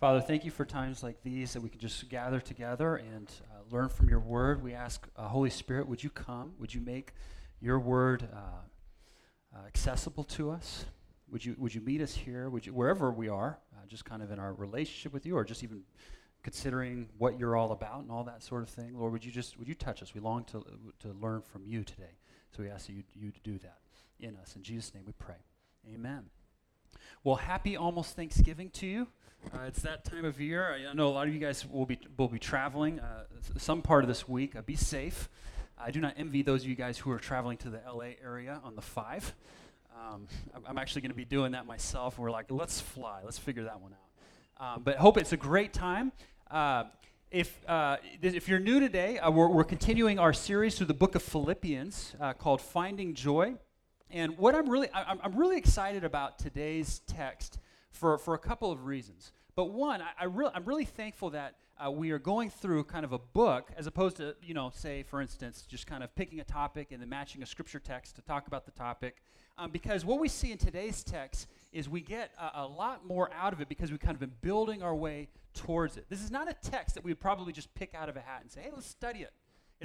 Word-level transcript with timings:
Father, 0.00 0.20
thank 0.20 0.44
you 0.44 0.50
for 0.50 0.64
times 0.64 1.02
like 1.02 1.22
these 1.22 1.52
that 1.52 1.62
we 1.62 1.68
can 1.68 1.78
just 1.78 2.08
gather 2.08 2.40
together 2.40 2.96
and 2.96 3.30
uh, 3.50 3.74
learn 3.74 3.88
from 3.88 4.08
your 4.08 4.18
word. 4.18 4.62
We 4.62 4.74
ask, 4.74 5.06
uh, 5.16 5.28
Holy 5.28 5.50
Spirit, 5.50 5.88
would 5.88 6.02
you 6.02 6.10
come? 6.10 6.52
Would 6.58 6.74
you 6.74 6.80
make 6.80 7.14
your 7.60 7.78
word 7.78 8.28
uh, 8.32 9.56
uh 9.56 9.66
accessible 9.66 10.24
to 10.24 10.50
us? 10.50 10.86
Would 11.30 11.44
you, 11.44 11.54
would 11.58 11.74
you 11.74 11.80
meet 11.80 12.00
us 12.00 12.12
here? 12.12 12.50
Would 12.50 12.66
you, 12.66 12.74
wherever 12.74 13.12
we 13.12 13.28
are, 13.28 13.58
uh, 13.72 13.86
just 13.86 14.04
kind 14.04 14.20
of 14.20 14.32
in 14.32 14.38
our 14.38 14.52
relationship 14.52 15.12
with 15.12 15.24
you, 15.24 15.36
or 15.36 15.44
just 15.44 15.62
even 15.62 15.82
considering 16.42 17.08
what 17.16 17.38
you're 17.38 17.56
all 17.56 17.70
about 17.70 18.00
and 18.00 18.10
all 18.10 18.24
that 18.24 18.42
sort 18.42 18.62
of 18.62 18.68
thing? 18.68 18.98
Lord, 18.98 19.12
would 19.12 19.24
you 19.24 19.30
just 19.30 19.56
would 19.58 19.68
you 19.68 19.74
touch 19.74 20.02
us? 20.02 20.12
We 20.12 20.20
long 20.20 20.44
to, 20.46 20.64
to 21.00 21.12
learn 21.20 21.40
from 21.40 21.62
you 21.66 21.84
today. 21.84 22.18
So 22.54 22.64
we 22.64 22.68
ask 22.68 22.88
you, 22.88 23.04
you 23.14 23.30
to 23.30 23.40
do 23.40 23.58
that 23.58 23.78
in 24.18 24.36
us. 24.36 24.54
In 24.56 24.62
Jesus' 24.62 24.92
name 24.92 25.04
we 25.06 25.12
pray. 25.18 25.42
Amen. 25.88 26.24
Well, 27.22 27.36
happy 27.36 27.76
almost 27.76 28.16
Thanksgiving 28.16 28.70
to 28.70 28.86
you. 28.86 29.08
Uh, 29.52 29.64
it's 29.66 29.82
that 29.82 30.04
time 30.04 30.24
of 30.24 30.40
year. 30.40 30.76
I 30.90 30.92
know 30.94 31.08
a 31.08 31.10
lot 31.10 31.26
of 31.26 31.34
you 31.34 31.40
guys 31.40 31.66
will 31.66 31.86
be 31.86 31.98
will 32.16 32.28
be 32.28 32.38
traveling 32.38 33.00
uh, 33.00 33.24
some 33.56 33.82
part 33.82 34.04
of 34.04 34.08
this 34.08 34.28
week. 34.28 34.56
Uh, 34.56 34.62
be 34.62 34.76
safe. 34.76 35.28
I 35.76 35.90
do 35.90 36.00
not 36.00 36.14
envy 36.16 36.42
those 36.42 36.62
of 36.62 36.68
you 36.68 36.74
guys 36.74 36.98
who 36.98 37.10
are 37.10 37.18
traveling 37.18 37.56
to 37.58 37.70
the 37.70 37.80
LA 37.86 38.12
area 38.22 38.60
on 38.64 38.76
the 38.76 38.82
five. 38.82 39.34
Um, 39.96 40.26
I'm 40.66 40.78
actually 40.78 41.02
going 41.02 41.10
to 41.10 41.16
be 41.16 41.24
doing 41.24 41.52
that 41.52 41.66
myself. 41.66 42.18
We're 42.18 42.30
like, 42.30 42.46
let's 42.50 42.80
fly. 42.80 43.20
Let's 43.24 43.38
figure 43.38 43.64
that 43.64 43.80
one 43.80 43.92
out. 43.92 44.74
Um, 44.74 44.82
but 44.82 44.96
hope 44.96 45.18
it's 45.18 45.32
a 45.32 45.36
great 45.36 45.72
time. 45.72 46.12
Uh, 46.50 46.84
if, 47.30 47.58
uh, 47.68 47.96
if 48.22 48.48
you're 48.48 48.60
new 48.60 48.80
today, 48.80 49.18
uh, 49.18 49.30
we're, 49.30 49.48
we're, 49.48 49.64
continuing 49.64 50.18
our 50.18 50.32
series 50.32 50.76
through 50.76 50.86
the 50.86 50.94
book 50.94 51.16
of 51.16 51.22
Philippians 51.22 52.14
called 52.38 52.60
Finding 52.60 53.14
Joy. 53.14 53.54
And 54.10 54.38
what 54.38 54.54
I'm 54.54 54.68
really, 54.68 54.88
I, 54.94 55.16
I'm 55.22 55.36
really 55.36 55.56
excited 55.56 56.04
about 56.04 56.38
today's 56.38 57.00
text 57.06 57.58
for, 57.94 58.18
for 58.18 58.34
a 58.34 58.38
couple 58.38 58.70
of 58.70 58.84
reasons. 58.84 59.32
But 59.56 59.66
one, 59.66 60.02
I, 60.02 60.10
I 60.20 60.24
re- 60.24 60.50
I'm 60.52 60.64
really 60.64 60.84
thankful 60.84 61.30
that 61.30 61.54
uh, 61.84 61.90
we 61.90 62.10
are 62.10 62.18
going 62.18 62.50
through 62.50 62.84
kind 62.84 63.04
of 63.04 63.12
a 63.12 63.18
book 63.18 63.70
as 63.76 63.86
opposed 63.86 64.16
to, 64.18 64.36
you 64.42 64.54
know, 64.54 64.70
say, 64.74 65.02
for 65.02 65.20
instance, 65.20 65.64
just 65.68 65.86
kind 65.86 66.02
of 66.02 66.14
picking 66.14 66.40
a 66.40 66.44
topic 66.44 66.92
and 66.92 67.00
then 67.00 67.08
matching 67.08 67.42
a 67.42 67.46
scripture 67.46 67.78
text 67.78 68.16
to 68.16 68.22
talk 68.22 68.46
about 68.46 68.64
the 68.64 68.70
topic. 68.72 69.22
Um, 69.56 69.70
because 69.70 70.04
what 70.04 70.18
we 70.18 70.28
see 70.28 70.50
in 70.50 70.58
today's 70.58 71.04
text 71.04 71.46
is 71.72 71.88
we 71.88 72.00
get 72.00 72.32
a, 72.40 72.62
a, 72.62 72.66
lot 72.66 73.06
more 73.06 73.30
out 73.32 73.52
of 73.52 73.60
it 73.60 73.68
because 73.68 73.90
we've 73.92 74.00
kind 74.00 74.14
of 74.14 74.20
been 74.20 74.32
building 74.40 74.82
our 74.82 74.94
way 74.94 75.28
towards 75.54 75.96
it. 75.96 76.06
This 76.08 76.22
is 76.22 76.30
not 76.30 76.50
a 76.50 76.54
text 76.54 76.96
that 76.96 77.04
we 77.04 77.12
would 77.12 77.20
probably 77.20 77.52
just 77.52 77.72
pick 77.74 77.94
out 77.94 78.08
of 78.08 78.16
a 78.16 78.20
hat 78.20 78.40
and 78.42 78.50
say, 78.50 78.62
hey, 78.62 78.70
let's 78.74 78.88
study 78.88 79.20
it. 79.20 79.32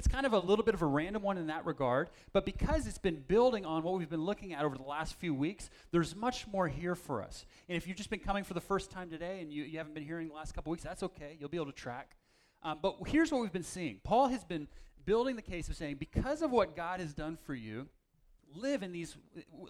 It's 0.00 0.08
kind 0.08 0.24
of 0.24 0.32
a 0.32 0.38
little 0.38 0.64
bit 0.64 0.72
of 0.72 0.80
a 0.80 0.86
random 0.86 1.20
one 1.20 1.36
in 1.36 1.48
that 1.48 1.66
regard, 1.66 2.08
but 2.32 2.46
because 2.46 2.86
it's 2.86 2.96
been 2.96 3.22
building 3.28 3.66
on 3.66 3.82
what 3.82 3.98
we've 3.98 4.08
been 4.08 4.24
looking 4.24 4.54
at 4.54 4.64
over 4.64 4.74
the 4.74 4.82
last 4.82 5.12
few 5.16 5.34
weeks, 5.34 5.68
there's 5.90 6.16
much 6.16 6.46
more 6.46 6.66
here 6.68 6.94
for 6.94 7.22
us. 7.22 7.44
And 7.68 7.76
if 7.76 7.86
you've 7.86 7.98
just 7.98 8.08
been 8.08 8.20
coming 8.20 8.42
for 8.42 8.54
the 8.54 8.62
first 8.62 8.90
time 8.90 9.10
today 9.10 9.42
and 9.42 9.52
you, 9.52 9.62
you 9.62 9.76
haven't 9.76 9.92
been 9.92 10.02
hearing 10.02 10.28
the 10.28 10.34
last 10.34 10.54
couple 10.54 10.70
weeks, 10.70 10.82
that's 10.82 11.02
okay. 11.02 11.36
You'll 11.38 11.50
be 11.50 11.58
able 11.58 11.66
to 11.66 11.72
track. 11.72 12.16
Um, 12.62 12.78
but 12.80 12.96
here's 13.08 13.30
what 13.30 13.42
we've 13.42 13.52
been 13.52 13.62
seeing 13.62 14.00
Paul 14.02 14.28
has 14.28 14.42
been 14.42 14.68
building 15.04 15.36
the 15.36 15.42
case 15.42 15.68
of 15.68 15.76
saying, 15.76 15.96
because 15.96 16.40
of 16.40 16.50
what 16.50 16.74
God 16.74 17.00
has 17.00 17.12
done 17.12 17.36
for 17.36 17.54
you, 17.54 17.86
live 18.54 18.82
in 18.82 18.92
these 18.92 19.18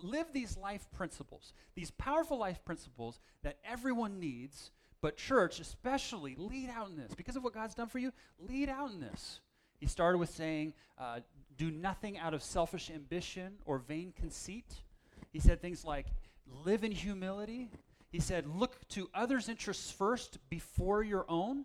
live 0.00 0.26
these 0.32 0.56
life 0.56 0.86
principles 0.92 1.54
these 1.74 1.90
powerful 1.90 2.38
life 2.38 2.64
principles 2.64 3.18
that 3.42 3.58
everyone 3.64 4.20
needs 4.20 4.70
but 5.02 5.16
church 5.16 5.58
especially 5.58 6.36
lead 6.38 6.70
out 6.70 6.88
in 6.88 6.96
this 6.96 7.14
because 7.16 7.34
of 7.36 7.42
what 7.42 7.52
god's 7.52 7.74
done 7.74 7.88
for 7.88 7.98
you 7.98 8.10
lead 8.38 8.70
out 8.70 8.90
in 8.90 9.00
this 9.00 9.40
he 9.80 9.86
started 9.86 10.18
with 10.18 10.30
saying 10.30 10.72
uh, 10.98 11.20
do 11.56 11.70
nothing 11.70 12.18
out 12.18 12.34
of 12.34 12.42
selfish 12.42 12.90
ambition 12.90 13.54
or 13.64 13.78
vain 13.78 14.12
conceit 14.16 14.82
he 15.32 15.40
said 15.40 15.60
things 15.60 15.84
like 15.84 16.06
live 16.64 16.84
in 16.84 16.92
humility 16.92 17.70
he 18.12 18.20
said 18.20 18.46
look 18.46 18.86
to 18.88 19.08
others 19.14 19.48
interests 19.48 19.90
first 19.90 20.38
before 20.48 21.02
your 21.02 21.24
own 21.28 21.64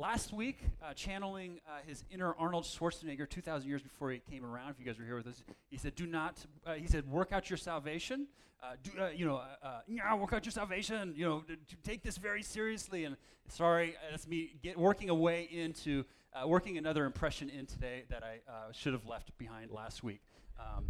Last 0.00 0.32
week, 0.32 0.60
uh, 0.82 0.94
channeling 0.94 1.60
uh, 1.68 1.80
his 1.86 2.04
inner 2.10 2.34
Arnold 2.38 2.64
Schwarzenegger 2.64 3.28
2,000 3.28 3.68
years 3.68 3.82
before 3.82 4.10
he 4.10 4.18
came 4.18 4.46
around, 4.46 4.70
if 4.70 4.80
you 4.80 4.86
guys 4.86 4.98
were 4.98 5.04
here 5.04 5.16
with 5.16 5.26
us, 5.26 5.42
he 5.68 5.76
said, 5.76 5.94
Do 5.94 6.06
not, 6.06 6.38
uh, 6.64 6.72
he 6.72 6.86
said, 6.86 7.06
work 7.06 7.32
out 7.32 7.50
your 7.50 7.58
salvation. 7.58 8.26
Uh, 8.62 8.76
do, 8.82 8.92
uh, 8.98 9.08
you 9.14 9.26
know, 9.26 9.42
yeah, 9.86 10.14
work 10.14 10.32
out 10.32 10.46
your 10.46 10.52
salvation. 10.52 11.12
You 11.14 11.26
know, 11.26 11.44
take 11.84 12.02
this 12.02 12.16
very 12.16 12.42
seriously. 12.42 13.04
And 13.04 13.14
sorry, 13.48 13.94
that's 14.10 14.26
me 14.26 14.54
get, 14.62 14.78
working 14.78 15.10
a 15.10 15.14
way 15.14 15.46
into, 16.34 16.46
working 16.46 16.78
another 16.78 17.04
impression 17.04 17.48
in 17.50 17.66
today 17.66 18.04
that 18.10 18.22
I 18.22 18.40
should 18.72 18.92
have 18.92 19.06
left 19.06 19.36
behind 19.38 19.70
last 19.70 20.02
week. 20.02 20.20
Um, 20.58 20.86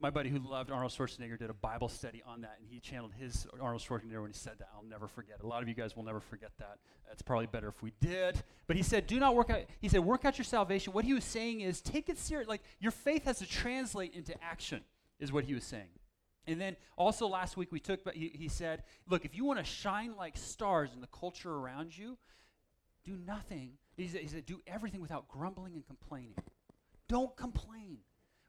my 0.00 0.10
buddy 0.10 0.30
who 0.30 0.40
loved 0.40 0.72
Arnold 0.72 0.90
Schwarzenegger 0.90 1.38
did 1.38 1.48
a 1.48 1.54
Bible 1.54 1.88
study 1.88 2.24
on 2.26 2.40
that, 2.40 2.56
and 2.58 2.68
he 2.68 2.80
channeled 2.80 3.12
his 3.16 3.46
Arnold 3.60 3.80
Schwarzenegger 3.80 4.20
when 4.20 4.32
he 4.32 4.36
said 4.36 4.54
that. 4.58 4.68
I'll 4.74 4.82
never 4.82 5.06
forget. 5.06 5.36
A 5.44 5.46
lot 5.46 5.62
of 5.62 5.68
you 5.68 5.74
guys 5.74 5.94
will 5.94 6.02
never 6.02 6.18
forget 6.18 6.50
that. 6.58 6.78
It's 7.12 7.22
probably 7.22 7.46
better 7.46 7.68
if 7.68 7.80
we 7.82 7.92
did. 8.00 8.42
But 8.66 8.74
he 8.74 8.82
said, 8.82 9.06
"Do 9.06 9.20
not 9.20 9.36
work 9.36 9.50
out." 9.50 9.60
He 9.80 9.88
said, 9.88 10.00
"Work 10.00 10.24
out 10.24 10.38
your 10.38 10.44
salvation." 10.44 10.92
What 10.92 11.04
he 11.04 11.14
was 11.14 11.24
saying 11.24 11.60
is, 11.60 11.80
take 11.80 12.08
it 12.08 12.18
serious. 12.18 12.48
Like 12.48 12.62
your 12.80 12.90
faith 12.90 13.26
has 13.26 13.38
to 13.38 13.46
translate 13.46 14.12
into 14.12 14.34
action, 14.42 14.82
is 15.20 15.32
what 15.32 15.44
he 15.44 15.54
was 15.54 15.62
saying. 15.62 15.90
And 16.48 16.60
then 16.60 16.76
also 16.96 17.28
last 17.28 17.56
week 17.56 17.70
we 17.70 17.78
took, 17.78 18.02
but 18.02 18.16
he, 18.16 18.32
he 18.34 18.48
said, 18.48 18.82
"Look, 19.08 19.24
if 19.24 19.36
you 19.36 19.44
want 19.44 19.60
to 19.60 19.64
shine 19.64 20.16
like 20.16 20.36
stars 20.36 20.90
in 20.92 21.00
the 21.00 21.06
culture 21.06 21.54
around 21.54 21.96
you, 21.96 22.18
do 23.04 23.16
nothing." 23.16 23.78
He 23.96 24.08
said, 24.08 24.20
he 24.22 24.28
said, 24.28 24.46
"Do 24.46 24.60
everything 24.66 25.00
without 25.00 25.28
grumbling 25.28 25.74
and 25.74 25.86
complaining. 25.86 26.36
Don't 27.08 27.36
complain." 27.36 27.98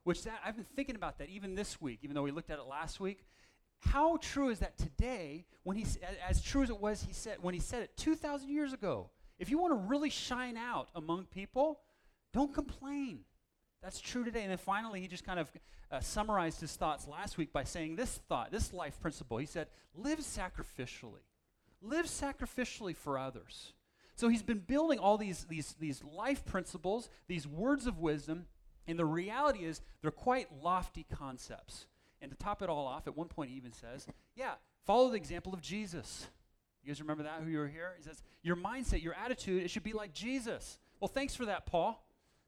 Which 0.03 0.23
that 0.23 0.41
I've 0.45 0.55
been 0.55 0.65
thinking 0.75 0.95
about 0.95 1.17
that 1.19 1.29
even 1.29 1.55
this 1.55 1.79
week, 1.79 1.99
even 2.03 2.13
though 2.13 2.23
we 2.23 2.31
looked 2.31 2.49
at 2.49 2.59
it 2.59 2.65
last 2.65 2.99
week. 2.99 3.25
How 3.79 4.17
true 4.17 4.49
is 4.49 4.59
that 4.59 4.77
today? 4.77 5.45
When 5.63 5.77
he, 5.77 5.85
as 6.27 6.41
true 6.41 6.63
as 6.63 6.69
it 6.69 6.79
was, 6.79 7.03
he 7.03 7.13
said 7.13 7.37
when 7.41 7.53
he 7.53 7.59
said 7.59 7.83
it 7.83 7.97
2,000 7.97 8.49
years 8.49 8.73
ago. 8.73 9.09
If 9.39 9.49
you 9.49 9.57
want 9.57 9.73
to 9.73 9.87
really 9.87 10.09
shine 10.09 10.57
out 10.57 10.89
among 10.95 11.25
people, 11.25 11.79
don't 12.33 12.53
complain. 12.53 13.19
That's 13.81 13.99
true 13.99 14.23
today. 14.23 14.41
And 14.41 14.51
then 14.51 14.57
finally, 14.57 15.01
he 15.01 15.07
just 15.07 15.25
kind 15.25 15.39
of 15.39 15.51
uh, 15.91 15.99
summarized 15.99 16.61
his 16.61 16.75
thoughts 16.75 17.07
last 17.07 17.37
week 17.37 17.51
by 17.51 17.63
saying 17.63 17.95
this 17.95 18.19
thought, 18.29 18.51
this 18.51 18.71
life 18.71 18.99
principle. 19.01 19.37
He 19.37 19.45
said, 19.45 19.67
live 19.93 20.19
sacrificially. 20.19 21.23
Live 21.81 22.05
sacrificially 22.05 22.95
for 22.95 23.17
others. 23.17 23.73
So 24.15 24.29
he's 24.29 24.43
been 24.43 24.59
building 24.59 24.99
all 24.99 25.17
these, 25.17 25.45
these, 25.49 25.75
these 25.79 26.03
life 26.03 26.45
principles, 26.45 27.09
these 27.27 27.47
words 27.47 27.87
of 27.87 27.99
wisdom, 27.99 28.45
and 28.87 28.99
the 28.99 29.05
reality 29.05 29.59
is, 29.59 29.81
they're 30.01 30.11
quite 30.11 30.47
lofty 30.61 31.05
concepts. 31.11 31.87
And 32.21 32.31
to 32.31 32.37
top 32.37 32.61
it 32.61 32.69
all 32.69 32.85
off, 32.85 33.07
at 33.07 33.17
one 33.17 33.27
point 33.27 33.49
he 33.49 33.57
even 33.57 33.73
says, 33.73 34.07
Yeah, 34.35 34.53
follow 34.85 35.09
the 35.09 35.17
example 35.17 35.53
of 35.53 35.61
Jesus. 35.61 36.27
You 36.83 36.89
guys 36.89 37.01
remember 37.01 37.23
that, 37.23 37.41
who 37.43 37.49
you 37.49 37.59
were 37.59 37.67
here? 37.67 37.93
He 37.97 38.03
says, 38.03 38.21
Your 38.41 38.55
mindset, 38.55 39.03
your 39.03 39.13
attitude, 39.13 39.63
it 39.63 39.69
should 39.69 39.83
be 39.83 39.93
like 39.93 40.13
Jesus. 40.13 40.77
Well, 40.99 41.07
thanks 41.07 41.35
for 41.35 41.45
that, 41.45 41.65
Paul. 41.65 42.05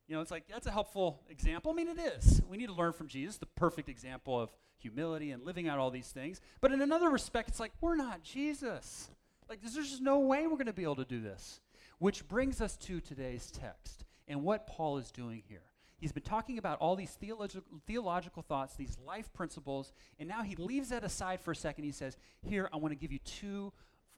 You 0.07 0.15
know, 0.15 0.21
it's 0.21 0.31
like, 0.31 0.47
that's 0.47 0.67
a 0.67 0.71
helpful 0.71 1.21
example. 1.29 1.71
I 1.71 1.75
mean, 1.75 1.87
it 1.87 1.99
is. 1.99 2.41
We 2.47 2.57
need 2.57 2.67
to 2.67 2.73
learn 2.73 2.93
from 2.93 3.07
Jesus, 3.07 3.37
the 3.37 3.47
perfect 3.47 3.89
example 3.89 4.39
of 4.39 4.49
humility 4.77 5.31
and 5.31 5.43
living 5.43 5.67
out 5.67 5.79
all 5.79 5.89
these 5.89 6.09
things. 6.09 6.41
But 6.61 6.71
in 6.71 6.81
another 6.81 7.09
respect, 7.09 7.49
it's 7.49 7.59
like, 7.59 7.71
we're 7.81 7.95
not 7.95 8.21
Jesus. 8.21 9.09
Like, 9.49 9.61
there's 9.61 9.75
just 9.75 10.01
no 10.01 10.19
way 10.19 10.47
we're 10.47 10.53
going 10.53 10.65
to 10.67 10.73
be 10.73 10.83
able 10.83 10.95
to 10.97 11.05
do 11.05 11.21
this. 11.21 11.59
Which 11.99 12.27
brings 12.27 12.61
us 12.61 12.75
to 12.77 12.99
today's 12.99 13.51
text 13.51 14.05
and 14.27 14.43
what 14.43 14.67
Paul 14.67 14.97
is 14.97 15.11
doing 15.11 15.43
here. 15.47 15.63
He's 15.97 16.11
been 16.11 16.23
talking 16.23 16.57
about 16.57 16.79
all 16.79 16.95
these 16.95 17.11
theological, 17.11 17.63
theological 17.87 18.43
thoughts, 18.43 18.75
these 18.75 18.97
life 19.05 19.31
principles, 19.33 19.93
and 20.19 20.27
now 20.27 20.43
he 20.43 20.55
leaves 20.55 20.89
that 20.89 21.03
aside 21.03 21.39
for 21.39 21.51
a 21.51 21.55
second. 21.55 21.85
He 21.85 21.91
says, 21.91 22.17
Here, 22.41 22.69
I 22.73 22.77
want 22.77 22.91
to 22.91 22.97
give 22.97 23.11
you 23.11 23.19
two 23.19 23.71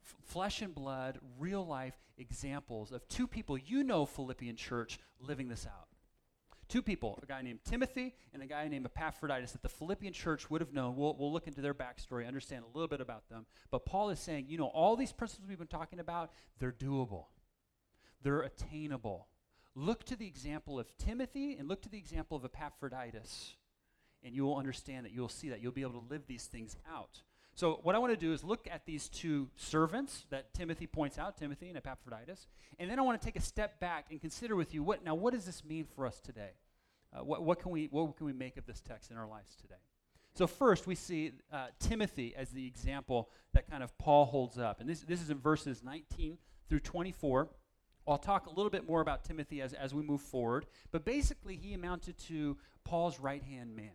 f- 0.04 0.16
flesh 0.26 0.62
and 0.62 0.74
blood, 0.74 1.20
real 1.38 1.66
life 1.66 1.96
examples 2.18 2.92
of 2.92 3.08
two 3.08 3.28
people 3.28 3.58
you 3.58 3.84
know, 3.84 4.06
Philippian 4.06 4.56
church, 4.56 5.00
living 5.20 5.50
this 5.50 5.68
out. 5.68 5.87
Two 6.68 6.82
people, 6.82 7.18
a 7.24 7.26
guy 7.26 7.42
named 7.42 7.60
Timothy 7.64 8.14
and 8.34 8.44
a 8.44 8.46
guy 8.46 8.68
named 8.68 8.86
Epaphroditus, 8.86 9.52
that 9.54 9.62
the 9.62 9.70
Philippian 9.70 10.14
church 10.14 10.50
would 10.50 10.62
have 10.62 10.74
known. 10.74 10.96
We'll, 10.96 11.16
we'll 11.18 11.32
look 11.32 11.48
into 11.48 11.62
their 11.62 11.74
backstory, 11.74 12.28
understand 12.28 12.64
a 12.64 12.78
little 12.78 12.90
bit 12.90 13.02
about 13.02 13.30
them. 13.30 13.46
But 13.72 13.86
Paul 13.86 14.10
is 14.10 14.20
saying, 14.20 14.46
you 14.50 14.58
know, 14.58 14.68
all 14.68 14.96
these 14.96 15.14
principles 15.14 15.48
we've 15.48 15.58
been 15.58 15.68
talking 15.68 16.00
about, 16.00 16.32
they're 16.60 16.72
doable, 16.72 17.26
they're 18.22 18.42
attainable 18.42 19.28
Look 19.80 20.06
to 20.06 20.16
the 20.16 20.26
example 20.26 20.80
of 20.80 20.98
Timothy 20.98 21.56
and 21.56 21.68
look 21.68 21.84
to 21.84 21.90
the 21.90 22.00
example 22.00 22.36
of 22.36 22.44
Epaphroditus, 22.44 23.56
and 24.24 24.34
you 24.34 24.44
will 24.44 24.58
understand 24.58 25.06
that 25.06 25.12
you'll 25.12 25.30
see 25.30 25.50
that. 25.50 25.62
You'll 25.62 25.72
be 25.72 25.84
able 25.84 26.02
to 26.02 26.08
live 26.10 26.26
these 26.26 26.46
things 26.46 26.76
out. 26.92 27.22
So, 27.58 27.80
what 27.82 27.96
I 27.96 27.98
want 27.98 28.14
to 28.14 28.18
do 28.18 28.34
is 28.34 28.44
look 28.44 28.68
at 28.72 28.86
these 28.86 29.10
two 29.10 29.50
servants 29.56 30.28
that 30.30 30.54
Timothy 30.54 30.86
points 30.86 31.18
out, 31.18 31.38
Timothy 31.38 31.70
and 31.70 31.78
Epaphroditus, 31.78 32.46
and 32.78 32.88
then 32.88 33.00
I 33.00 33.02
want 33.02 33.20
to 33.20 33.26
take 33.26 33.36
a 33.36 33.42
step 33.42 33.80
back 33.80 34.12
and 34.12 34.22
consider 34.22 34.56
with 34.56 34.76
you 34.76 34.84
what 34.84 35.04
now 35.04 35.16
what 35.16 35.34
does 35.34 35.44
this 35.44 35.66
mean 35.66 35.88
for 35.96 36.06
us 36.06 36.20
today? 36.20 36.52
Uh, 37.12 37.24
what, 37.24 37.42
what, 37.42 37.60
can 37.60 37.72
we, 37.72 37.88
what 37.90 38.16
can 38.16 38.28
we 38.28 38.34
make 38.34 38.58
of 38.58 38.68
this 38.68 38.80
text 38.80 39.10
in 39.10 39.18
our 39.18 39.28
lives 39.28 39.56
today? 39.56 39.82
So, 40.36 40.46
first, 40.46 40.86
we 40.86 40.94
see 40.94 41.32
uh, 41.52 41.70
Timothy 41.80 42.36
as 42.38 42.52
the 42.52 42.68
example 42.68 43.32
that 43.54 43.68
kind 43.68 43.82
of 43.82 43.98
Paul 43.98 44.26
holds 44.26 44.60
up. 44.60 44.80
And 44.80 44.88
this, 44.88 45.00
this 45.00 45.20
is 45.20 45.32
in 45.32 45.40
verses 45.40 45.82
19 45.84 46.38
through 46.70 46.82
24. 46.82 47.50
I'll 48.08 48.20
talk 48.20 48.46
a 48.46 48.52
little 48.52 48.70
bit 48.70 48.88
more 48.88 49.02
about 49.02 49.24
Timothy 49.24 49.64
as, 49.64 49.74
as 49.74 49.96
we 49.96 50.04
move 50.04 50.22
forward, 50.22 50.68
but 50.92 51.04
basically, 51.04 51.56
he 51.56 51.74
amounted 51.74 52.20
to 52.28 52.56
Paul's 52.84 53.20
right 53.20 53.42
hand 53.42 53.76
man. 53.76 53.94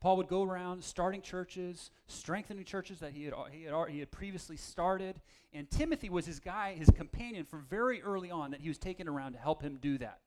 Paul 0.00 0.16
would 0.18 0.28
go 0.28 0.44
around 0.44 0.84
starting 0.84 1.22
churches, 1.22 1.90
strengthening 2.06 2.64
churches 2.64 3.00
that 3.00 3.12
he 3.12 3.24
had, 3.24 3.34
he 3.52 3.64
had, 3.64 3.88
he 3.88 3.98
had 3.98 4.10
previously 4.10 4.56
started. 4.56 5.20
And 5.52 5.68
Timothy 5.70 6.08
was 6.08 6.26
his 6.26 6.38
guy, 6.38 6.74
his 6.74 6.90
companion 6.90 7.44
from 7.44 7.64
very 7.68 8.00
early 8.02 8.30
on 8.30 8.52
that 8.52 8.60
he 8.60 8.68
was 8.68 8.78
taken 8.78 9.08
around 9.08 9.32
to 9.32 9.38
help 9.38 9.62
him 9.62 9.78
do 9.80 9.98
that. 9.98 10.20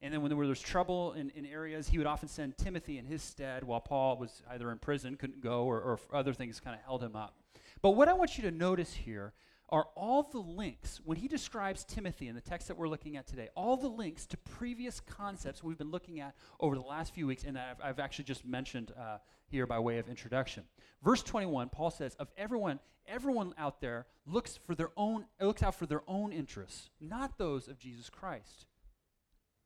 And 0.00 0.12
then 0.12 0.20
when 0.20 0.30
there 0.30 0.38
was 0.38 0.60
trouble 0.60 1.12
in, 1.12 1.30
in 1.30 1.46
areas, 1.46 1.88
he 1.88 1.98
would 1.98 2.06
often 2.06 2.28
send 2.28 2.58
Timothy 2.58 2.98
in 2.98 3.04
his 3.04 3.22
stead 3.22 3.62
while 3.62 3.80
Paul 3.80 4.18
was 4.18 4.42
either 4.50 4.70
in 4.72 4.78
prison, 4.78 5.16
couldn't 5.16 5.40
go, 5.40 5.64
or, 5.64 5.80
or 5.80 6.00
other 6.12 6.32
things 6.32 6.58
kind 6.58 6.74
of 6.74 6.82
held 6.84 7.02
him 7.02 7.14
up. 7.14 7.36
But 7.80 7.90
what 7.90 8.08
I 8.08 8.12
want 8.12 8.36
you 8.36 8.42
to 8.42 8.50
notice 8.50 8.92
here 8.92 9.32
are 9.72 9.88
all 9.96 10.22
the 10.24 10.38
links, 10.38 11.00
when 11.02 11.16
he 11.16 11.26
describes 11.26 11.82
Timothy 11.82 12.28
in 12.28 12.34
the 12.34 12.42
text 12.42 12.68
that 12.68 12.76
we're 12.76 12.88
looking 12.88 13.16
at 13.16 13.26
today, 13.26 13.48
all 13.56 13.78
the 13.78 13.88
links 13.88 14.26
to 14.26 14.36
previous 14.36 15.00
concepts 15.00 15.62
we've 15.64 15.78
been 15.78 15.90
looking 15.90 16.20
at 16.20 16.34
over 16.60 16.74
the 16.74 16.82
last 16.82 17.14
few 17.14 17.26
weeks, 17.26 17.42
and 17.42 17.58
I've, 17.58 17.80
I've 17.82 17.98
actually 17.98 18.26
just 18.26 18.44
mentioned 18.44 18.92
uh, 19.00 19.16
here 19.46 19.66
by 19.66 19.78
way 19.78 19.96
of 19.96 20.10
introduction. 20.10 20.64
Verse 21.02 21.22
21, 21.22 21.70
Paul 21.70 21.90
says, 21.90 22.14
Of 22.16 22.30
everyone, 22.36 22.80
everyone 23.08 23.54
out 23.56 23.80
there 23.80 24.06
looks 24.26 24.58
for 24.58 24.74
their 24.74 24.90
own, 24.94 25.24
looks 25.40 25.62
out 25.62 25.74
for 25.74 25.86
their 25.86 26.02
own 26.06 26.32
interests, 26.32 26.90
not 27.00 27.38
those 27.38 27.66
of 27.66 27.78
Jesus 27.78 28.10
Christ. 28.10 28.66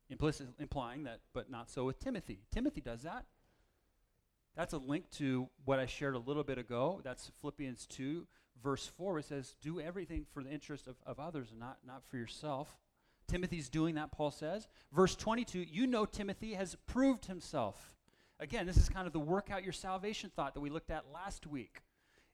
Implicit, 0.09 0.47
implying 0.57 1.03
that, 1.03 1.19
but 1.33 1.51
not 1.51 1.69
so 1.69 1.83
with 1.83 1.99
Timothy. 1.99 2.39
Timothy 2.49 2.79
does 2.79 3.01
that. 3.01 3.25
That's 4.55 4.73
a 4.73 4.77
link 4.77 5.09
to 5.17 5.49
what 5.65 5.79
I 5.79 5.85
shared 5.85 6.15
a 6.15 6.19
little 6.19 6.45
bit 6.45 6.57
ago. 6.57 7.01
That's 7.03 7.29
Philippians 7.41 7.85
2, 7.87 8.25
verse 8.63 8.87
4, 8.97 9.19
it 9.19 9.25
says, 9.25 9.55
Do 9.61 9.79
everything 9.79 10.25
for 10.33 10.43
the 10.43 10.49
interest 10.49 10.87
of, 10.87 10.95
of 11.05 11.19
others 11.19 11.51
and 11.51 11.59
not, 11.59 11.77
not 11.85 12.03
for 12.09 12.17
yourself. 12.17 12.77
Timothy's 13.27 13.69
doing 13.69 13.95
that, 13.95 14.11
Paul 14.11 14.31
says. 14.31 14.67
Verse 14.93 15.15
22, 15.15 15.59
you 15.59 15.85
know 15.85 16.05
Timothy 16.05 16.53
has 16.53 16.75
proved 16.87 17.25
himself. 17.25 17.93
Again, 18.39 18.65
this 18.65 18.77
is 18.77 18.87
kind 18.87 19.07
of 19.07 19.13
the 19.13 19.19
work 19.19 19.49
out 19.51 19.63
your 19.63 19.73
salvation 19.73 20.31
thought 20.35 20.53
that 20.53 20.61
we 20.61 20.69
looked 20.69 20.91
at 20.91 21.05
last 21.13 21.47
week. 21.47 21.81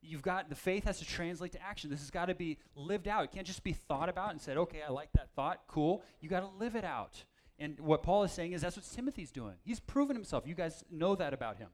You've 0.02 0.22
got 0.22 0.50
the 0.50 0.56
faith 0.56 0.84
has 0.84 1.00
to 1.00 1.06
translate 1.06 1.54
to 1.54 1.64
action. 1.64 1.90
This 1.90 2.02
has 2.02 2.12
got 2.12 2.26
to 2.26 2.36
be 2.36 2.58
lived 2.76 3.08
out. 3.08 3.24
It 3.24 3.32
can't 3.32 3.48
just 3.48 3.64
be 3.64 3.72
thought 3.72 4.10
about 4.10 4.32
and 4.32 4.42
said, 4.42 4.58
okay, 4.58 4.82
I 4.86 4.92
like 4.92 5.12
that 5.14 5.30
thought, 5.34 5.62
cool. 5.68 6.04
You 6.20 6.30
got 6.30 6.42
to 6.42 6.50
live 6.60 6.76
it 6.76 6.84
out. 6.84 7.24
And 7.58 7.80
what 7.80 8.04
Paul 8.04 8.24
is 8.24 8.32
saying 8.32 8.52
is 8.52 8.62
that's 8.62 8.76
what 8.76 8.86
Timothy's 8.94 9.32
doing. 9.32 9.54
He's 9.64 9.80
proven 9.80 10.16
himself. 10.16 10.46
You 10.46 10.56
guys 10.56 10.84
know 10.92 11.16
that 11.16 11.34
about 11.34 11.58
him. 11.58 11.70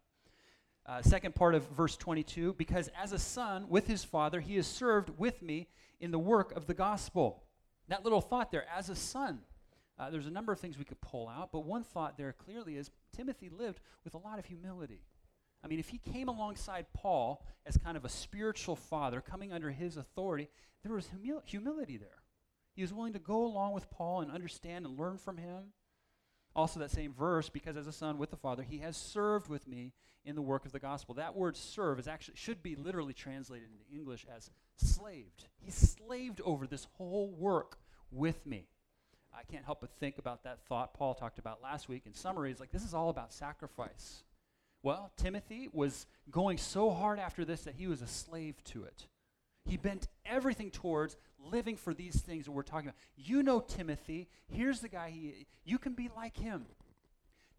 Uh, 0.90 1.04
second 1.04 1.36
part 1.36 1.54
of 1.54 1.68
verse 1.68 1.96
22 1.96 2.54
because 2.54 2.90
as 3.00 3.12
a 3.12 3.20
son 3.20 3.70
with 3.70 3.86
his 3.86 4.04
father, 4.04 4.40
he 4.40 4.56
has 4.56 4.66
served 4.66 5.12
with 5.20 5.40
me 5.44 5.68
in 6.00 6.10
the 6.10 6.18
work 6.18 6.52
of 6.54 6.66
the 6.66 6.74
gospel. 6.74 7.44
That 7.90 8.04
little 8.04 8.22
thought 8.22 8.52
there, 8.52 8.66
as 8.76 8.90
a 8.90 8.96
son. 8.96 9.42
Uh, 10.00 10.10
there's 10.10 10.26
a 10.26 10.32
number 10.32 10.52
of 10.52 10.60
things 10.60 10.80
we 10.80 10.86
could 10.86 11.00
pull 11.00 11.28
out, 11.28 11.52
but 11.52 11.64
one 11.64 11.84
thought 11.84 12.18
there 12.18 12.34
clearly 12.34 12.76
is 12.76 12.90
Timothy 13.16 13.50
lived 13.50 13.82
with 14.04 14.16
a 14.16 14.18
lot 14.18 14.40
of 14.40 14.46
humility. 14.46 15.04
I 15.64 15.68
mean, 15.68 15.78
if 15.78 15.90
he 15.90 16.00
came 16.00 16.28
alongside 16.28 16.88
Paul 16.92 17.46
as 17.68 17.78
kind 17.78 17.96
of 17.96 18.04
a 18.04 18.10
spiritual 18.10 18.76
father, 18.76 19.22
coming 19.22 19.54
under 19.54 19.70
his 19.70 19.96
authority, 19.96 20.50
there 20.82 20.94
was 20.94 21.08
humil- 21.08 21.44
humility 21.46 21.98
there. 21.98 22.24
He 22.74 22.82
was 22.82 22.94
willing 22.94 23.14
to 23.14 23.20
go 23.20 23.46
along 23.46 23.74
with 23.74 23.92
Paul 23.92 24.22
and 24.22 24.32
understand 24.32 24.88
and 24.88 24.98
learn 24.98 25.20
from 25.20 25.38
him. 25.38 25.66
Also, 26.56 26.80
that 26.80 26.92
same 26.92 27.14
verse, 27.14 27.50
because 27.50 27.78
as 27.78 27.88
a 27.88 27.92
son 27.92 28.18
with 28.18 28.32
the 28.32 28.38
Father, 28.38 28.64
he 28.64 28.80
has 28.80 28.98
served 28.98 29.48
with 29.48 29.68
me 29.68 29.94
in 30.26 30.36
the 30.36 30.42
work 30.42 30.66
of 30.66 30.72
the 30.72 30.80
gospel. 30.80 31.16
That 31.16 31.36
word 31.36 31.56
serve 31.56 32.00
is 32.00 32.08
actually 32.08 32.36
should 32.38 32.62
be 32.62 32.76
literally 32.76 33.14
translated 33.14 33.70
into 33.72 33.96
English 33.96 34.26
as 34.36 34.50
slaved. 34.78 35.48
He 35.60 35.72
slaved 35.72 36.42
over 36.44 36.68
this 36.68 36.88
whole 36.98 37.30
work 37.30 37.78
with 38.12 38.46
me. 38.46 38.68
I 39.34 39.44
can't 39.44 39.64
help 39.64 39.82
but 39.82 39.92
think 40.00 40.18
about 40.18 40.44
that 40.44 40.66
thought 40.68 40.94
Paul 40.94 41.14
talked 41.14 41.40
about 41.40 41.62
last 41.62 41.88
week. 41.88 42.04
In 42.06 42.14
summary, 42.14 42.52
it's 42.52 42.60
like 42.60 42.72
this 42.72 42.84
is 42.84 42.94
all 42.94 43.10
about 43.10 43.32
sacrifice. 43.32 44.24
Well, 44.82 45.12
Timothy 45.18 45.70
was 45.72 46.08
going 46.32 46.58
so 46.58 46.90
hard 46.90 47.20
after 47.20 47.46
this 47.46 47.62
that 47.62 47.76
he 47.76 47.88
was 47.88 48.02
a 48.02 48.08
slave 48.08 48.64
to 48.66 48.84
it. 48.84 49.08
He 49.70 49.78
bent 49.78 50.08
everything 50.26 50.72
towards 50.72 51.16
living 51.52 51.78
for 51.78 51.94
these 51.94 52.20
things 52.22 52.46
that 52.46 52.52
we're 52.52 52.64
talking 52.64 52.88
about. 52.88 53.00
You 53.16 53.44
know 53.44 53.60
Timothy. 53.60 54.28
Here's 54.48 54.80
the 54.80 54.90
guy 54.90 55.12
he 55.12 55.46
you 55.64 55.78
can 55.78 55.94
be 55.94 56.10
like 56.16 56.38
him. 56.38 56.66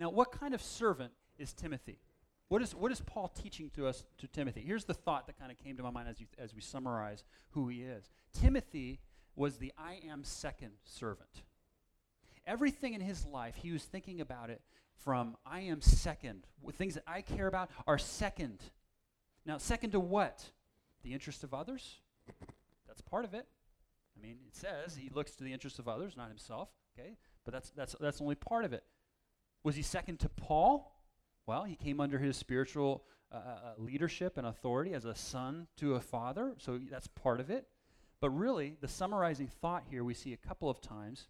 Now, 0.00 0.10
what 0.10 0.32
kind 0.32 0.54
of 0.54 0.62
servant 0.62 1.12
is 1.38 1.52
Timothy? 1.52 2.00
What 2.48 2.62
is, 2.62 2.74
what 2.74 2.90
is 2.90 3.00
Paul 3.00 3.28
teaching 3.28 3.70
to 3.76 3.86
us, 3.86 4.04
to 4.18 4.26
Timothy? 4.26 4.62
Here's 4.66 4.84
the 4.84 4.94
thought 4.94 5.28
that 5.28 5.38
kind 5.38 5.52
of 5.52 5.58
came 5.58 5.76
to 5.76 5.84
my 5.84 5.90
mind 5.90 6.08
as, 6.08 6.18
you, 6.18 6.26
as 6.36 6.52
we 6.52 6.60
summarize 6.60 7.22
who 7.50 7.68
he 7.68 7.82
is. 7.82 8.10
Timothy 8.32 8.98
was 9.36 9.58
the 9.58 9.72
I 9.78 10.00
am 10.10 10.24
second 10.24 10.72
servant. 10.82 11.42
Everything 12.46 12.94
in 12.94 13.00
his 13.00 13.24
life, 13.24 13.54
he 13.54 13.70
was 13.70 13.84
thinking 13.84 14.20
about 14.20 14.50
it 14.50 14.62
from 14.96 15.36
I 15.46 15.60
am 15.60 15.80
second. 15.80 16.46
Things 16.72 16.94
that 16.94 17.04
I 17.06 17.22
care 17.22 17.46
about 17.46 17.70
are 17.86 17.98
second. 17.98 18.58
Now, 19.46 19.58
second 19.58 19.90
to 19.92 20.00
what? 20.00 20.50
The 21.02 21.12
interest 21.12 21.44
of 21.44 21.54
others? 21.54 22.00
That's 22.86 23.00
part 23.00 23.24
of 23.24 23.34
it. 23.34 23.46
I 24.16 24.22
mean, 24.22 24.36
it 24.46 24.54
says 24.54 24.96
he 24.96 25.10
looks 25.14 25.32
to 25.36 25.44
the 25.44 25.52
interests 25.52 25.78
of 25.78 25.88
others, 25.88 26.16
not 26.16 26.28
himself, 26.28 26.68
okay? 26.98 27.16
But 27.44 27.54
that's, 27.54 27.70
that's, 27.70 27.96
that's 28.00 28.20
only 28.20 28.34
part 28.34 28.64
of 28.64 28.72
it. 28.72 28.84
Was 29.62 29.76
he 29.76 29.82
second 29.82 30.20
to 30.20 30.28
Paul? 30.28 30.92
Well, 31.46 31.64
he 31.64 31.76
came 31.76 32.00
under 32.00 32.18
his 32.18 32.36
spiritual 32.36 33.04
uh, 33.32 33.36
uh, 33.36 33.38
uh, 33.38 33.72
leadership 33.78 34.38
and 34.38 34.46
authority 34.46 34.92
as 34.92 35.04
a 35.04 35.14
son 35.14 35.68
to 35.76 35.94
a 35.94 36.00
father, 36.00 36.54
so 36.58 36.80
that's 36.90 37.06
part 37.06 37.40
of 37.40 37.50
it. 37.50 37.68
But 38.20 38.30
really, 38.30 38.76
the 38.80 38.88
summarizing 38.88 39.46
thought 39.46 39.84
here 39.88 40.04
we 40.04 40.14
see 40.14 40.32
a 40.32 40.36
couple 40.36 40.68
of 40.68 40.80
times 40.80 41.28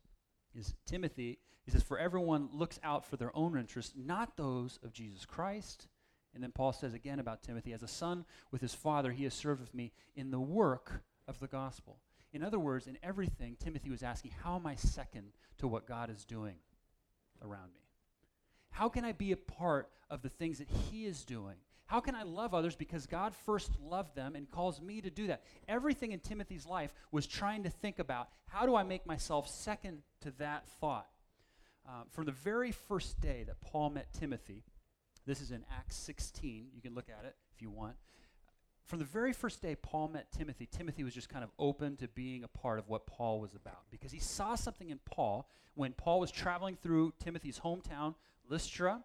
is 0.54 0.74
Timothy. 0.86 1.38
He 1.64 1.70
says, 1.70 1.82
For 1.82 1.98
everyone 1.98 2.48
looks 2.52 2.80
out 2.82 3.04
for 3.04 3.16
their 3.16 3.36
own 3.36 3.58
interests, 3.58 3.92
not 3.96 4.36
those 4.36 4.78
of 4.82 4.92
Jesus 4.92 5.24
Christ. 5.24 5.88
And 6.34 6.42
then 6.42 6.52
Paul 6.52 6.72
says 6.72 6.94
again 6.94 7.18
about 7.18 7.42
Timothy, 7.42 7.72
as 7.72 7.82
a 7.82 7.88
son 7.88 8.24
with 8.50 8.60
his 8.60 8.74
father, 8.74 9.10
he 9.10 9.24
has 9.24 9.34
served 9.34 9.60
with 9.60 9.74
me 9.74 9.92
in 10.14 10.30
the 10.30 10.40
work 10.40 11.02
of 11.26 11.40
the 11.40 11.48
gospel. 11.48 11.98
In 12.32 12.44
other 12.44 12.58
words, 12.58 12.86
in 12.86 12.98
everything, 13.02 13.56
Timothy 13.58 13.90
was 13.90 14.02
asking, 14.02 14.32
How 14.42 14.56
am 14.56 14.66
I 14.66 14.76
second 14.76 15.32
to 15.58 15.66
what 15.66 15.86
God 15.86 16.10
is 16.10 16.24
doing 16.24 16.56
around 17.42 17.74
me? 17.74 17.82
How 18.70 18.88
can 18.88 19.04
I 19.04 19.12
be 19.12 19.32
a 19.32 19.36
part 19.36 19.90
of 20.08 20.22
the 20.22 20.28
things 20.28 20.58
that 20.58 20.68
He 20.68 21.06
is 21.06 21.24
doing? 21.24 21.56
How 21.86 21.98
can 21.98 22.14
I 22.14 22.22
love 22.22 22.54
others 22.54 22.76
because 22.76 23.06
God 23.06 23.34
first 23.34 23.72
loved 23.80 24.14
them 24.14 24.36
and 24.36 24.48
calls 24.48 24.80
me 24.80 25.00
to 25.00 25.10
do 25.10 25.26
that? 25.26 25.42
Everything 25.66 26.12
in 26.12 26.20
Timothy's 26.20 26.64
life 26.64 26.94
was 27.10 27.26
trying 27.26 27.64
to 27.64 27.70
think 27.70 27.98
about 27.98 28.28
how 28.46 28.64
do 28.64 28.76
I 28.76 28.84
make 28.84 29.06
myself 29.06 29.48
second 29.48 30.02
to 30.20 30.30
that 30.38 30.68
thought? 30.80 31.08
Uh, 31.88 32.02
from 32.10 32.26
the 32.26 32.32
very 32.32 32.70
first 32.70 33.20
day 33.20 33.42
that 33.44 33.60
Paul 33.60 33.90
met 33.90 34.12
Timothy, 34.12 34.62
this 35.30 35.40
is 35.40 35.52
in 35.52 35.64
Acts 35.70 35.94
16, 35.94 36.66
you 36.74 36.82
can 36.82 36.92
look 36.92 37.08
at 37.08 37.24
it 37.24 37.36
if 37.54 37.62
you 37.62 37.70
want. 37.70 37.94
From 38.84 38.98
the 38.98 39.04
very 39.04 39.32
first 39.32 39.62
day 39.62 39.76
Paul 39.76 40.08
met 40.08 40.32
Timothy, 40.32 40.66
Timothy 40.66 41.04
was 41.04 41.14
just 41.14 41.28
kind 41.28 41.44
of 41.44 41.50
open 41.56 41.94
to 41.98 42.08
being 42.08 42.42
a 42.42 42.48
part 42.48 42.80
of 42.80 42.88
what 42.88 43.06
Paul 43.06 43.38
was 43.38 43.54
about 43.54 43.84
because 43.92 44.10
he 44.10 44.18
saw 44.18 44.56
something 44.56 44.90
in 44.90 44.98
Paul 45.04 45.48
when 45.74 45.92
Paul 45.92 46.18
was 46.18 46.32
traveling 46.32 46.74
through 46.74 47.12
Timothy's 47.22 47.60
hometown 47.60 48.16
Lystra, 48.48 49.04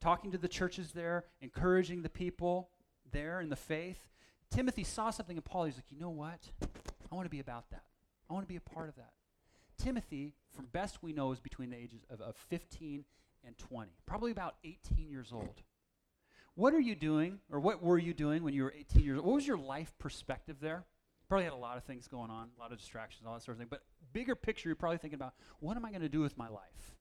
talking 0.00 0.32
to 0.32 0.38
the 0.38 0.48
churches 0.48 0.92
there, 0.92 1.24
encouraging 1.42 2.00
the 2.00 2.08
people 2.08 2.70
there 3.12 3.42
in 3.42 3.50
the 3.50 3.56
faith. 3.56 4.08
Timothy 4.50 4.82
saw 4.82 5.10
something 5.10 5.36
in 5.36 5.42
Paul. 5.42 5.64
He's 5.64 5.74
like, 5.74 5.90
you 5.90 6.00
know 6.00 6.08
what? 6.08 6.40
I 7.12 7.14
want 7.14 7.26
to 7.26 7.30
be 7.30 7.40
about 7.40 7.68
that. 7.68 7.84
I 8.30 8.32
want 8.32 8.44
to 8.44 8.48
be 8.48 8.56
a 8.56 8.60
part 8.62 8.88
of 8.88 8.96
that. 8.96 9.10
Timothy, 9.76 10.32
from 10.54 10.64
best 10.72 11.02
we 11.02 11.12
know, 11.12 11.32
is 11.32 11.40
between 11.40 11.68
the 11.68 11.76
ages 11.76 12.06
of, 12.08 12.22
of 12.22 12.34
15 12.48 12.94
and 12.96 13.04
20, 13.54 13.90
probably 14.06 14.30
about 14.30 14.56
18 14.64 15.10
years 15.10 15.32
old. 15.32 15.62
What 16.54 16.72
are 16.72 16.80
you 16.80 16.94
doing, 16.94 17.40
or 17.50 17.60
what 17.60 17.82
were 17.82 17.98
you 17.98 18.14
doing 18.14 18.42
when 18.42 18.54
you 18.54 18.64
were 18.64 18.74
18 18.76 19.02
years 19.02 19.18
old? 19.18 19.26
What 19.26 19.34
was 19.34 19.46
your 19.46 19.58
life 19.58 19.92
perspective 19.98 20.56
there? 20.60 20.84
Probably 21.28 21.44
had 21.44 21.52
a 21.52 21.56
lot 21.56 21.76
of 21.76 21.84
things 21.84 22.08
going 22.08 22.30
on, 22.30 22.48
a 22.56 22.60
lot 22.60 22.72
of 22.72 22.78
distractions, 22.78 23.26
all 23.26 23.34
that 23.34 23.42
sort 23.42 23.56
of 23.56 23.58
thing. 23.58 23.68
But 23.68 23.82
bigger 24.12 24.34
picture, 24.34 24.68
you're 24.68 24.76
probably 24.76 24.98
thinking 24.98 25.16
about, 25.16 25.34
what 25.60 25.76
am 25.76 25.84
I 25.84 25.90
going 25.90 26.02
to 26.02 26.08
do 26.08 26.20
with 26.20 26.38
my 26.38 26.48
life? 26.48 26.94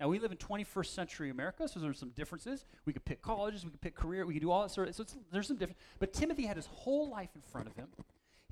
Now 0.00 0.08
we 0.08 0.18
live 0.18 0.32
in 0.32 0.38
21st 0.38 0.86
century 0.86 1.30
America, 1.30 1.68
so 1.68 1.78
there's 1.78 1.98
some 1.98 2.10
differences. 2.10 2.64
We 2.86 2.92
could 2.92 3.04
pick 3.04 3.22
colleges, 3.22 3.64
we 3.64 3.70
could 3.70 3.80
pick 3.80 3.94
career, 3.94 4.26
we 4.26 4.34
could 4.34 4.42
do 4.42 4.50
all 4.50 4.62
that 4.62 4.70
sort 4.70 4.88
of. 4.88 4.96
So 4.96 5.04
there's 5.30 5.46
some 5.46 5.56
different. 5.56 5.78
But 6.00 6.12
Timothy 6.12 6.44
had 6.44 6.56
his 6.56 6.66
whole 6.66 7.08
life 7.08 7.30
in 7.36 7.40
front 7.40 7.68
of 7.68 7.76
him. 7.76 7.88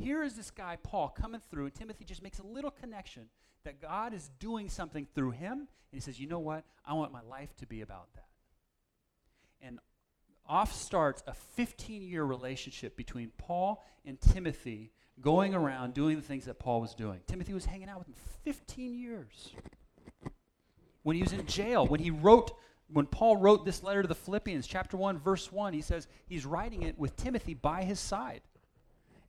Here 0.00 0.22
is 0.22 0.34
this 0.34 0.50
guy 0.50 0.78
Paul 0.82 1.08
coming 1.10 1.42
through, 1.50 1.66
and 1.66 1.74
Timothy 1.74 2.04
just 2.04 2.22
makes 2.22 2.38
a 2.38 2.42
little 2.42 2.70
connection 2.70 3.28
that 3.64 3.82
God 3.82 4.14
is 4.14 4.30
doing 4.38 4.70
something 4.70 5.06
through 5.14 5.32
him, 5.32 5.58
and 5.58 5.66
he 5.92 6.00
says, 6.00 6.18
"You 6.18 6.26
know 6.26 6.38
what? 6.38 6.64
I 6.86 6.94
want 6.94 7.12
my 7.12 7.20
life 7.20 7.54
to 7.56 7.66
be 7.66 7.82
about 7.82 8.12
that." 8.14 8.28
And 9.60 9.78
off 10.46 10.72
starts 10.72 11.22
a 11.26 11.32
15-year 11.32 12.24
relationship 12.24 12.96
between 12.96 13.30
Paul 13.36 13.84
and 14.06 14.18
Timothy, 14.18 14.92
going 15.20 15.54
around 15.54 15.92
doing 15.92 16.16
the 16.16 16.22
things 16.22 16.46
that 16.46 16.58
Paul 16.58 16.80
was 16.80 16.94
doing. 16.94 17.20
Timothy 17.26 17.52
was 17.52 17.66
hanging 17.66 17.90
out 17.90 17.98
with 17.98 18.08
him 18.08 18.14
15 18.42 18.94
years 18.94 19.54
when 21.02 21.14
he 21.14 21.22
was 21.22 21.34
in 21.34 21.46
jail, 21.46 21.86
when 21.86 22.00
he 22.00 22.10
wrote, 22.10 22.52
when 22.88 23.06
Paul 23.06 23.36
wrote 23.36 23.66
this 23.66 23.82
letter 23.82 24.00
to 24.00 24.08
the 24.08 24.14
Philippians, 24.14 24.66
chapter 24.66 24.96
1, 24.96 25.18
verse 25.18 25.52
1, 25.52 25.74
he 25.74 25.82
says 25.82 26.08
he's 26.26 26.46
writing 26.46 26.82
it 26.82 26.98
with 26.98 27.16
Timothy 27.16 27.52
by 27.52 27.84
his 27.84 28.00
side. 28.00 28.40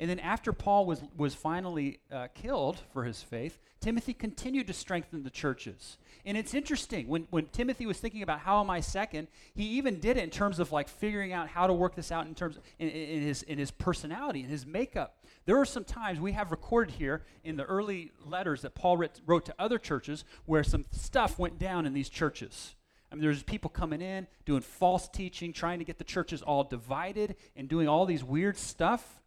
And 0.01 0.09
then 0.09 0.19
after 0.19 0.51
Paul 0.51 0.87
was, 0.87 1.03
was 1.15 1.35
finally 1.35 1.99
uh, 2.11 2.27
killed 2.33 2.79
for 2.91 3.03
his 3.03 3.21
faith, 3.21 3.59
Timothy 3.81 4.15
continued 4.15 4.65
to 4.65 4.73
strengthen 4.73 5.21
the 5.21 5.29
churches. 5.29 5.99
And 6.25 6.35
it's 6.35 6.55
interesting, 6.55 7.07
when, 7.07 7.27
when 7.29 7.45
Timothy 7.45 7.85
was 7.85 7.99
thinking 7.99 8.23
about 8.23 8.39
how 8.39 8.59
am 8.61 8.71
I 8.71 8.79
second, 8.79 9.27
he 9.53 9.63
even 9.63 9.99
did 9.99 10.17
it 10.17 10.23
in 10.23 10.31
terms 10.31 10.57
of 10.57 10.71
like 10.71 10.89
figuring 10.89 11.33
out 11.33 11.49
how 11.49 11.67
to 11.67 11.73
work 11.73 11.93
this 11.93 12.11
out 12.11 12.25
in 12.25 12.33
terms 12.33 12.57
of, 12.57 12.63
in, 12.79 12.89
in 12.89 13.21
his, 13.21 13.43
in 13.43 13.59
his 13.59 13.69
personality, 13.69 14.39
in 14.39 14.49
his 14.49 14.65
makeup. 14.65 15.23
There 15.45 15.57
are 15.57 15.65
some 15.65 15.83
times 15.83 16.19
we 16.19 16.31
have 16.31 16.49
recorded 16.49 16.95
here 16.95 17.23
in 17.43 17.55
the 17.55 17.65
early 17.65 18.11
letters 18.25 18.63
that 18.63 18.73
Paul 18.73 18.97
writ, 18.97 19.21
wrote 19.27 19.45
to 19.45 19.55
other 19.59 19.77
churches 19.77 20.25
where 20.47 20.63
some 20.63 20.85
stuff 20.89 21.37
went 21.37 21.59
down 21.59 21.85
in 21.85 21.93
these 21.93 22.09
churches. 22.09 22.73
I 23.11 23.15
mean, 23.15 23.21
there's 23.21 23.43
people 23.43 23.69
coming 23.69 24.01
in 24.01 24.25
doing 24.45 24.61
false 24.61 25.07
teaching, 25.07 25.53
trying 25.53 25.77
to 25.77 25.85
get 25.85 25.99
the 25.99 26.03
churches 26.03 26.41
all 26.41 26.63
divided 26.63 27.35
and 27.55 27.69
doing 27.69 27.87
all 27.87 28.07
these 28.07 28.23
weird 28.23 28.57
stuff. 28.57 29.20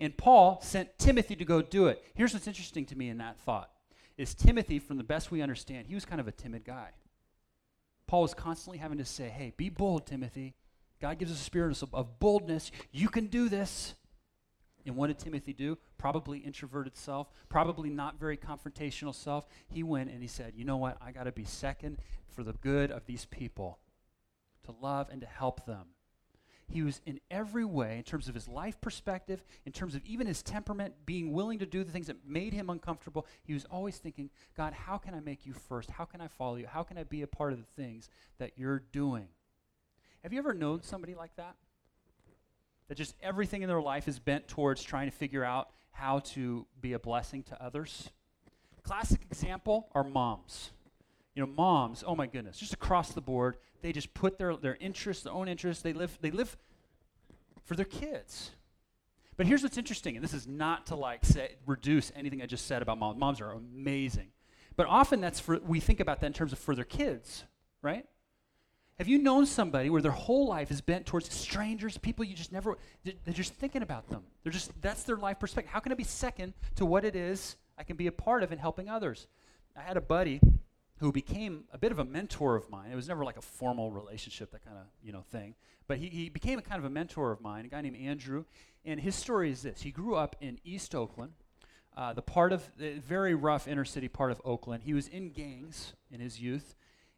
And 0.00 0.16
Paul 0.16 0.60
sent 0.62 0.98
Timothy 0.98 1.34
to 1.36 1.44
go 1.44 1.60
do 1.60 1.88
it. 1.88 2.04
Here's 2.14 2.32
what's 2.32 2.46
interesting 2.46 2.86
to 2.86 2.96
me 2.96 3.08
in 3.08 3.18
that 3.18 3.38
thought 3.40 3.70
is 4.16 4.34
Timothy, 4.34 4.80
from 4.80 4.96
the 4.96 5.04
best 5.04 5.30
we 5.30 5.40
understand, 5.40 5.86
he 5.86 5.94
was 5.94 6.04
kind 6.04 6.20
of 6.20 6.26
a 6.26 6.32
timid 6.32 6.64
guy. 6.64 6.90
Paul 8.08 8.22
was 8.22 8.34
constantly 8.34 8.78
having 8.78 8.98
to 8.98 9.04
say, 9.04 9.28
hey, 9.28 9.52
be 9.56 9.68
bold, 9.68 10.06
Timothy. 10.06 10.54
God 11.00 11.18
gives 11.18 11.30
us 11.30 11.40
a 11.40 11.44
spirit 11.44 11.80
of 11.92 12.18
boldness. 12.18 12.72
You 12.90 13.08
can 13.08 13.26
do 13.26 13.48
this. 13.48 13.94
And 14.86 14.96
what 14.96 15.08
did 15.08 15.18
Timothy 15.18 15.52
do? 15.52 15.78
Probably 15.98 16.38
introverted 16.38 16.96
self, 16.96 17.28
probably 17.48 17.90
not 17.90 18.18
very 18.18 18.36
confrontational 18.36 19.14
self. 19.14 19.46
He 19.68 19.82
went 19.82 20.10
and 20.10 20.22
he 20.22 20.28
said, 20.28 20.54
You 20.56 20.64
know 20.64 20.78
what? 20.78 20.96
I 21.00 21.12
got 21.12 21.24
to 21.24 21.32
be 21.32 21.44
second 21.44 21.98
for 22.26 22.42
the 22.42 22.54
good 22.54 22.90
of 22.90 23.04
these 23.06 23.26
people, 23.26 23.78
to 24.64 24.74
love 24.80 25.08
and 25.10 25.20
to 25.20 25.26
help 25.26 25.66
them. 25.66 25.88
He 26.70 26.82
was 26.82 27.00
in 27.06 27.20
every 27.30 27.64
way, 27.64 27.96
in 27.96 28.02
terms 28.02 28.28
of 28.28 28.34
his 28.34 28.46
life 28.46 28.80
perspective, 28.80 29.42
in 29.64 29.72
terms 29.72 29.94
of 29.94 30.04
even 30.04 30.26
his 30.26 30.42
temperament, 30.42 30.94
being 31.06 31.32
willing 31.32 31.58
to 31.60 31.66
do 31.66 31.82
the 31.82 31.90
things 31.90 32.08
that 32.08 32.26
made 32.26 32.52
him 32.52 32.68
uncomfortable. 32.68 33.26
He 33.42 33.54
was 33.54 33.64
always 33.70 33.96
thinking, 33.96 34.30
God, 34.56 34.74
how 34.74 34.98
can 34.98 35.14
I 35.14 35.20
make 35.20 35.46
you 35.46 35.54
first? 35.54 35.90
How 35.90 36.04
can 36.04 36.20
I 36.20 36.28
follow 36.28 36.56
you? 36.56 36.66
How 36.66 36.82
can 36.82 36.98
I 36.98 37.04
be 37.04 37.22
a 37.22 37.26
part 37.26 37.52
of 37.52 37.58
the 37.58 37.82
things 37.82 38.10
that 38.38 38.52
you're 38.56 38.82
doing? 38.92 39.28
Have 40.22 40.32
you 40.32 40.38
ever 40.38 40.52
known 40.52 40.82
somebody 40.82 41.14
like 41.14 41.34
that? 41.36 41.56
that 42.88 42.96
just 42.96 43.14
everything 43.22 43.62
in 43.62 43.68
their 43.68 43.80
life 43.80 44.08
is 44.08 44.18
bent 44.18 44.48
towards 44.48 44.82
trying 44.82 45.10
to 45.10 45.16
figure 45.16 45.44
out 45.44 45.68
how 45.92 46.20
to 46.20 46.66
be 46.80 46.94
a 46.94 46.98
blessing 46.98 47.42
to 47.44 47.62
others. 47.62 48.10
Classic 48.82 49.20
example 49.30 49.88
are 49.94 50.04
moms. 50.04 50.70
You 51.38 51.46
know, 51.46 51.52
moms, 51.52 52.02
oh 52.04 52.16
my 52.16 52.26
goodness, 52.26 52.58
just 52.58 52.72
across 52.72 53.12
the 53.12 53.20
board, 53.20 53.58
they 53.80 53.92
just 53.92 54.12
put 54.12 54.38
their, 54.38 54.56
their 54.56 54.74
interests, 54.80 55.22
their 55.22 55.32
own 55.32 55.46
interests, 55.46 55.84
they 55.84 55.92
live, 55.92 56.18
they 56.20 56.32
live 56.32 56.56
for 57.62 57.76
their 57.76 57.84
kids. 57.84 58.50
But 59.36 59.46
here's 59.46 59.62
what's 59.62 59.78
interesting, 59.78 60.16
and 60.16 60.24
this 60.24 60.34
is 60.34 60.48
not 60.48 60.86
to 60.86 60.96
like 60.96 61.24
say, 61.24 61.52
reduce 61.64 62.10
anything 62.16 62.42
I 62.42 62.46
just 62.46 62.66
said 62.66 62.82
about 62.82 62.98
moms. 62.98 63.20
Moms 63.20 63.40
are 63.40 63.52
amazing. 63.52 64.30
But 64.74 64.88
often 64.88 65.20
that's 65.20 65.38
for, 65.38 65.60
we 65.60 65.78
think 65.78 66.00
about 66.00 66.18
that 66.22 66.26
in 66.26 66.32
terms 66.32 66.52
of 66.52 66.58
for 66.58 66.74
their 66.74 66.84
kids, 66.84 67.44
right? 67.82 68.04
Have 68.98 69.06
you 69.06 69.18
known 69.18 69.46
somebody 69.46 69.90
where 69.90 70.02
their 70.02 70.10
whole 70.10 70.48
life 70.48 70.72
is 70.72 70.80
bent 70.80 71.06
towards 71.06 71.32
strangers, 71.32 71.96
people 71.98 72.24
you 72.24 72.34
just 72.34 72.50
never, 72.50 72.76
they're 73.04 73.32
just 73.32 73.54
thinking 73.54 73.82
about 73.82 74.10
them? 74.10 74.24
They're 74.42 74.50
just, 74.50 74.72
that's 74.82 75.04
their 75.04 75.16
life 75.16 75.38
perspective. 75.38 75.72
How 75.72 75.78
can 75.78 75.92
I 75.92 75.94
be 75.94 76.02
second 76.02 76.54
to 76.74 76.84
what 76.84 77.04
it 77.04 77.14
is 77.14 77.54
I 77.78 77.84
can 77.84 77.94
be 77.94 78.08
a 78.08 78.12
part 78.12 78.42
of 78.42 78.50
in 78.50 78.58
helping 78.58 78.88
others? 78.88 79.28
I 79.76 79.82
had 79.82 79.96
a 79.96 80.00
buddy 80.00 80.40
who 80.98 81.12
became 81.12 81.64
a 81.72 81.78
bit 81.78 81.92
of 81.92 81.98
a 81.98 82.04
mentor 82.04 82.56
of 82.56 82.68
mine. 82.70 82.90
It 82.92 82.96
was 82.96 83.08
never 83.08 83.24
like 83.24 83.36
a 83.36 83.42
formal 83.42 83.92
relationship, 83.92 84.50
that 84.50 84.64
kind 84.64 84.76
of, 84.76 84.84
you 85.02 85.12
know, 85.12 85.22
thing. 85.30 85.54
But 85.86 85.98
he, 85.98 86.08
he 86.08 86.28
became 86.28 86.58
a 86.58 86.62
kind 86.62 86.78
of 86.78 86.84
a 86.84 86.90
mentor 86.90 87.30
of 87.30 87.40
mine, 87.40 87.64
a 87.64 87.68
guy 87.68 87.80
named 87.80 87.96
Andrew. 87.96 88.44
And 88.84 89.00
his 89.00 89.14
story 89.14 89.50
is 89.50 89.62
this. 89.62 89.82
He 89.82 89.90
grew 89.90 90.16
up 90.16 90.36
in 90.40 90.58
East 90.64 90.94
Oakland, 90.94 91.32
uh, 91.96 92.12
the 92.12 92.22
part 92.22 92.52
of, 92.52 92.68
the 92.76 92.98
very 92.98 93.34
rough 93.34 93.68
inner 93.68 93.84
city 93.84 94.08
part 94.08 94.32
of 94.32 94.42
Oakland. 94.44 94.82
He 94.84 94.94
was 94.94 95.08
in 95.08 95.30
gangs 95.30 95.94
in 96.10 96.20
his 96.20 96.40
youth. 96.40 96.74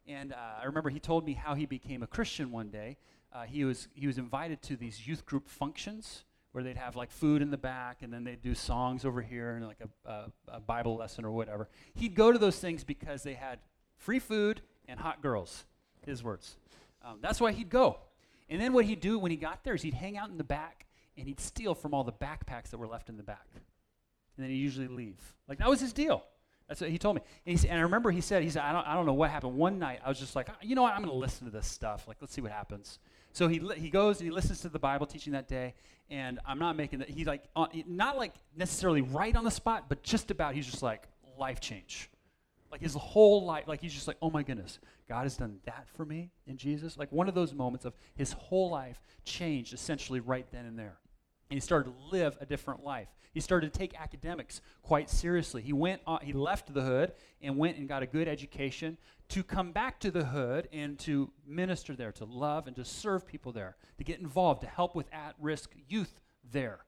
And 0.07 0.33
uh, 0.33 0.61
I 0.61 0.65
remember 0.65 0.89
he 0.89 0.99
told 0.99 1.25
me 1.25 1.33
how 1.33 1.55
he 1.55 1.65
became 1.65 2.03
a 2.03 2.07
Christian 2.07 2.51
one 2.51 2.69
day. 2.69 2.97
Uh, 3.33 3.43
he, 3.43 3.63
was, 3.63 3.87
he 3.93 4.05
was 4.05 4.17
invited 4.17 4.61
to 4.63 4.75
these 4.75 5.07
youth 5.07 5.25
group 5.25 5.47
functions 5.47 6.25
where 6.51 6.63
they'd 6.63 6.77
have 6.77 6.95
like 6.95 7.11
food 7.11 7.41
in 7.41 7.49
the 7.49 7.57
back 7.57 8.01
and 8.01 8.13
then 8.13 8.23
they'd 8.25 8.41
do 8.41 8.53
songs 8.53 9.05
over 9.05 9.21
here 9.21 9.55
and 9.55 9.65
like 9.65 9.81
a, 9.81 10.09
a, 10.09 10.31
a 10.49 10.59
Bible 10.59 10.97
lesson 10.97 11.23
or 11.23 11.31
whatever. 11.31 11.69
He'd 11.93 12.13
go 12.13 12.31
to 12.31 12.37
those 12.37 12.59
things 12.59 12.83
because 12.83 13.23
they 13.23 13.35
had 13.35 13.59
free 14.01 14.19
food 14.19 14.61
and 14.87 14.99
hot 14.99 15.21
girls, 15.21 15.63
his 16.05 16.23
words. 16.23 16.55
Um, 17.03 17.19
that's 17.21 17.39
why 17.39 17.51
he'd 17.51 17.69
go. 17.69 17.99
And 18.49 18.61
then 18.61 18.73
what 18.73 18.85
he'd 18.85 18.99
do 18.99 19.17
when 19.17 19.31
he 19.31 19.37
got 19.37 19.63
there 19.63 19.75
is 19.75 19.81
he'd 19.81 19.93
hang 19.93 20.17
out 20.17 20.29
in 20.29 20.37
the 20.37 20.43
back 20.43 20.87
and 21.17 21.27
he'd 21.27 21.39
steal 21.39 21.73
from 21.73 21.93
all 21.93 22.03
the 22.03 22.11
backpacks 22.11 22.69
that 22.71 22.77
were 22.77 22.87
left 22.87 23.09
in 23.09 23.17
the 23.17 23.23
back. 23.23 23.47
And 23.53 24.43
then 24.43 24.49
he'd 24.49 24.57
usually 24.57 24.87
leave. 24.87 25.19
Like 25.47 25.59
that 25.59 25.69
was 25.69 25.79
his 25.79 25.93
deal. 25.93 26.23
That's 26.67 26.79
what 26.79 26.89
he 26.89 26.97
told 26.97 27.17
me. 27.17 27.21
And, 27.45 27.59
he, 27.59 27.67
and 27.67 27.79
I 27.79 27.81
remember 27.81 28.11
he 28.11 28.21
said, 28.21 28.43
he 28.43 28.49
said, 28.49 28.63
I 28.63 28.71
don't, 28.71 28.87
I 28.87 28.93
don't 28.93 29.05
know 29.05 29.13
what 29.13 29.29
happened. 29.29 29.55
One 29.55 29.77
night, 29.77 29.99
I 30.05 30.09
was 30.09 30.17
just 30.17 30.37
like, 30.37 30.47
you 30.61 30.73
know 30.73 30.83
what, 30.83 30.93
I'm 30.93 31.01
going 31.01 31.11
to 31.11 31.17
listen 31.17 31.45
to 31.45 31.51
this 31.51 31.67
stuff. 31.67 32.07
Like, 32.07 32.17
let's 32.21 32.33
see 32.33 32.39
what 32.39 32.51
happens. 32.53 32.99
So 33.33 33.49
he, 33.49 33.61
he 33.75 33.89
goes 33.89 34.19
and 34.21 34.25
he 34.29 34.31
listens 34.31 34.61
to 34.61 34.69
the 34.69 34.79
Bible 34.79 35.05
teaching 35.05 35.33
that 35.33 35.49
day, 35.49 35.73
and 36.09 36.39
I'm 36.45 36.59
not 36.59 36.77
making 36.77 36.99
that. 36.99 37.09
He's 37.09 37.27
like, 37.27 37.43
uh, 37.57 37.67
not 37.87 38.17
like 38.17 38.33
necessarily 38.55 39.01
right 39.01 39.35
on 39.35 39.43
the 39.43 39.51
spot, 39.51 39.89
but 39.89 40.01
just 40.01 40.31
about, 40.31 40.55
he's 40.55 40.65
just 40.65 40.81
like, 40.81 41.07
life 41.37 41.59
change. 41.59 42.09
Like 42.71 42.81
his 42.81 42.93
whole 42.93 43.45
life, 43.45 43.67
like 43.67 43.81
he's 43.81 43.93
just 43.93 44.07
like, 44.07 44.17
oh 44.21 44.29
my 44.29 44.43
goodness, 44.43 44.79
God 45.09 45.23
has 45.23 45.35
done 45.35 45.59
that 45.65 45.87
for 45.93 46.05
me 46.05 46.31
in 46.47 46.55
Jesus. 46.57 46.97
Like 46.97 47.11
one 47.11 47.27
of 47.27 47.35
those 47.35 47.53
moments 47.53 47.85
of 47.85 47.93
his 48.15 48.31
whole 48.31 48.69
life 48.69 49.01
changed 49.25 49.73
essentially 49.73 50.21
right 50.21 50.45
then 50.51 50.65
and 50.65 50.79
there. 50.79 50.97
And 51.49 51.57
he 51.57 51.59
started 51.59 51.91
to 51.91 51.95
live 52.15 52.37
a 52.39 52.45
different 52.45 52.81
life. 52.81 53.09
He 53.33 53.41
started 53.41 53.73
to 53.73 53.77
take 53.77 53.99
academics 53.99 54.61
quite 54.81 55.09
seriously. 55.09 55.61
He 55.61 55.73
went 55.73 56.01
on, 56.07 56.19
he 56.21 56.31
left 56.31 56.73
the 56.73 56.81
hood 56.81 57.11
and 57.41 57.57
went 57.57 57.77
and 57.77 57.89
got 57.89 58.03
a 58.03 58.07
good 58.07 58.29
education 58.29 58.97
to 59.29 59.43
come 59.43 59.73
back 59.73 59.99
to 60.01 60.11
the 60.11 60.25
hood 60.25 60.69
and 60.71 60.97
to 60.99 61.31
minister 61.45 61.93
there, 61.93 62.13
to 62.13 62.25
love 62.25 62.67
and 62.67 62.75
to 62.77 62.85
serve 62.85 63.27
people 63.27 63.51
there, 63.51 63.75
to 63.97 64.03
get 64.05 64.19
involved, 64.19 64.61
to 64.61 64.67
help 64.67 64.95
with 64.95 65.07
at-risk 65.13 65.73
youth 65.89 66.19
there. 66.51 66.79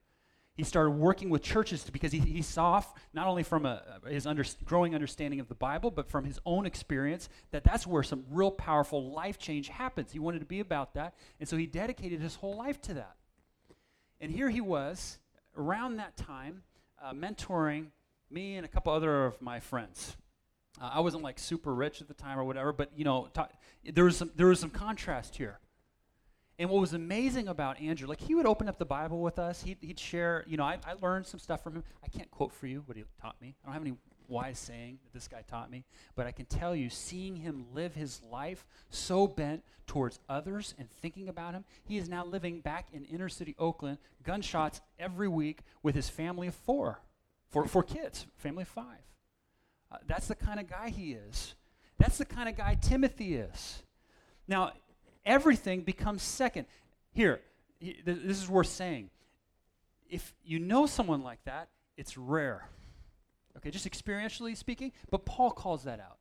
He 0.56 0.62
started 0.62 0.92
working 0.92 1.30
with 1.30 1.42
churches 1.42 1.88
because 1.90 2.12
he, 2.12 2.20
he 2.20 2.40
saw, 2.40 2.82
not 3.12 3.26
only 3.26 3.42
from 3.42 3.66
a, 3.66 3.82
his 4.06 4.24
under, 4.24 4.44
growing 4.64 4.94
understanding 4.94 5.40
of 5.40 5.48
the 5.48 5.54
Bible, 5.54 5.90
but 5.90 6.08
from 6.08 6.24
his 6.24 6.38
own 6.46 6.64
experience, 6.64 7.28
that 7.50 7.64
that's 7.64 7.86
where 7.86 8.04
some 8.04 8.24
real 8.30 8.52
powerful 8.52 9.10
life 9.10 9.36
change 9.36 9.68
happens. 9.68 10.12
He 10.12 10.20
wanted 10.20 10.38
to 10.40 10.46
be 10.46 10.60
about 10.60 10.94
that, 10.94 11.14
and 11.40 11.48
so 11.48 11.56
he 11.56 11.66
dedicated 11.66 12.20
his 12.20 12.36
whole 12.36 12.56
life 12.56 12.80
to 12.82 12.94
that. 12.94 13.16
And 14.20 14.30
here 14.30 14.48
he 14.48 14.60
was 14.60 15.18
around 15.56 15.96
that 15.96 16.16
time 16.16 16.62
uh, 17.02 17.12
mentoring 17.12 17.86
me 18.30 18.56
and 18.56 18.64
a 18.64 18.68
couple 18.68 18.92
other 18.92 19.26
of 19.26 19.42
my 19.42 19.58
friends. 19.58 20.16
Uh, 20.80 20.90
I 20.94 21.00
wasn't 21.00 21.24
like 21.24 21.38
super 21.38 21.74
rich 21.74 22.00
at 22.00 22.08
the 22.08 22.14
time 22.14 22.38
or 22.38 22.44
whatever, 22.44 22.72
but 22.72 22.90
you 22.96 23.04
know, 23.04 23.28
ta- 23.32 23.48
there 23.84 24.04
was 24.04 24.16
some 24.16 24.30
there 24.36 24.46
was 24.46 24.60
some 24.60 24.70
contrast 24.70 25.36
here. 25.36 25.58
And 26.58 26.70
what 26.70 26.80
was 26.80 26.92
amazing 26.92 27.48
about 27.48 27.80
Andrew, 27.80 28.06
like 28.06 28.20
he 28.20 28.34
would 28.34 28.46
open 28.46 28.68
up 28.68 28.78
the 28.78 28.84
Bible 28.84 29.20
with 29.20 29.38
us. 29.38 29.62
He'd, 29.62 29.78
he'd 29.80 29.98
share, 29.98 30.44
you 30.46 30.56
know, 30.56 30.64
I, 30.64 30.78
I 30.86 30.94
learned 31.02 31.26
some 31.26 31.40
stuff 31.40 31.62
from 31.62 31.74
him. 31.74 31.84
I 32.04 32.08
can't 32.08 32.30
quote 32.30 32.52
for 32.52 32.66
you 32.66 32.82
what 32.86 32.96
he 32.96 33.04
taught 33.20 33.40
me. 33.40 33.56
I 33.62 33.66
don't 33.66 33.74
have 33.74 33.82
any 33.82 33.96
wise 34.28 34.58
saying 34.58 34.98
that 35.02 35.12
this 35.12 35.28
guy 35.28 35.42
taught 35.48 35.70
me, 35.70 35.84
but 36.14 36.26
I 36.26 36.32
can 36.32 36.46
tell 36.46 36.74
you, 36.74 36.88
seeing 36.88 37.36
him 37.36 37.66
live 37.74 37.94
his 37.94 38.22
life 38.30 38.64
so 38.88 39.26
bent 39.26 39.64
towards 39.86 40.18
others 40.28 40.74
and 40.78 40.88
thinking 40.90 41.28
about 41.28 41.54
him, 41.54 41.64
he 41.84 41.98
is 41.98 42.08
now 42.08 42.24
living 42.24 42.60
back 42.60 42.86
in 42.92 43.04
inner 43.04 43.28
city 43.28 43.54
Oakland, 43.58 43.98
gunshots 44.22 44.80
every 44.98 45.28
week 45.28 45.60
with 45.82 45.94
his 45.94 46.08
family 46.08 46.46
of 46.46 46.54
four, 46.54 47.00
four, 47.50 47.66
four 47.66 47.82
kids, 47.82 48.26
family 48.36 48.62
of 48.62 48.68
five. 48.68 49.02
Uh, 49.90 49.98
that's 50.06 50.28
the 50.28 50.34
kind 50.34 50.58
of 50.58 50.68
guy 50.68 50.88
he 50.88 51.12
is. 51.12 51.54
That's 51.98 52.18
the 52.18 52.24
kind 52.24 52.48
of 52.48 52.56
guy 52.56 52.76
Timothy 52.80 53.34
is. 53.36 53.82
Now, 54.48 54.72
everything 55.24 55.82
becomes 55.82 56.22
second. 56.22 56.66
Here, 57.12 57.40
this 57.80 58.42
is 58.42 58.48
worth 58.48 58.68
saying. 58.68 59.10
If 60.08 60.34
you 60.44 60.58
know 60.58 60.86
someone 60.86 61.22
like 61.22 61.42
that, 61.44 61.68
it's 61.96 62.16
rare. 62.16 62.68
Okay, 63.56 63.70
just 63.70 63.88
experientially 63.88 64.56
speaking, 64.56 64.92
but 65.10 65.24
Paul 65.24 65.50
calls 65.50 65.84
that 65.84 66.00
out. 66.00 66.18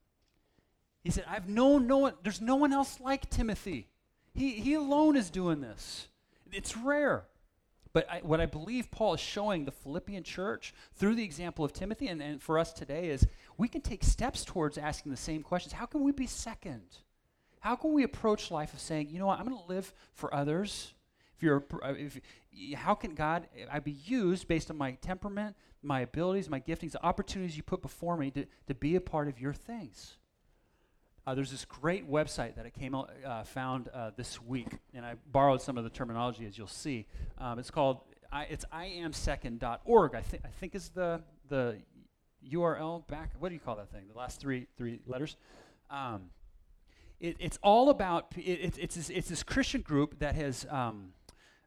He 1.04 1.12
said, 1.12 1.26
I've 1.28 1.50
known 1.50 1.88
no 1.88 1.98
one, 1.98 2.14
there's 2.24 2.42
no 2.42 2.56
one 2.56 2.72
else 2.72 3.00
like 3.00 3.30
Timothy. 3.30 3.88
He, 4.34 4.52
he 4.52 4.74
alone 4.74 5.16
is 5.16 5.30
doing 5.30 5.62
this. 5.62 6.08
It's 6.52 6.78
rare. 6.78 7.26
But 7.92 8.10
I, 8.10 8.22
what 8.24 8.42
I 8.42 8.48
believe 8.48 8.90
Paul 8.90 9.14
is 9.14 9.20
showing 9.20 9.66
the 9.66 9.72
Philippian 9.72 10.24
church 10.24 10.74
through 10.96 11.16
the 11.16 11.24
example 11.24 11.64
of 11.64 11.74
Timothy 11.74 12.08
and, 12.08 12.22
and 12.22 12.42
for 12.42 12.58
us 12.58 12.74
today 12.74 13.10
is 13.10 13.28
we 13.58 13.68
can 13.68 13.82
take 13.82 14.04
steps 14.04 14.44
towards 14.44 14.78
asking 14.78 15.12
the 15.12 15.18
same 15.18 15.44
questions. 15.44 15.74
How 15.74 15.86
can 15.86 16.02
we 16.02 16.12
be 16.12 16.26
second? 16.26 16.98
How 17.64 17.78
can 17.78 17.94
we 17.94 18.04
approach 18.04 18.52
life 18.52 18.74
of 18.74 18.82
saying, 18.82 19.10
you 19.10 19.20
know 19.20 19.28
what, 19.28 19.40
I'm 19.40 19.48
going 19.48 19.58
to 19.58 19.70
live 19.70 19.94
for 20.12 20.34
others? 20.36 20.94
If 21.38 21.44
you're, 21.44 21.64
if, 21.86 22.20
how 22.76 22.94
can 22.94 23.16
God, 23.16 23.48
I 23.72 23.80
be 23.80 23.94
used 24.04 24.50
based 24.50 24.70
on 24.70 24.76
my 24.76 24.92
temperament, 25.02 25.56
my 25.82 26.02
abilities, 26.02 26.50
my 26.50 26.60
giftings, 26.60 26.92
the 26.92 27.02
opportunities 27.06 27.56
you 27.56 27.64
put 27.64 27.82
before 27.82 28.18
me 28.18 28.32
to, 28.32 28.46
to 28.68 28.76
be 28.76 28.98
a 28.98 29.02
part 29.02 29.30
of 29.30 29.40
your 29.40 29.54
things. 29.54 30.18
Uh, 31.26 31.36
there's 31.36 31.52
this 31.52 31.64
great 31.64 32.06
website 32.12 32.58
that 32.58 32.66
I 32.66 32.70
came 32.70 32.94
uh, 32.96 33.44
found 33.46 33.88
uh, 33.94 34.12
this 34.18 34.42
week, 34.42 34.68
and 34.94 35.06
I 35.06 35.16
borrowed 35.32 35.62
some 35.62 35.78
of 35.78 35.86
the 35.86 35.90
terminology 35.90 36.46
as 36.46 36.58
you'll 36.58 36.68
see. 36.68 37.08
Um, 37.38 37.60
it's 37.60 37.72
called 37.72 38.02
I, 38.30 38.44
it's 38.50 38.66
iamsecond.org. 38.74 40.16
I 40.16 40.22
think 40.22 40.44
I 40.44 40.50
think 40.50 40.76
is 40.76 40.90
the 40.90 41.22
the 41.48 41.78
URL 42.52 43.08
back. 43.08 43.32
What 43.40 43.48
do 43.48 43.56
you 43.56 43.62
call 43.62 43.78
that 43.78 43.90
thing? 43.90 44.02
The 44.12 44.20
last 44.20 44.42
three 44.42 44.68
three 44.76 45.00
letters. 45.08 45.38
Um, 45.90 46.24
it, 47.24 47.38
it's 47.40 47.58
all 47.64 47.90
about 47.90 48.34
it, 48.38 48.78
it's 48.78 48.96
this, 48.96 49.10
it's 49.10 49.30
this 49.30 49.44
Christian 49.44 49.82
group 49.82 50.20
that 50.20 50.36
has 50.36 50.68
um, 50.70 51.14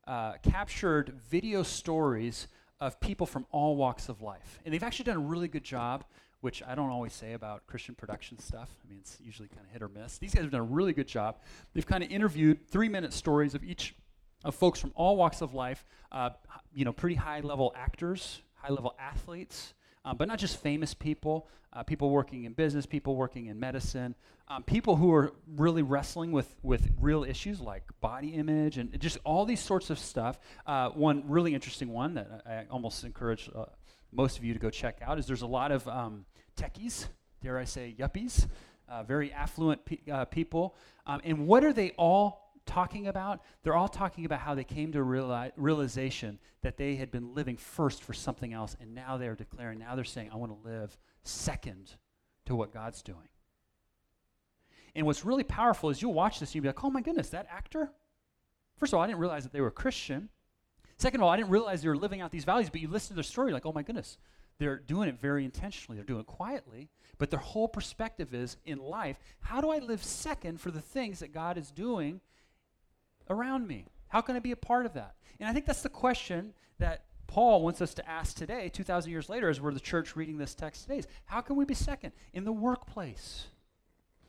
uh, 0.06 0.34
captured 0.42 1.14
video 1.28 1.62
stories 1.62 2.46
of 2.80 3.00
people 3.00 3.26
from 3.26 3.46
all 3.50 3.76
walks 3.76 4.08
of 4.08 4.22
life, 4.22 4.60
and 4.64 4.72
they've 4.72 4.82
actually 4.82 5.04
done 5.04 5.16
a 5.16 5.20
really 5.20 5.48
good 5.48 5.64
job. 5.64 6.04
Which 6.42 6.62
I 6.62 6.74
don't 6.76 6.90
always 6.90 7.14
say 7.14 7.32
about 7.32 7.66
Christian 7.66 7.94
production 7.96 8.38
stuff. 8.38 8.68
I 8.84 8.88
mean, 8.88 8.98
it's 9.00 9.18
usually 9.20 9.48
kind 9.48 9.62
of 9.66 9.72
hit 9.72 9.82
or 9.82 9.88
miss. 9.88 10.18
These 10.18 10.34
guys 10.34 10.42
have 10.42 10.52
done 10.52 10.60
a 10.60 10.64
really 10.64 10.92
good 10.92 11.08
job. 11.08 11.38
They've 11.72 11.86
kind 11.86 12.04
of 12.04 12.10
interviewed 12.10 12.68
three-minute 12.68 13.12
stories 13.14 13.54
of 13.54 13.64
each 13.64 13.96
of 14.44 14.54
folks 14.54 14.78
from 14.78 14.92
all 14.94 15.16
walks 15.16 15.40
of 15.40 15.54
life, 15.54 15.84
uh, 16.12 16.30
you 16.72 16.84
know, 16.84 16.92
pretty 16.92 17.16
high 17.16 17.40
level 17.40 17.72
actors, 17.74 18.42
high 18.54 18.68
level 18.68 18.94
athletes, 19.00 19.74
uh, 20.06 20.14
but 20.14 20.28
not 20.28 20.38
just 20.38 20.62
famous 20.62 20.94
people, 20.94 21.48
uh, 21.72 21.82
people 21.82 22.10
working 22.10 22.44
in 22.44 22.52
business, 22.52 22.86
people 22.86 23.16
working 23.16 23.46
in 23.46 23.58
medicine, 23.58 24.14
um, 24.48 24.62
people 24.62 24.94
who 24.94 25.12
are 25.12 25.32
really 25.56 25.82
wrestling 25.82 26.30
with, 26.30 26.54
with 26.62 26.88
real 27.00 27.24
issues 27.24 27.60
like 27.60 27.82
body 28.00 28.28
image 28.28 28.78
and 28.78 28.98
just 29.00 29.18
all 29.24 29.44
these 29.44 29.60
sorts 29.60 29.90
of 29.90 29.98
stuff. 29.98 30.38
Uh, 30.64 30.90
one 30.90 31.24
really 31.26 31.52
interesting 31.52 31.92
one 31.92 32.14
that 32.14 32.42
I, 32.46 32.64
almost 32.70 33.02
encourage 33.02 33.50
uh, 33.54 33.64
most 34.12 34.38
of 34.38 34.44
you 34.44 34.54
to 34.54 34.60
go 34.60 34.70
check 34.70 35.00
out 35.02 35.18
is 35.18 35.26
there's 35.26 35.42
a 35.42 35.46
lot 35.46 35.72
of 35.72 35.86
um, 35.88 36.24
techies, 36.56 37.08
dare 37.42 37.58
I 37.58 37.64
say, 37.64 37.94
yuppies, 37.98 38.46
uh, 38.88 39.02
very 39.02 39.32
affluent 39.32 39.84
pe- 39.84 39.98
people. 40.30 40.76
Um, 41.04 41.20
and 41.24 41.48
what 41.48 41.64
are 41.64 41.72
they 41.72 41.90
all 41.98 42.45
talking 42.66 43.06
about, 43.06 43.40
they're 43.62 43.76
all 43.76 43.88
talking 43.88 44.24
about 44.24 44.40
how 44.40 44.54
they 44.54 44.64
came 44.64 44.92
to 44.92 44.98
reali- 44.98 45.52
realization 45.56 46.38
that 46.62 46.76
they 46.76 46.96
had 46.96 47.10
been 47.10 47.34
living 47.34 47.56
first 47.56 48.02
for 48.02 48.12
something 48.12 48.52
else, 48.52 48.76
and 48.80 48.94
now 48.94 49.16
they're 49.16 49.34
declaring, 49.34 49.78
now 49.78 49.94
they're 49.94 50.04
saying, 50.04 50.30
I 50.32 50.36
want 50.36 50.52
to 50.52 50.68
live 50.68 50.98
second 51.22 51.94
to 52.46 52.54
what 52.54 52.72
God's 52.72 53.02
doing. 53.02 53.28
And 54.94 55.06
what's 55.06 55.24
really 55.24 55.44
powerful 55.44 55.90
is 55.90 56.00
you'll 56.00 56.14
watch 56.14 56.40
this 56.40 56.50
and 56.50 56.56
you'll 56.56 56.62
be 56.62 56.68
like, 56.68 56.84
oh 56.84 56.90
my 56.90 57.02
goodness, 57.02 57.28
that 57.30 57.46
actor? 57.50 57.90
First 58.78 58.92
of 58.92 58.98
all, 58.98 59.04
I 59.04 59.06
didn't 59.06 59.20
realize 59.20 59.42
that 59.44 59.52
they 59.52 59.60
were 59.60 59.70
Christian. 59.70 60.28
Second 60.98 61.20
of 61.20 61.24
all, 61.24 61.30
I 61.30 61.36
didn't 61.36 61.50
realize 61.50 61.82
they 61.82 61.88
were 61.88 61.96
living 61.96 62.20
out 62.20 62.30
these 62.30 62.44
values, 62.44 62.70
but 62.70 62.80
you 62.80 62.88
listen 62.88 63.08
to 63.08 63.14
their 63.14 63.22
story, 63.22 63.52
like, 63.52 63.66
oh 63.66 63.72
my 63.72 63.82
goodness, 63.82 64.16
they're 64.58 64.78
doing 64.78 65.08
it 65.08 65.20
very 65.20 65.44
intentionally. 65.44 65.96
They're 65.96 66.06
doing 66.06 66.20
it 66.20 66.26
quietly, 66.26 66.88
but 67.18 67.30
their 67.30 67.40
whole 67.40 67.68
perspective 67.68 68.32
is 68.32 68.56
in 68.64 68.78
life, 68.78 69.18
how 69.40 69.60
do 69.60 69.70
I 69.70 69.78
live 69.78 70.02
second 70.02 70.60
for 70.60 70.70
the 70.70 70.80
things 70.80 71.18
that 71.18 71.32
God 71.32 71.58
is 71.58 71.70
doing 71.70 72.20
around 73.28 73.66
me? 73.66 73.86
How 74.08 74.20
can 74.20 74.36
I 74.36 74.38
be 74.38 74.52
a 74.52 74.56
part 74.56 74.86
of 74.86 74.94
that? 74.94 75.14
And 75.38 75.48
I 75.48 75.52
think 75.52 75.66
that's 75.66 75.82
the 75.82 75.88
question 75.88 76.54
that 76.78 77.04
Paul 77.26 77.62
wants 77.62 77.82
us 77.82 77.92
to 77.94 78.08
ask 78.08 78.36
today, 78.36 78.68
2,000 78.68 79.10
years 79.10 79.28
later, 79.28 79.48
as 79.48 79.60
we're 79.60 79.74
the 79.74 79.80
church 79.80 80.16
reading 80.16 80.38
this 80.38 80.54
text 80.54 80.82
today. 80.82 80.98
Is 80.98 81.06
how 81.24 81.40
can 81.40 81.56
we 81.56 81.64
be 81.64 81.74
second 81.74 82.12
in 82.32 82.44
the 82.44 82.52
workplace? 82.52 83.46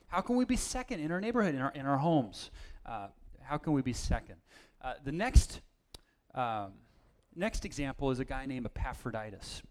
How 0.07 0.21
can 0.21 0.35
we 0.35 0.45
be 0.45 0.55
second 0.55 0.99
in 0.99 1.11
our 1.11 1.21
neighborhood, 1.21 1.53
in 1.53 1.61
our, 1.61 1.71
in 1.71 1.85
our 1.85 1.97
homes? 1.97 2.49
Uh, 2.85 3.07
how 3.41 3.57
can 3.57 3.73
we 3.73 3.81
be 3.81 3.93
second? 3.93 4.35
Uh, 4.81 4.93
the 5.03 5.11
next, 5.11 5.61
um, 6.33 6.73
next 7.35 7.65
example 7.65 8.09
is 8.11 8.19
a 8.19 8.25
guy 8.25 8.45
named 8.45 8.65
Epaphroditus. 8.65 9.61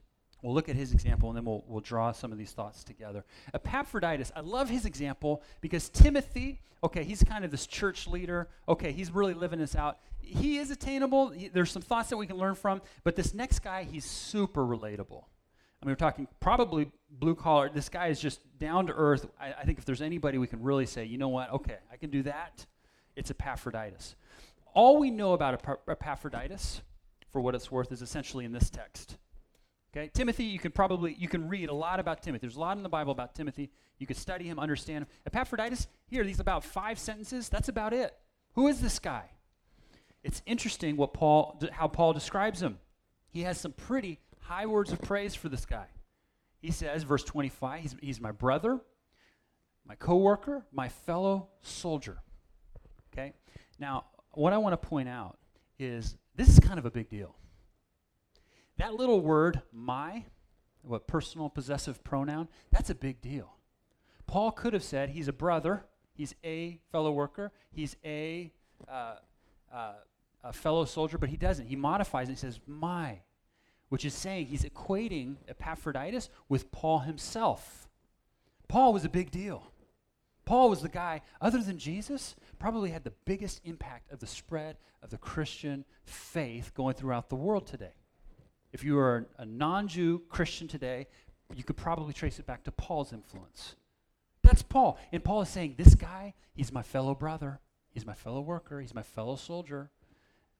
We'll 0.42 0.54
look 0.54 0.68
at 0.68 0.76
his 0.76 0.92
example 0.92 1.28
and 1.30 1.36
then 1.36 1.44
we'll, 1.44 1.64
we'll 1.66 1.80
draw 1.80 2.12
some 2.12 2.30
of 2.30 2.38
these 2.38 2.52
thoughts 2.52 2.84
together. 2.84 3.24
Epaphroditus, 3.54 4.32
I 4.36 4.40
love 4.40 4.68
his 4.68 4.84
example 4.84 5.42
because 5.60 5.88
Timothy, 5.88 6.60
okay, 6.84 7.04
he's 7.04 7.24
kind 7.24 7.44
of 7.44 7.50
this 7.50 7.66
church 7.66 8.06
leader. 8.06 8.48
Okay, 8.68 8.92
he's 8.92 9.10
really 9.10 9.34
living 9.34 9.58
this 9.58 9.74
out. 9.74 9.98
He 10.20 10.58
is 10.58 10.70
attainable. 10.70 11.30
He, 11.30 11.48
there's 11.48 11.70
some 11.70 11.82
thoughts 11.82 12.10
that 12.10 12.16
we 12.16 12.26
can 12.26 12.36
learn 12.36 12.54
from, 12.54 12.82
but 13.02 13.16
this 13.16 13.34
next 13.34 13.60
guy, 13.60 13.84
he's 13.84 14.04
super 14.04 14.64
relatable. 14.64 15.24
I 15.82 15.84
mean, 15.84 15.92
we're 15.92 15.96
talking 15.96 16.26
probably 16.40 16.90
blue 17.10 17.34
collar. 17.34 17.68
This 17.68 17.88
guy 17.88 18.08
is 18.08 18.20
just 18.20 18.40
down 18.58 18.86
to 18.88 18.92
earth. 18.94 19.26
I, 19.40 19.52
I 19.52 19.64
think 19.64 19.78
if 19.78 19.84
there's 19.84 20.02
anybody 20.02 20.38
we 20.38 20.46
can 20.46 20.62
really 20.62 20.86
say, 20.86 21.04
you 21.04 21.18
know 21.18 21.28
what, 21.28 21.52
okay, 21.52 21.78
I 21.92 21.96
can 21.96 22.10
do 22.10 22.22
that, 22.24 22.66
it's 23.14 23.30
Epaphroditus. 23.30 24.16
All 24.74 24.98
we 24.98 25.10
know 25.10 25.32
about 25.32 25.62
Epaphroditus, 25.88 26.82
for 27.32 27.40
what 27.40 27.54
it's 27.54 27.70
worth, 27.70 27.90
is 27.92 28.02
essentially 28.02 28.44
in 28.44 28.52
this 28.52 28.68
text. 28.68 29.16
Okay, 29.96 30.10
Timothy, 30.12 30.44
you 30.44 30.58
can 30.58 30.72
probably 30.72 31.14
you 31.18 31.26
can 31.26 31.48
read 31.48 31.70
a 31.70 31.74
lot 31.74 32.00
about 32.00 32.22
Timothy. 32.22 32.42
There's 32.42 32.56
a 32.56 32.60
lot 32.60 32.76
in 32.76 32.82
the 32.82 32.88
Bible 32.88 33.12
about 33.12 33.34
Timothy. 33.34 33.70
You 33.98 34.06
could 34.06 34.18
study 34.18 34.44
him, 34.44 34.58
understand 34.58 35.04
him. 35.04 35.08
Epaphroditus, 35.24 35.86
here, 36.06 36.22
these 36.22 36.38
about 36.38 36.64
five 36.64 36.98
sentences. 36.98 37.48
That's 37.48 37.70
about 37.70 37.94
it. 37.94 38.14
Who 38.56 38.68
is 38.68 38.82
this 38.82 38.98
guy? 38.98 39.30
It's 40.22 40.42
interesting 40.44 40.98
what 40.98 41.14
Paul 41.14 41.62
how 41.72 41.88
Paul 41.88 42.12
describes 42.12 42.60
him. 42.60 42.78
He 43.30 43.42
has 43.42 43.58
some 43.58 43.72
pretty 43.72 44.20
high 44.40 44.66
words 44.66 44.92
of 44.92 45.00
praise 45.00 45.34
for 45.34 45.48
this 45.48 45.64
guy. 45.64 45.86
He 46.60 46.72
says, 46.72 47.02
verse 47.02 47.24
25, 47.24 47.80
he's, 47.80 47.96
he's 48.02 48.20
my 48.20 48.32
brother, 48.32 48.80
my 49.86 49.94
coworker, 49.94 50.66
my 50.72 50.88
fellow 50.88 51.48
soldier. 51.62 52.18
Okay? 53.12 53.32
Now, 53.78 54.04
what 54.32 54.52
I 54.52 54.58
want 54.58 54.72
to 54.74 54.88
point 54.88 55.08
out 55.08 55.38
is 55.78 56.16
this 56.34 56.48
is 56.48 56.60
kind 56.60 56.78
of 56.78 56.84
a 56.84 56.90
big 56.90 57.08
deal. 57.08 57.34
That 58.78 58.94
little 58.94 59.20
word, 59.20 59.62
my, 59.72 60.24
what 60.82 61.06
personal 61.06 61.48
possessive 61.48 62.04
pronoun, 62.04 62.48
that's 62.70 62.90
a 62.90 62.94
big 62.94 63.20
deal. 63.20 63.54
Paul 64.26 64.52
could 64.52 64.72
have 64.72 64.82
said 64.82 65.10
he's 65.10 65.28
a 65.28 65.32
brother, 65.32 65.84
he's 66.14 66.34
a 66.44 66.78
fellow 66.92 67.12
worker, 67.12 67.52
he's 67.70 67.96
a, 68.04 68.52
uh, 68.88 69.16
uh, 69.72 69.92
a 70.44 70.52
fellow 70.52 70.84
soldier, 70.84 71.18
but 71.18 71.28
he 71.28 71.36
doesn't. 71.36 71.66
He 71.66 71.76
modifies 71.76 72.28
it. 72.28 72.32
He 72.32 72.38
says 72.38 72.60
my, 72.66 73.20
which 73.88 74.04
is 74.04 74.14
saying 74.14 74.46
he's 74.46 74.64
equating 74.64 75.36
Epaphroditus 75.48 76.28
with 76.48 76.70
Paul 76.72 77.00
himself. 77.00 77.88
Paul 78.68 78.92
was 78.92 79.04
a 79.04 79.08
big 79.08 79.30
deal. 79.30 79.62
Paul 80.44 80.70
was 80.70 80.80
the 80.80 80.88
guy, 80.88 81.22
other 81.40 81.58
than 81.58 81.78
Jesus, 81.78 82.36
probably 82.58 82.90
had 82.90 83.02
the 83.02 83.12
biggest 83.24 83.60
impact 83.64 84.12
of 84.12 84.20
the 84.20 84.28
spread 84.28 84.76
of 85.02 85.10
the 85.10 85.18
Christian 85.18 85.84
faith 86.04 86.72
going 86.74 86.94
throughout 86.94 87.28
the 87.28 87.36
world 87.36 87.66
today. 87.66 87.94
If 88.76 88.84
you 88.84 88.98
are 88.98 89.26
a 89.38 89.46
non 89.46 89.88
Jew 89.88 90.20
Christian 90.28 90.68
today, 90.68 91.06
you 91.54 91.64
could 91.64 91.78
probably 91.78 92.12
trace 92.12 92.38
it 92.38 92.46
back 92.46 92.62
to 92.64 92.70
Paul's 92.70 93.10
influence. 93.10 93.74
That's 94.42 94.60
Paul. 94.60 94.98
And 95.12 95.24
Paul 95.24 95.40
is 95.40 95.48
saying, 95.48 95.76
This 95.78 95.94
guy, 95.94 96.34
he's 96.52 96.70
my 96.70 96.82
fellow 96.82 97.14
brother, 97.14 97.58
he's 97.88 98.04
my 98.04 98.12
fellow 98.12 98.42
worker, 98.42 98.78
he's 98.82 98.94
my 98.94 99.02
fellow 99.02 99.36
soldier. 99.36 99.90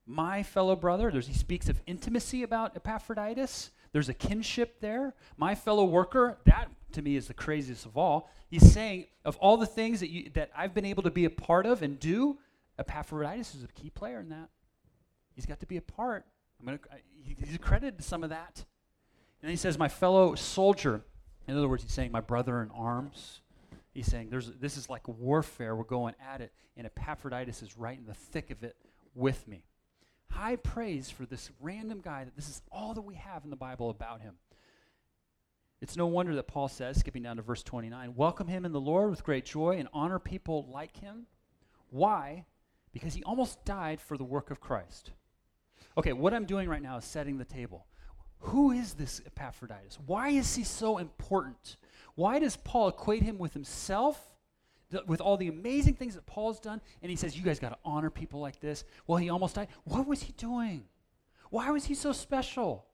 My 0.07 0.41
fellow 0.41 0.75
brother, 0.75 1.11
there's, 1.11 1.27
he 1.27 1.35
speaks 1.35 1.69
of 1.69 1.79
intimacy 1.85 2.41
about 2.41 2.75
Epaphroditus. 2.75 3.69
There's 3.91 4.09
a 4.09 4.15
kinship 4.15 4.81
there. 4.81 5.13
My 5.37 5.53
fellow 5.53 5.85
worker, 5.85 6.39
that 6.45 6.71
to 6.93 7.03
me 7.03 7.17
is 7.17 7.27
the 7.27 7.35
craziest 7.35 7.85
of 7.85 7.97
all. 7.97 8.31
He's 8.49 8.73
saying, 8.73 9.05
of 9.25 9.37
all 9.37 9.57
the 9.57 9.67
things 9.67 9.99
that, 9.99 10.09
you, 10.09 10.31
that 10.33 10.49
I've 10.57 10.73
been 10.73 10.85
able 10.85 11.03
to 11.03 11.11
be 11.11 11.25
a 11.25 11.29
part 11.29 11.67
of 11.67 11.83
and 11.83 11.99
do, 11.99 12.39
Epaphroditus 12.79 13.53
is 13.53 13.63
a 13.63 13.67
key 13.67 13.91
player 13.91 14.19
in 14.21 14.29
that. 14.29 14.49
He's 15.35 15.45
got 15.45 15.59
to 15.59 15.67
be 15.67 15.77
a 15.77 15.81
part 15.81 16.25
I'm 16.59 16.65
gonna, 16.65 16.79
he's 17.23 17.57
credited 17.59 18.03
some 18.03 18.23
of 18.23 18.29
that. 18.29 18.65
And 19.41 19.51
he 19.51 19.57
says, 19.57 19.77
my 19.77 19.87
fellow 19.87 20.35
soldier. 20.35 21.03
In 21.47 21.55
other 21.55 21.69
words, 21.69 21.83
he's 21.83 21.93
saying, 21.93 22.11
my 22.11 22.21
brother 22.21 22.61
in 22.61 22.69
arms. 22.71 23.41
He's 23.93 24.05
saying, 24.05 24.29
There's, 24.29 24.51
this 24.59 24.77
is 24.77 24.89
like 24.89 25.07
warfare. 25.07 25.75
We're 25.75 25.83
going 25.83 26.13
at 26.23 26.41
it. 26.41 26.51
And 26.75 26.85
Epaphroditus 26.85 27.63
is 27.63 27.77
right 27.77 27.97
in 27.97 28.05
the 28.05 28.13
thick 28.13 28.51
of 28.51 28.63
it 28.63 28.75
with 29.15 29.47
me. 29.47 29.63
High 30.29 30.57
praise 30.57 31.09
for 31.09 31.25
this 31.25 31.49
random 31.59 32.01
guy 32.03 32.23
that 32.23 32.35
this 32.35 32.47
is 32.47 32.61
all 32.71 32.93
that 32.93 33.01
we 33.01 33.15
have 33.15 33.43
in 33.43 33.49
the 33.49 33.55
Bible 33.55 33.89
about 33.89 34.21
him. 34.21 34.35
It's 35.81 35.97
no 35.97 36.05
wonder 36.07 36.35
that 36.35 36.47
Paul 36.47 36.67
says, 36.67 36.99
skipping 36.99 37.23
down 37.23 37.37
to 37.37 37.41
verse 37.41 37.63
29, 37.63 38.13
welcome 38.15 38.47
him 38.47 38.65
in 38.65 38.71
the 38.71 38.79
Lord 38.79 39.09
with 39.09 39.23
great 39.23 39.45
joy 39.45 39.77
and 39.77 39.87
honor 39.93 40.19
people 40.19 40.67
like 40.71 40.97
him. 40.97 41.25
Why? 41.89 42.45
Because 42.91 43.13
he 43.13 43.23
almost 43.23 43.63
died 43.65 44.01
for 44.01 44.17
the 44.17 44.23
work 44.23 44.51
of 44.51 44.59
Christ. 44.59 45.11
Okay, 45.97 46.13
what 46.13 46.33
I'm 46.33 46.45
doing 46.45 46.69
right 46.69 46.81
now 46.81 46.97
is 46.97 47.05
setting 47.05 47.37
the 47.37 47.45
table. 47.45 47.87
Who 48.39 48.71
is 48.71 48.93
this 48.93 49.19
Epaphroditus? 49.25 49.97
Why 50.05 50.29
is 50.29 50.55
he 50.55 50.63
so 50.63 50.99
important? 50.99 51.77
Why 52.13 52.37
does 52.37 52.55
Paul 52.55 52.89
equate 52.89 53.23
him 53.23 53.39
with 53.39 53.53
himself, 53.53 54.21
th- 54.91 55.05
with 55.07 55.21
all 55.21 55.37
the 55.37 55.47
amazing 55.47 55.95
things 55.95 56.13
that 56.13 56.27
Paul's 56.27 56.59
done? 56.59 56.81
And 57.01 57.09
he 57.09 57.15
says, 57.15 57.35
You 57.35 57.43
guys 57.43 57.59
got 57.59 57.69
to 57.69 57.77
honor 57.83 58.11
people 58.11 58.39
like 58.39 58.59
this. 58.59 58.83
Well, 59.07 59.17
he 59.17 59.29
almost 59.29 59.55
died. 59.55 59.69
What 59.85 60.07
was 60.07 60.21
he 60.21 60.33
doing? 60.33 60.83
Why 61.49 61.71
was 61.71 61.85
he 61.85 61.95
so 61.95 62.11
special? 62.11 62.85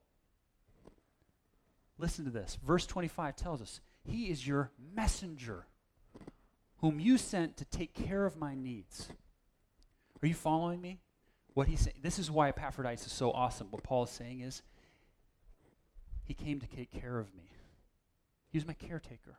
Listen 1.97 2.23
to 2.23 2.31
this. 2.31 2.57
Verse 2.65 2.85
25 2.85 3.35
tells 3.35 3.61
us, 3.61 3.81
He 4.05 4.29
is 4.29 4.47
your 4.47 4.71
messenger, 4.95 5.67
whom 6.77 7.01
you 7.01 7.17
sent 7.17 7.57
to 7.57 7.65
take 7.65 7.93
care 7.93 8.25
of 8.25 8.37
my 8.37 8.55
needs. 8.55 9.09
Are 10.21 10.27
you 10.27 10.33
following 10.33 10.79
me? 10.79 10.99
What 11.53 11.67
he's 11.67 11.81
saying, 11.81 11.97
this 12.01 12.17
is 12.17 12.31
why 12.31 12.49
Epaphroditus 12.49 13.05
is 13.05 13.11
so 13.11 13.31
awesome. 13.31 13.67
What 13.69 13.83
Paul 13.83 14.03
is 14.03 14.09
saying 14.09 14.41
is, 14.41 14.63
he 16.23 16.33
came 16.33 16.59
to 16.59 16.67
take 16.67 16.91
care 16.91 17.19
of 17.19 17.33
me. 17.35 17.51
He 18.49 18.57
was 18.57 18.65
my 18.65 18.73
caretaker. 18.73 19.37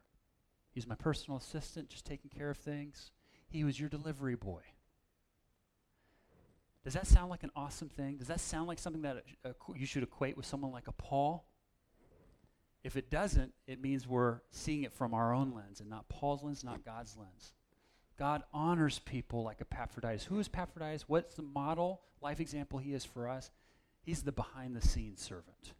He 0.71 0.79
was 0.79 0.87
my 0.87 0.95
personal 0.95 1.39
assistant, 1.39 1.89
just 1.89 2.05
taking 2.05 2.31
care 2.31 2.51
of 2.51 2.57
things. 2.57 3.11
He 3.49 3.65
was 3.65 3.79
your 3.79 3.89
delivery 3.89 4.35
boy. 4.35 4.63
Does 6.85 6.95
that 6.95 7.07
sound 7.07 7.31
like 7.31 7.43
an 7.43 7.51
awesome 7.57 7.89
thing? 7.89 8.19
Does 8.19 8.29
that 8.29 8.41
sound 8.41 8.69
like 8.69 8.79
something 8.79 9.03
that 9.03 9.25
uh, 9.45 9.51
you 9.75 9.87
should 9.87 10.03
equate 10.03 10.37
with 10.37 10.45
someone 10.45 10.71
like 10.71 10.87
a 10.87 10.93
Paul? 10.93 11.47
If 12.83 12.97
it 12.97 13.11
doesn't, 13.11 13.55
it 13.67 13.81
means 13.81 14.07
we're 14.07 14.41
seeing 14.51 14.83
it 14.83 14.93
from 14.93 15.15
our 15.15 15.33
own 15.33 15.55
lens 15.55 15.81
and 15.81 15.89
not 15.89 16.09
Paul's 16.09 16.43
lens, 16.43 16.63
not 16.63 16.85
God's 16.85 17.17
lens. 17.17 17.55
God 18.19 18.43
honors 18.53 19.01
people 19.01 19.43
like 19.43 19.61
Epaphroditus. 19.61 20.25
Who 20.25 20.39
is 20.39 20.49
Epaphroditus? 20.49 21.09
What's 21.09 21.35
the 21.35 21.43
model, 21.43 22.03
life 22.21 22.41
example 22.41 22.79
he 22.79 22.95
is 22.95 23.05
for 23.05 23.29
us? 23.29 23.51
He's 24.03 24.23
the 24.23 24.33
behind 24.33 24.77
the 24.77 24.87
scenes 24.87 25.21
servant. 25.23 25.75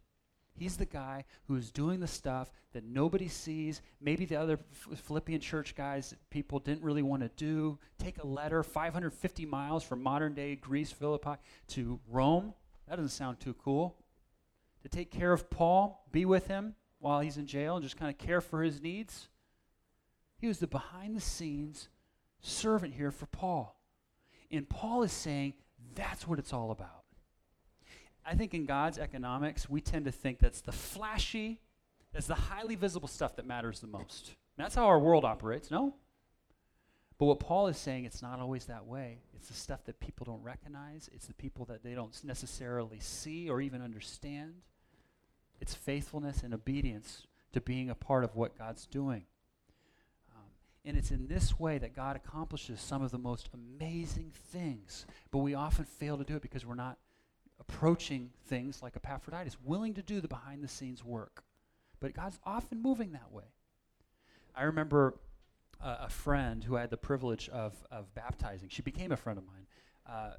He's 0.57 0.77
the 0.77 0.85
guy 0.85 1.25
who's 1.47 1.69
doing 1.69 1.99
the 1.99 2.07
stuff 2.07 2.49
that 2.73 2.85
nobody 2.85 3.27
sees. 3.27 3.81
Maybe 3.99 4.25
the 4.25 4.37
other 4.37 4.59
Philippian 4.71 5.41
church 5.41 5.75
guys, 5.75 6.15
people 6.29 6.59
didn't 6.59 6.83
really 6.83 7.01
want 7.01 7.23
to 7.23 7.29
do. 7.35 7.77
Take 7.99 8.23
a 8.23 8.27
letter 8.27 8.63
550 8.63 9.45
miles 9.45 9.83
from 9.83 10.01
modern 10.01 10.33
day 10.33 10.55
Greece, 10.55 10.91
Philippi, 10.91 11.35
to 11.69 11.99
Rome. 12.09 12.53
That 12.87 12.95
doesn't 12.95 13.09
sound 13.09 13.39
too 13.39 13.53
cool. 13.53 13.97
To 14.83 14.89
take 14.89 15.11
care 15.11 15.33
of 15.33 15.49
Paul, 15.49 16.05
be 16.11 16.25
with 16.25 16.47
him 16.47 16.75
while 16.99 17.19
he's 17.19 17.37
in 17.37 17.47
jail, 17.47 17.75
and 17.75 17.83
just 17.83 17.97
kind 17.97 18.11
of 18.11 18.17
care 18.17 18.39
for 18.39 18.63
his 18.63 18.81
needs. 18.81 19.27
He 20.37 20.47
was 20.47 20.59
the 20.59 20.67
behind 20.67 21.15
the 21.17 21.21
scenes 21.21 21.89
servant 22.45 22.93
here 22.93 23.11
for 23.11 23.25
Paul. 23.27 23.79
And 24.51 24.69
Paul 24.69 25.03
is 25.03 25.11
saying 25.11 25.53
that's 25.95 26.27
what 26.27 26.39
it's 26.39 26.53
all 26.53 26.71
about. 26.71 27.03
I 28.25 28.35
think 28.35 28.53
in 28.53 28.65
God's 28.65 28.97
economics, 28.97 29.69
we 29.69 29.81
tend 29.81 30.05
to 30.05 30.11
think 30.11 30.39
that's 30.39 30.61
the 30.61 30.71
flashy, 30.71 31.61
that's 32.13 32.27
the 32.27 32.35
highly 32.35 32.75
visible 32.75 33.07
stuff 33.07 33.35
that 33.35 33.45
matters 33.45 33.79
the 33.79 33.87
most. 33.87 34.27
And 34.57 34.65
that's 34.65 34.75
how 34.75 34.85
our 34.85 34.99
world 34.99 35.25
operates, 35.25 35.69
no? 35.69 35.95
But 37.17 37.25
what 37.25 37.39
Paul 37.39 37.67
is 37.67 37.77
saying, 37.77 38.05
it's 38.05 38.21
not 38.21 38.39
always 38.39 38.65
that 38.65 38.85
way. 38.85 39.19
It's 39.35 39.47
the 39.47 39.53
stuff 39.53 39.85
that 39.85 39.99
people 39.99 40.25
don't 40.25 40.43
recognize, 40.43 41.09
it's 41.13 41.27
the 41.27 41.33
people 41.33 41.65
that 41.65 41.83
they 41.83 41.93
don't 41.93 42.19
necessarily 42.23 42.99
see 42.99 43.49
or 43.49 43.61
even 43.61 43.81
understand. 43.81 44.53
It's 45.61 45.73
faithfulness 45.73 46.43
and 46.43 46.53
obedience 46.53 47.27
to 47.53 47.61
being 47.61 47.89
a 47.89 47.95
part 47.95 48.23
of 48.23 48.35
what 48.35 48.57
God's 48.57 48.85
doing. 48.85 49.23
And 50.85 50.95
it's 50.95 51.11
in 51.11 51.27
this 51.27 51.59
way 51.59 51.79
that 51.79 51.95
God 51.95 52.15
accomplishes 52.15 52.79
some 52.79 53.01
of 53.01 53.11
the 53.11 53.17
most 53.17 53.49
amazing 53.53 54.31
things. 54.51 55.05
But 55.31 55.39
we 55.39 55.55
often 55.55 55.85
fail 55.85 56.17
to 56.17 56.23
do 56.23 56.35
it 56.35 56.43
because 56.43 56.65
we're 56.65 56.75
not 56.75 56.97
approaching 57.59 58.29
things 58.47 58.83
like 58.83 58.95
Epaphroditus, 58.95 59.57
willing 59.63 59.95
to 59.95 60.03
do 60.03 60.21
the 60.21 60.27
behind 60.27 60.63
the 60.63 60.67
scenes 60.67 61.03
work. 61.03 61.43
But 61.99 62.13
God's 62.13 62.39
often 62.45 62.81
moving 62.81 63.13
that 63.13 63.31
way. 63.31 63.45
I 64.55 64.63
remember 64.63 65.17
uh, 65.81 65.97
a 66.01 66.09
friend 66.09 66.63
who 66.63 66.77
I 66.77 66.81
had 66.81 66.89
the 66.89 66.97
privilege 66.97 67.49
of, 67.49 67.73
of 67.91 68.13
baptizing. 68.13 68.69
She 68.69 68.81
became 68.81 69.11
a 69.11 69.17
friend 69.17 69.39
of 69.39 69.45
mine. 69.45 69.65
Uh, 70.07 70.33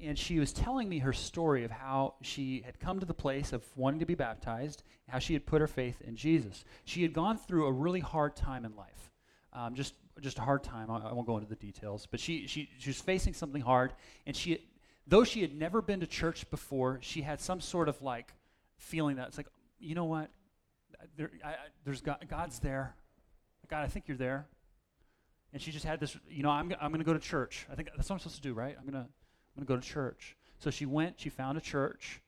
and 0.00 0.18
she 0.18 0.40
was 0.40 0.52
telling 0.52 0.88
me 0.88 0.98
her 0.98 1.12
story 1.12 1.64
of 1.64 1.70
how 1.70 2.14
she 2.22 2.62
had 2.66 2.80
come 2.80 2.98
to 2.98 3.06
the 3.06 3.14
place 3.14 3.52
of 3.52 3.64
wanting 3.76 4.00
to 4.00 4.06
be 4.06 4.16
baptized, 4.16 4.82
how 5.08 5.20
she 5.20 5.32
had 5.32 5.46
put 5.46 5.60
her 5.60 5.68
faith 5.68 6.00
in 6.00 6.16
Jesus. 6.16 6.64
She 6.84 7.02
had 7.02 7.12
gone 7.12 7.38
through 7.38 7.66
a 7.66 7.72
really 7.72 8.00
hard 8.00 8.34
time 8.34 8.64
in 8.64 8.74
life, 8.74 9.11
um, 9.52 9.74
just 9.74 9.94
just 10.20 10.38
a 10.38 10.42
hard 10.42 10.62
time. 10.62 10.90
I, 10.90 10.98
I, 10.98 11.12
won't 11.12 11.26
go 11.26 11.36
into 11.36 11.48
the 11.48 11.56
details, 11.56 12.06
but 12.10 12.20
she, 12.20 12.46
she 12.46 12.68
she 12.78 12.90
was 12.90 13.00
facing 13.00 13.34
something 13.34 13.62
hard, 13.62 13.92
and 14.26 14.36
she 14.36 14.66
though 15.06 15.24
she 15.24 15.40
had 15.42 15.54
never 15.54 15.82
been 15.82 16.00
to 16.00 16.06
church 16.06 16.48
before, 16.50 16.98
she 17.02 17.22
had 17.22 17.40
some 17.40 17.60
sort 17.60 17.88
of 17.88 18.00
like 18.02 18.32
feeling 18.76 19.16
that 19.16 19.28
it's 19.28 19.36
like, 19.36 19.48
you 19.78 19.94
know 19.94 20.04
what? 20.04 20.30
There, 21.16 21.30
I, 21.44 21.54
there's 21.84 22.00
God, 22.00 22.24
God's 22.28 22.58
there. 22.60 22.94
God, 23.68 23.82
I 23.84 23.88
think 23.88 24.06
you're 24.06 24.16
there. 24.16 24.46
And 25.52 25.60
she 25.60 25.70
just 25.70 25.84
had 25.84 26.00
this, 26.00 26.16
you 26.28 26.42
know, 26.42 26.50
I'm, 26.50 26.72
I'm 26.80 26.90
going 26.90 27.00
to 27.00 27.04
go 27.04 27.12
to 27.12 27.18
church. 27.18 27.66
I 27.70 27.74
think 27.74 27.90
that's 27.96 28.08
what 28.08 28.14
I'm 28.14 28.18
supposed 28.20 28.36
to 28.36 28.42
do, 28.42 28.54
right? 28.54 28.76
I'm 28.78 28.86
to 28.92 28.98
I'm 28.98 29.64
going 29.64 29.66
to 29.66 29.74
go 29.74 29.76
to 29.76 29.82
church. 29.86 30.36
So 30.58 30.70
she 30.70 30.86
went, 30.86 31.20
she 31.20 31.28
found 31.28 31.58
a 31.58 31.60
church, 31.60 32.22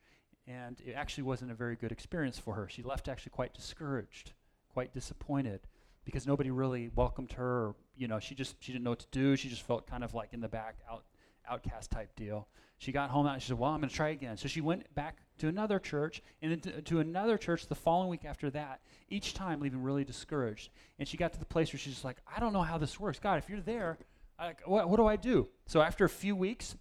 and 0.46 0.80
it 0.84 0.92
actually 0.92 1.24
wasn't 1.24 1.50
a 1.50 1.54
very 1.54 1.76
good 1.76 1.92
experience 1.92 2.38
for 2.38 2.54
her. 2.54 2.68
She 2.68 2.82
left 2.82 3.08
actually 3.08 3.30
quite 3.30 3.54
discouraged, 3.54 4.32
quite 4.68 4.92
disappointed 4.92 5.60
because 6.04 6.26
nobody 6.26 6.50
really 6.50 6.90
welcomed 6.94 7.32
her. 7.32 7.66
Or, 7.66 7.74
you 7.96 8.08
know, 8.08 8.18
she 8.18 8.34
just 8.34 8.56
she 8.60 8.72
didn't 8.72 8.84
know 8.84 8.90
what 8.90 9.00
to 9.00 9.06
do. 9.10 9.36
She 9.36 9.48
just 9.48 9.62
felt 9.62 9.86
kind 9.86 10.04
of 10.04 10.14
like 10.14 10.32
in 10.32 10.40
the 10.40 10.48
back, 10.48 10.76
out 10.90 11.04
outcast 11.48 11.90
type 11.90 12.14
deal. 12.16 12.48
She 12.78 12.92
got 12.92 13.10
home 13.10 13.26
and 13.26 13.40
she 13.40 13.48
said, 13.48 13.58
Well, 13.58 13.70
I'm 13.70 13.80
going 13.80 13.88
to 13.88 13.94
try 13.94 14.10
again. 14.10 14.36
So 14.36 14.48
she 14.48 14.60
went 14.60 14.92
back 14.94 15.18
to 15.38 15.48
another 15.48 15.78
church 15.78 16.22
and 16.42 16.62
to, 16.62 16.82
to 16.82 17.00
another 17.00 17.38
church 17.38 17.66
the 17.66 17.74
following 17.74 18.08
week 18.08 18.24
after 18.24 18.50
that, 18.50 18.80
each 19.08 19.34
time 19.34 19.60
leaving 19.60 19.82
really 19.82 20.04
discouraged. 20.04 20.70
And 20.98 21.08
she 21.08 21.16
got 21.16 21.32
to 21.32 21.38
the 21.38 21.46
place 21.46 21.72
where 21.72 21.78
she's 21.78 21.94
just 21.94 22.04
like, 22.04 22.18
I 22.34 22.40
don't 22.40 22.52
know 22.52 22.62
how 22.62 22.78
this 22.78 22.98
works. 22.98 23.18
God, 23.18 23.38
if 23.38 23.48
you're 23.48 23.60
there, 23.60 23.98
I, 24.38 24.54
what, 24.64 24.88
what 24.88 24.96
do 24.96 25.06
I 25.06 25.16
do? 25.16 25.48
So 25.66 25.80
after 25.80 26.04
a 26.04 26.08
few 26.08 26.36
weeks 26.36 26.76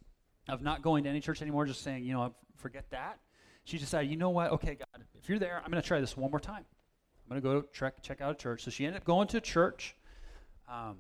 of 0.49 0.62
not 0.62 0.81
going 0.81 1.03
to 1.05 1.09
any 1.09 1.21
church 1.21 1.41
anymore, 1.41 1.65
just 1.65 1.83
saying, 1.83 2.03
you 2.03 2.13
know, 2.13 2.33
forget 2.57 2.89
that, 2.89 3.19
she 3.63 3.77
decided, 3.77 4.12
you 4.12 4.17
know 4.17 4.31
what? 4.31 4.51
Okay, 4.51 4.75
God, 4.75 5.03
if 5.17 5.29
you're 5.29 5.39
there, 5.39 5.62
I'm 5.63 5.71
going 5.71 5.81
to 5.81 5.88
try 5.88 5.99
this 5.99 6.17
one 6.17 6.31
more 6.31 6.39
time. 6.39 6.65
I'm 7.29 7.39
going 7.39 7.41
to 7.41 7.62
go 7.62 7.67
check, 7.73 8.01
check 8.01 8.21
out 8.21 8.31
a 8.31 8.36
church. 8.36 8.63
So 8.63 8.71
she 8.71 8.86
ended 8.86 9.01
up 9.01 9.05
going 9.05 9.27
to 9.29 9.41
church, 9.41 9.95
um, 10.69 10.97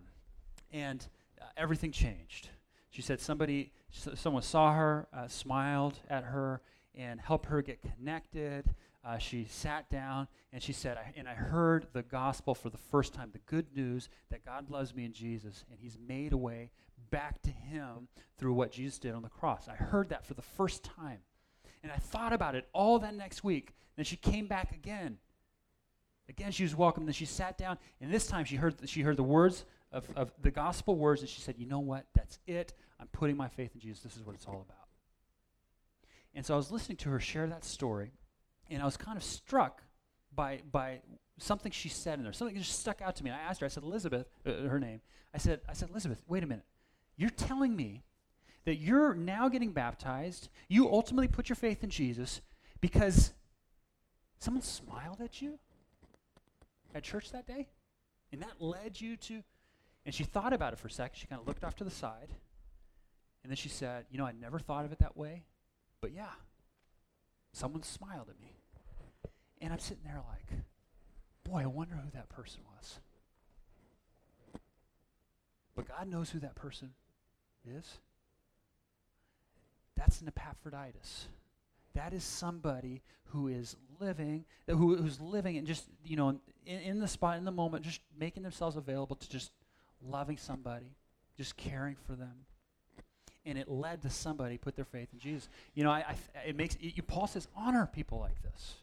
and 0.71 1.05
uh, 1.41 1.45
everything 1.57 1.91
changed. 1.91 2.49
She 2.89 3.01
said 3.01 3.19
somebody, 3.19 3.71
someone 3.91 4.43
saw 4.43 4.73
her, 4.73 5.07
uh, 5.13 5.27
smiled 5.27 5.99
at 6.09 6.23
her, 6.23 6.61
and 6.95 7.19
helped 7.19 7.47
her 7.47 7.61
get 7.61 7.81
connected. 7.81 8.73
Uh, 9.05 9.17
she 9.17 9.45
sat 9.49 9.89
down 9.89 10.27
and 10.53 10.61
she 10.63 10.71
said, 10.71 10.97
I, 10.97 11.11
and 11.17 11.27
I 11.27 11.33
heard 11.33 11.87
the 11.91 12.03
gospel 12.03 12.55
for 12.55 12.69
the 12.69 12.77
first 12.77 13.13
time, 13.13 13.31
the 13.33 13.39
good 13.39 13.65
news 13.75 14.09
that 14.29 14.45
God 14.45 14.69
loves 14.69 14.95
me 14.95 15.03
in 15.05 15.11
Jesus, 15.11 15.65
and 15.69 15.79
He's 15.79 15.97
made 16.07 16.31
a 16.31 16.37
way 16.37 16.71
back 17.09 17.41
to 17.41 17.49
Him 17.49 18.07
through 18.37 18.53
what 18.53 18.71
Jesus 18.71 18.99
did 18.99 19.13
on 19.13 19.21
the 19.21 19.29
cross. 19.29 19.67
I 19.67 19.75
heard 19.75 20.09
that 20.09 20.25
for 20.25 20.35
the 20.35 20.41
first 20.41 20.83
time. 20.83 21.19
And 21.81 21.91
I 21.91 21.97
thought 21.97 22.31
about 22.31 22.55
it 22.55 22.69
all 22.73 22.99
that 22.99 23.13
next 23.13 23.43
week. 23.43 23.73
Then 23.97 24.05
she 24.05 24.15
came 24.15 24.47
back 24.47 24.71
again. 24.71 25.17
Again, 26.29 26.51
she 26.51 26.63
was 26.63 26.75
welcome. 26.75 27.05
Then 27.05 27.13
she 27.13 27.25
sat 27.25 27.57
down, 27.57 27.77
and 27.99 28.11
this 28.11 28.27
time 28.27 28.45
she 28.45 28.55
heard, 28.55 28.75
she 28.85 29.01
heard 29.01 29.17
the 29.17 29.23
words 29.23 29.65
of, 29.91 30.07
of 30.15 30.31
the 30.41 30.51
gospel 30.51 30.95
words, 30.95 31.21
and 31.21 31.29
she 31.29 31.41
said, 31.41 31.55
You 31.57 31.67
know 31.67 31.79
what? 31.79 32.05
That's 32.15 32.39
it. 32.47 32.73
I'm 32.99 33.07
putting 33.07 33.35
my 33.35 33.47
faith 33.47 33.71
in 33.73 33.81
Jesus. 33.81 34.03
This 34.03 34.15
is 34.15 34.25
what 34.25 34.35
it's 34.35 34.45
all 34.45 34.65
about. 34.67 34.87
And 36.33 36.45
so 36.45 36.53
I 36.53 36.57
was 36.57 36.71
listening 36.71 36.97
to 36.97 37.09
her 37.09 37.19
share 37.19 37.47
that 37.47 37.63
story, 37.63 38.11
and 38.69 38.81
I 38.81 38.85
was 38.85 38.97
kind 38.97 39.17
of 39.17 39.23
struck 39.23 39.81
by, 40.33 40.61
by 40.71 41.01
something 41.37 41.71
she 41.71 41.89
said 41.89 42.17
in 42.17 42.23
there. 42.23 42.33
Something 42.33 42.57
just 42.57 42.79
stuck 42.79 43.01
out 43.01 43.15
to 43.17 43.23
me. 43.23 43.29
I 43.29 43.37
asked 43.37 43.61
her, 43.61 43.65
I 43.65 43.69
said, 43.69 43.83
Elizabeth, 43.83 44.27
uh, 44.45 44.67
her 44.67 44.79
name, 44.79 45.01
I 45.33 45.37
said, 45.37 45.61
I 45.69 45.73
said, 45.73 45.89
Elizabeth, 45.89 46.21
wait 46.27 46.43
a 46.43 46.47
minute. 46.47 46.65
You're 47.15 47.29
telling 47.29 47.75
me 47.75 48.03
that 48.65 48.77
you're 48.77 49.13
now 49.13 49.49
getting 49.49 49.71
baptized, 49.71 50.49
you 50.69 50.89
ultimately 50.89 51.27
put 51.27 51.49
your 51.49 51.55
faith 51.55 51.83
in 51.83 51.89
Jesus 51.89 52.41
because 52.81 53.33
someone 54.39 54.61
smiled 54.61 55.21
at 55.21 55.41
you 55.41 55.59
at 56.93 57.03
church 57.03 57.31
that 57.31 57.47
day? 57.47 57.69
And 58.31 58.41
that 58.41 58.59
led 58.59 58.99
you 58.99 59.17
to 59.17 59.43
and 60.05 60.13
she 60.13 60.23
thought 60.23 60.53
about 60.53 60.73
it 60.73 60.79
for 60.79 60.87
a 60.87 60.91
second. 60.91 61.17
She 61.17 61.27
kind 61.27 61.39
of 61.39 61.47
looked 61.47 61.63
off 61.63 61.75
to 61.77 61.83
the 61.83 61.91
side. 61.91 62.29
And 63.43 63.49
then 63.49 63.55
she 63.55 63.69
said, 63.69 64.05
You 64.09 64.17
know, 64.17 64.25
I 64.25 64.31
never 64.31 64.59
thought 64.59 64.85
of 64.85 64.91
it 64.91 64.99
that 64.99 65.15
way. 65.15 65.43
But 66.01 66.11
yeah, 66.11 66.31
someone 67.53 67.83
smiled 67.83 68.29
at 68.29 68.39
me. 68.39 68.57
And 69.61 69.71
I'm 69.71 69.79
sitting 69.79 70.03
there 70.03 70.21
like, 70.29 70.59
Boy, 71.43 71.61
I 71.63 71.67
wonder 71.67 71.95
who 71.95 72.09
that 72.11 72.29
person 72.29 72.61
was. 72.75 72.99
But 75.75 75.87
God 75.87 76.07
knows 76.07 76.29
who 76.29 76.39
that 76.39 76.55
person 76.55 76.91
is. 77.65 77.99
That's 79.95 80.21
an 80.21 80.27
Epaphroditus. 80.27 81.27
That 81.95 82.13
is 82.13 82.23
somebody 82.23 83.01
who 83.25 83.47
is 83.47 83.75
living, 83.99 84.45
who, 84.67 84.95
who's 84.95 85.19
living 85.19 85.57
and 85.57 85.67
just, 85.67 85.85
you 86.03 86.15
know, 86.15 86.29
in, 86.65 86.79
in 86.79 86.99
the 86.99 87.07
spot, 87.07 87.37
in 87.37 87.45
the 87.45 87.51
moment, 87.51 87.83
just 87.83 88.01
making 88.19 88.43
themselves 88.43 88.75
available 88.75 89.15
to 89.15 89.29
just 89.29 89.51
loving 90.01 90.37
somebody, 90.37 90.95
just 91.37 91.55
caring 91.57 91.95
for 92.07 92.13
them. 92.13 92.45
And 93.45 93.57
it 93.57 93.67
led 93.67 94.01
to 94.03 94.09
somebody 94.09 94.57
put 94.57 94.75
their 94.75 94.85
faith 94.85 95.09
in 95.13 95.19
Jesus. 95.19 95.49
You 95.73 95.83
know, 95.83 95.91
I, 95.91 96.05
I 96.35 96.47
it 96.47 96.55
makes 96.55 96.77
it, 96.79 97.07
Paul 97.07 97.27
says 97.27 97.47
honor 97.55 97.89
people 97.91 98.19
like 98.19 98.41
this. 98.41 98.75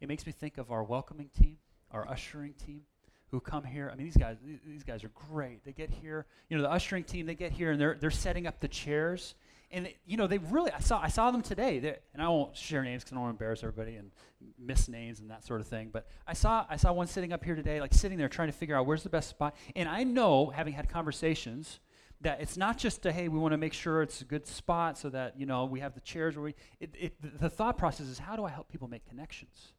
It 0.00 0.08
makes 0.08 0.26
me 0.26 0.32
think 0.32 0.58
of 0.58 0.72
our 0.72 0.82
welcoming 0.82 1.30
team, 1.38 1.58
our 1.90 2.08
ushering 2.08 2.54
team, 2.54 2.82
who 3.30 3.40
come 3.40 3.64
here. 3.64 3.90
I 3.92 3.96
mean, 3.96 4.06
these 4.06 4.16
guys 4.16 4.36
these 4.66 4.84
guys 4.84 5.04
are 5.04 5.12
great. 5.30 5.64
They 5.64 5.72
get 5.72 5.90
here. 5.90 6.26
You 6.48 6.56
know, 6.56 6.62
the 6.62 6.70
ushering 6.70 7.04
team 7.04 7.26
they 7.26 7.34
get 7.34 7.52
here 7.52 7.70
and 7.70 7.80
they're 7.80 7.96
they're 8.00 8.10
setting 8.10 8.46
up 8.46 8.60
the 8.60 8.68
chairs 8.68 9.34
and 9.72 9.88
you 10.04 10.16
know 10.16 10.26
they 10.26 10.38
really 10.38 10.70
I 10.72 10.80
saw 10.80 11.00
I 11.00 11.08
saw 11.08 11.30
them 11.30 11.42
today, 11.42 11.78
they, 11.78 11.96
and 12.12 12.22
I 12.22 12.28
won't 12.28 12.56
share 12.56 12.82
names 12.82 13.02
because 13.02 13.12
I 13.12 13.14
don't 13.16 13.22
want 13.22 13.38
to 13.38 13.44
embarrass 13.44 13.62
everybody 13.62 13.96
and 13.96 14.10
miss 14.58 14.88
names 14.88 15.20
and 15.20 15.30
that 15.30 15.44
sort 15.44 15.60
of 15.60 15.66
thing. 15.66 15.90
But 15.92 16.06
I 16.26 16.32
saw 16.32 16.66
I 16.68 16.76
saw 16.76 16.92
one 16.92 17.06
sitting 17.06 17.32
up 17.32 17.44
here 17.44 17.54
today, 17.54 17.80
like 17.80 17.94
sitting 17.94 18.18
there 18.18 18.28
trying 18.28 18.48
to 18.48 18.52
figure 18.52 18.76
out 18.76 18.86
where's 18.86 19.02
the 19.02 19.10
best 19.10 19.28
spot. 19.28 19.54
And 19.76 19.88
I 19.88 20.02
know, 20.04 20.50
having 20.50 20.72
had 20.72 20.88
conversations, 20.88 21.80
that 22.20 22.40
it's 22.40 22.56
not 22.56 22.78
just 22.78 23.06
a 23.06 23.12
hey, 23.12 23.28
we 23.28 23.38
want 23.38 23.52
to 23.52 23.58
make 23.58 23.72
sure 23.72 24.02
it's 24.02 24.20
a 24.20 24.24
good 24.24 24.46
spot 24.46 24.98
so 24.98 25.08
that 25.10 25.38
you 25.38 25.46
know 25.46 25.64
we 25.66 25.80
have 25.80 25.94
the 25.94 26.00
chairs 26.00 26.36
where 26.36 26.44
we. 26.44 26.54
It, 26.80 26.94
it, 26.98 27.40
the 27.40 27.50
thought 27.50 27.78
process 27.78 28.06
is 28.06 28.18
how 28.18 28.36
do 28.36 28.44
I 28.44 28.50
help 28.50 28.68
people 28.68 28.88
make 28.88 29.08
connections? 29.08 29.72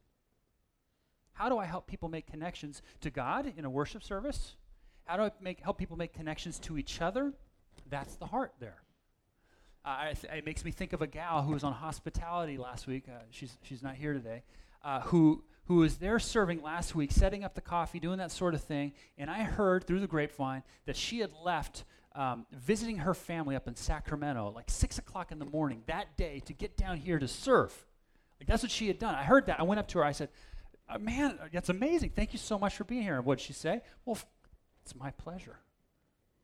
How 1.33 1.49
do 1.49 1.57
I 1.57 1.65
help 1.65 1.87
people 1.87 2.09
make 2.09 2.27
connections 2.27 2.81
to 3.01 3.09
God 3.09 3.53
in 3.57 3.65
a 3.65 3.69
worship 3.69 4.03
service? 4.03 4.55
How 5.05 5.17
do 5.17 5.23
I 5.23 5.31
make 5.41 5.59
help 5.59 5.77
people 5.77 5.97
make 5.97 6.13
connections 6.13 6.59
to 6.59 6.77
each 6.77 7.01
other? 7.01 7.33
That's 7.89 8.15
the 8.15 8.27
heart 8.27 8.53
there. 8.59 8.83
Uh, 9.83 10.13
it 10.33 10.45
makes 10.45 10.63
me 10.63 10.71
think 10.71 10.93
of 10.93 11.01
a 11.01 11.07
gal 11.07 11.41
who 11.41 11.53
was 11.53 11.63
on 11.63 11.73
hospitality 11.73 12.57
last 12.57 12.85
week. 12.85 13.05
Uh, 13.09 13.23
she's, 13.31 13.57
she's 13.63 13.81
not 13.81 13.95
here 13.95 14.13
today. 14.13 14.43
Uh, 14.83 15.01
who, 15.01 15.43
who 15.65 15.77
was 15.77 15.97
there 15.97 16.19
serving 16.19 16.61
last 16.61 16.93
week, 16.93 17.11
setting 17.11 17.43
up 17.43 17.55
the 17.55 17.61
coffee, 17.61 17.99
doing 17.99 18.19
that 18.19 18.31
sort 18.31 18.53
of 18.53 18.61
thing. 18.61 18.93
And 19.17 19.29
I 19.29 19.43
heard 19.43 19.85
through 19.85 19.99
the 19.99 20.07
grapevine 20.07 20.63
that 20.85 20.95
she 20.95 21.19
had 21.19 21.31
left 21.43 21.83
um, 22.13 22.45
visiting 22.51 22.97
her 22.97 23.13
family 23.13 23.55
up 23.55 23.67
in 23.67 23.75
Sacramento 23.75 24.51
like 24.53 24.69
6 24.69 24.97
o'clock 24.97 25.31
in 25.31 25.39
the 25.39 25.45
morning 25.45 25.81
that 25.87 26.17
day 26.17 26.41
to 26.45 26.53
get 26.53 26.77
down 26.77 26.97
here 26.97 27.19
to 27.19 27.27
serve. 27.27 27.73
Like 28.39 28.47
that's 28.47 28.63
what 28.63 28.71
she 28.71 28.87
had 28.87 28.99
done. 28.99 29.15
I 29.15 29.23
heard 29.23 29.45
that. 29.47 29.59
I 29.59 29.63
went 29.63 29.79
up 29.79 29.87
to 29.89 29.99
her. 29.99 30.03
I 30.03 30.11
said, 30.11 30.29
Man, 30.99 31.39
that's 31.53 31.69
amazing. 31.69 32.11
Thank 32.15 32.33
you 32.33 32.39
so 32.39 32.59
much 32.59 32.75
for 32.75 32.83
being 32.83 33.03
here. 33.03 33.15
And 33.15 33.25
what 33.25 33.37
did 33.37 33.45
she 33.45 33.53
say? 33.53 33.81
Well, 34.05 34.17
it's 34.83 34.95
my 34.95 35.11
pleasure. 35.11 35.57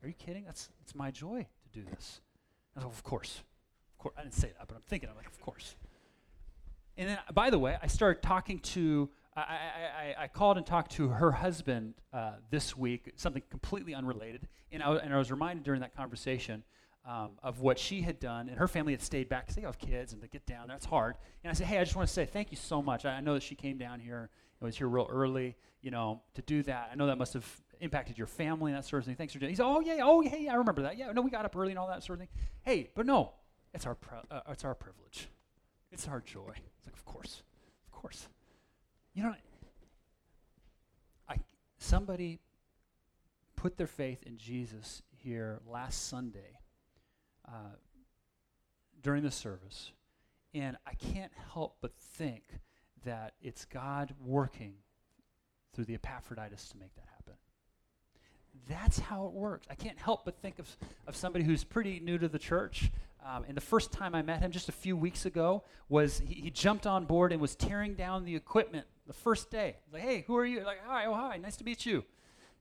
Are 0.01 0.07
you 0.07 0.13
kidding? 0.13 0.45
That's 0.45 0.69
it's 0.81 0.95
my 0.95 1.11
joy 1.11 1.45
to 1.63 1.79
do 1.79 1.85
this. 1.85 2.21
I 2.75 2.81
said, 2.81 2.87
Of 2.87 3.03
course. 3.03 3.41
Of 3.93 3.97
course. 3.97 4.15
I 4.17 4.21
didn't 4.21 4.35
say 4.35 4.51
that, 4.57 4.67
but 4.67 4.75
I'm 4.75 4.83
thinking, 4.87 5.09
I'm 5.09 5.15
like, 5.15 5.27
Of 5.27 5.39
course. 5.41 5.75
And 6.97 7.09
then, 7.09 7.19
by 7.33 7.49
the 7.49 7.59
way, 7.59 7.77
I 7.81 7.87
started 7.87 8.23
talking 8.23 8.59
to, 8.59 9.09
I, 9.35 9.41
I, 9.41 9.45
I, 9.45 10.23
I 10.23 10.27
called 10.27 10.57
and 10.57 10.65
talked 10.65 10.91
to 10.93 11.09
her 11.09 11.31
husband 11.31 11.93
uh, 12.11 12.33
this 12.49 12.75
week, 12.75 13.13
something 13.17 13.43
completely 13.49 13.93
unrelated. 13.93 14.47
And 14.71 14.81
I, 14.81 14.95
and 14.95 15.13
I 15.13 15.17
was 15.17 15.29
reminded 15.29 15.63
during 15.63 15.81
that 15.81 15.95
conversation 15.95 16.63
um, 17.07 17.31
of 17.41 17.61
what 17.61 17.79
she 17.79 18.01
had 18.01 18.19
done, 18.19 18.49
and 18.49 18.59
her 18.59 18.67
family 18.67 18.91
had 18.91 19.01
stayed 19.01 19.29
back 19.29 19.45
because 19.45 19.55
they 19.55 19.61
have 19.61 19.79
kids 19.79 20.11
and 20.11 20.21
to 20.21 20.27
get 20.27 20.45
down 20.45 20.67
that's 20.67 20.85
hard. 20.85 21.15
And 21.43 21.49
I 21.49 21.53
said, 21.53 21.67
hey, 21.67 21.79
I 21.79 21.83
just 21.83 21.95
want 21.95 22.07
to 22.07 22.13
say 22.13 22.25
thank 22.25 22.51
you 22.51 22.57
so 22.57 22.81
much. 22.81 23.05
I, 23.05 23.11
I 23.11 23.21
know 23.21 23.33
that 23.33 23.43
she 23.43 23.55
came 23.55 23.77
down 23.77 24.01
here 24.01 24.29
and 24.59 24.67
was 24.67 24.77
here 24.77 24.87
real 24.87 25.07
early, 25.09 25.55
you 25.81 25.89
know, 25.89 26.21
to 26.33 26.41
do 26.41 26.63
that. 26.63 26.89
I 26.91 26.95
know 26.95 27.07
that 27.07 27.17
must 27.17 27.33
have 27.33 27.49
impacted 27.79 28.17
your 28.17 28.27
family 28.27 28.71
and 28.71 28.77
that 28.77 28.85
sort 28.85 29.01
of 29.01 29.05
thing. 29.05 29.15
Thanks 29.15 29.31
for 29.31 29.39
doing. 29.39 29.51
He 29.51 29.55
said, 29.55 29.65
oh 29.65 29.79
yeah, 29.79 29.99
oh 30.03 30.21
yeah, 30.21 30.51
I 30.51 30.55
remember 30.55 30.81
that. 30.81 30.97
Yeah, 30.97 31.11
no, 31.13 31.21
we 31.21 31.31
got 31.31 31.45
up 31.45 31.55
early 31.55 31.69
and 31.69 31.79
all 31.79 31.87
that 31.87 32.03
sort 32.03 32.19
of 32.19 32.27
thing. 32.27 32.29
Hey, 32.63 32.89
but 32.93 33.05
no, 33.05 33.31
it's 33.73 33.85
our 33.85 33.95
uh, 34.29 34.41
it's 34.49 34.65
our 34.65 34.75
privilege. 34.75 35.29
It's 35.91 36.09
our 36.09 36.19
joy. 36.19 36.53
It's 36.77 36.85
like, 36.85 36.95
of 36.95 37.05
course, 37.05 37.43
of 37.85 37.91
course. 37.91 38.27
You 39.13 39.23
know, 39.23 39.35
I 41.29 41.37
somebody 41.77 42.39
put 43.55 43.77
their 43.77 43.87
faith 43.87 44.23
in 44.23 44.37
Jesus 44.37 45.01
here 45.15 45.61
last 45.65 46.09
Sunday 46.09 46.59
uh, 47.47 47.75
during 49.01 49.23
the 49.23 49.31
service, 49.31 49.91
and 50.53 50.77
I 50.85 50.93
can't 50.93 51.31
help 51.53 51.77
but 51.81 51.93
think 51.95 52.43
that 53.05 53.33
it's 53.41 53.65
God 53.65 54.13
working 54.23 54.73
through 55.73 55.85
the 55.85 55.95
Epaphroditus 55.95 56.69
to 56.69 56.77
make 56.77 56.93
that 56.95 57.05
happen. 57.15 57.33
That's 58.67 58.99
how 58.99 59.27
it 59.27 59.33
works. 59.33 59.67
I 59.69 59.75
can't 59.75 59.97
help 59.97 60.25
but 60.25 60.41
think 60.41 60.59
of, 60.59 60.67
of 61.05 61.15
somebody 61.15 61.45
who's 61.45 61.63
pretty 61.63 61.99
new 61.99 62.17
to 62.17 62.27
the 62.27 62.39
church. 62.39 62.91
Um, 63.25 63.45
and 63.47 63.55
the 63.55 63.61
first 63.61 63.91
time 63.91 64.15
I 64.15 64.21
met 64.21 64.41
him 64.41 64.51
just 64.51 64.69
a 64.69 64.73
few 64.73 64.97
weeks 64.97 65.25
ago 65.25 65.63
was 65.89 66.21
he, 66.25 66.35
he, 66.35 66.49
jumped 66.49 66.87
on 66.87 67.05
board 67.05 67.31
and 67.31 67.41
was 67.41 67.55
tearing 67.55 67.93
down 67.93 68.25
the 68.25 68.35
equipment 68.35 68.87
the 69.05 69.13
first 69.13 69.51
day. 69.51 69.77
Like, 69.91 70.01
hey, 70.01 70.23
who 70.27 70.35
are 70.37 70.45
you? 70.45 70.63
Like, 70.63 70.79
hi, 70.85 71.05
oh 71.05 71.13
hi, 71.13 71.37
nice 71.37 71.57
to 71.57 71.63
meet 71.63 71.85
you 71.85 72.03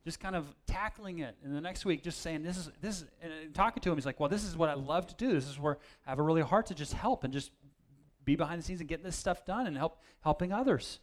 just 0.06 0.20
kind 0.20 0.36
of 0.36 0.46
tackling 0.68 1.18
it. 1.18 1.36
And 1.44 1.54
the 1.54 1.60
next 1.60 1.84
week, 1.84 2.04
just 2.04 2.20
saying, 2.22 2.44
this 2.44 2.56
is, 2.56 2.70
this 2.80 2.98
is, 2.98 3.06
and 3.20 3.52
talking 3.52 3.82
to 3.82 3.90
him, 3.90 3.96
he's 3.96 4.06
like, 4.06 4.20
well, 4.20 4.28
this 4.28 4.44
is 4.44 4.56
what 4.56 4.70
I 4.70 4.74
love 4.74 5.08
to 5.08 5.14
do. 5.16 5.32
This 5.32 5.48
is 5.48 5.58
where 5.58 5.78
I 6.06 6.10
have 6.10 6.20
a 6.20 6.22
really 6.22 6.42
heart 6.42 6.66
to 6.66 6.74
just 6.74 6.92
help 6.92 7.24
and 7.24 7.32
just 7.32 7.50
be 8.24 8.36
behind 8.36 8.62
the 8.62 8.64
scenes 8.64 8.78
and 8.78 8.88
get 8.88 9.02
this 9.02 9.16
stuff 9.16 9.44
done 9.44 9.66
and 9.66 9.76
help 9.76 10.00
helping 10.20 10.52
others. 10.52 11.00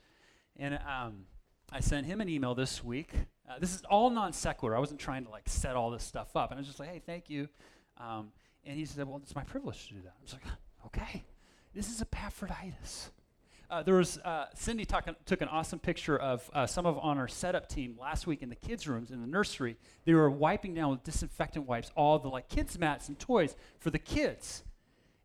And 0.55 0.75
um, 0.75 1.25
I 1.69 1.81
sent 1.81 2.07
him 2.07 2.21
an 2.21 2.29
email 2.29 2.55
this 2.55 2.81
week. 2.81 3.11
Uh, 3.49 3.59
this 3.59 3.75
is 3.75 3.81
all 3.89 4.09
non 4.09 4.31
sequitur. 4.31 4.73
I 4.73 4.79
wasn't 4.79 5.01
trying 5.01 5.25
to 5.25 5.31
like 5.31 5.49
set 5.49 5.75
all 5.75 5.91
this 5.91 6.03
stuff 6.03 6.33
up. 6.37 6.51
And 6.51 6.57
I 6.57 6.61
was 6.61 6.67
just 6.67 6.79
like, 6.79 6.89
hey, 6.89 7.01
thank 7.05 7.29
you. 7.29 7.49
Um, 7.97 8.31
and 8.63 8.77
he 8.77 8.85
said, 8.85 9.05
well, 9.05 9.19
it's 9.21 9.35
my 9.35 9.43
privilege 9.43 9.89
to 9.89 9.95
do 9.95 10.01
that. 10.03 10.13
I 10.17 10.23
was 10.23 10.33
like, 10.33 10.43
okay, 10.85 11.25
this 11.73 11.89
is 11.89 12.01
Epaphroditus. 12.01 13.11
Uh, 13.73 13.81
there 13.81 13.95
was 13.95 14.19
uh, 14.19 14.45
Cindy 14.53 14.85
talk, 14.85 15.09
took 15.25 15.41
an 15.41 15.47
awesome 15.47 15.79
picture 15.79 16.15
of 16.15 16.47
uh, 16.53 16.67
some 16.67 16.85
of 16.85 16.95
on 16.99 17.17
our 17.17 17.27
setup 17.27 17.67
team 17.67 17.97
last 17.99 18.27
week 18.27 18.43
in 18.43 18.49
the 18.49 18.55
kids' 18.55 18.87
rooms 18.87 19.09
in 19.09 19.19
the 19.19 19.25
nursery. 19.25 19.77
They 20.05 20.13
were 20.13 20.29
wiping 20.29 20.75
down 20.75 20.91
with 20.91 21.03
disinfectant 21.03 21.65
wipes 21.65 21.89
all 21.95 22.19
the 22.19 22.27
like 22.27 22.49
kids' 22.49 22.77
mats 22.77 23.07
and 23.07 23.17
toys 23.17 23.55
for 23.79 23.89
the 23.89 23.97
kids. 23.97 24.63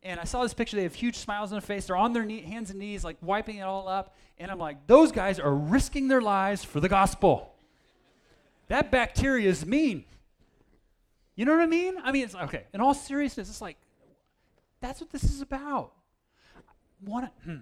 And 0.03 0.19
I 0.19 0.25
saw 0.25 0.43
this 0.45 0.55
picture. 0.55 0.79
They 0.79 0.85
have 0.85 0.95
huge 0.95 1.17
smiles 1.17 1.53
on 1.53 1.57
their 1.57 1.61
face. 1.61 1.89
They're 1.89 1.97
on 1.97 2.15
their 2.15 2.25
knee, 2.25 2.41
hands 2.41 2.71
and 2.71 2.79
knees, 2.79 3.05
like 3.05 3.19
wiping 3.21 3.59
it 3.59 3.65
all 3.65 3.87
up. 3.87 4.17
And 4.39 4.51
I'm 4.51 4.59
like, 4.59 4.87
those 4.87 5.13
guys 5.13 5.39
are 5.39 5.55
risking 5.55 6.09
their 6.09 6.23
lives 6.23 6.65
for 6.65 6.81
the 6.81 6.89
gospel. 6.89 7.53
That 8.69 8.91
bacteria 8.91 9.51
is 9.51 9.67
mean. 9.67 10.07
You 11.37 11.45
know 11.45 11.53
what 11.53 11.61
I 11.61 11.67
mean? 11.67 11.97
I 12.03 12.13
mean, 12.13 12.25
it's 12.25 12.35
okay. 12.35 12.65
In 12.73 12.81
all 12.81 12.95
seriousness, 12.95 13.51
it's 13.51 13.61
like 13.61 13.77
that's 14.81 15.03
what 15.03 15.11
this 15.11 15.25
is 15.25 15.43
about. 15.43 15.93
One. 17.05 17.29
Hmm 17.45 17.59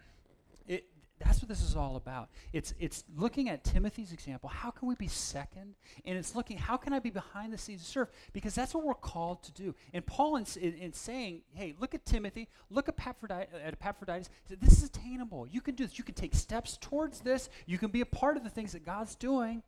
that's 1.19 1.41
what 1.41 1.49
this 1.49 1.63
is 1.63 1.75
all 1.75 1.97
about. 1.97 2.29
It's, 2.53 2.75
it's 2.79 3.05
looking 3.17 3.49
at 3.49 3.65
Timothy's 3.65 4.13
example. 4.13 4.51
How 4.51 4.71
can 4.71 4.87
we 4.87 4.95
be 4.97 5.09
second? 5.09 5.75
And 6.05 6.19
it's 6.19 6.35
looking, 6.35 6.59
how 6.59 6.77
can 6.77 6.93
I 6.93 6.99
be 6.99 7.09
behind 7.09 7.53
the 7.53 7.59
scenes 7.59 7.83
to 7.83 7.89
serve? 7.89 8.09
Because 8.35 8.55
that's 8.55 8.75
what 8.75 8.85
we're 8.85 8.95
called 8.95 9.43
to 9.45 9.53
do. 9.53 9.75
And 9.95 10.05
Paul, 10.05 10.37
in, 10.37 10.47
in, 10.61 10.75
in 10.75 10.93
saying, 10.93 11.43
hey, 11.55 11.75
look 11.81 11.95
at 11.95 12.05
Timothy, 12.05 12.49
look 12.69 12.89
at 12.89 12.95
Epaphroditus, 12.99 13.49
at 13.65 13.73
Epaphroditus 13.73 14.29
this 14.61 14.79
is 14.79 14.85
attainable. 14.85 15.47
You 15.47 15.61
can 15.61 15.75
do 15.75 15.87
this. 15.87 15.97
You 15.97 16.05
can 16.05 16.15
take 16.15 16.35
steps 16.35 16.77
towards 16.81 17.21
this. 17.21 17.49
You 17.65 17.79
can 17.79 17.91
be 17.91 18.03
a 18.03 18.07
part 18.07 18.37
of 18.37 18.45
the 18.45 18.51
things 18.51 18.73
that 18.73 18.85
God's 18.85 19.15
doing. 19.15 19.63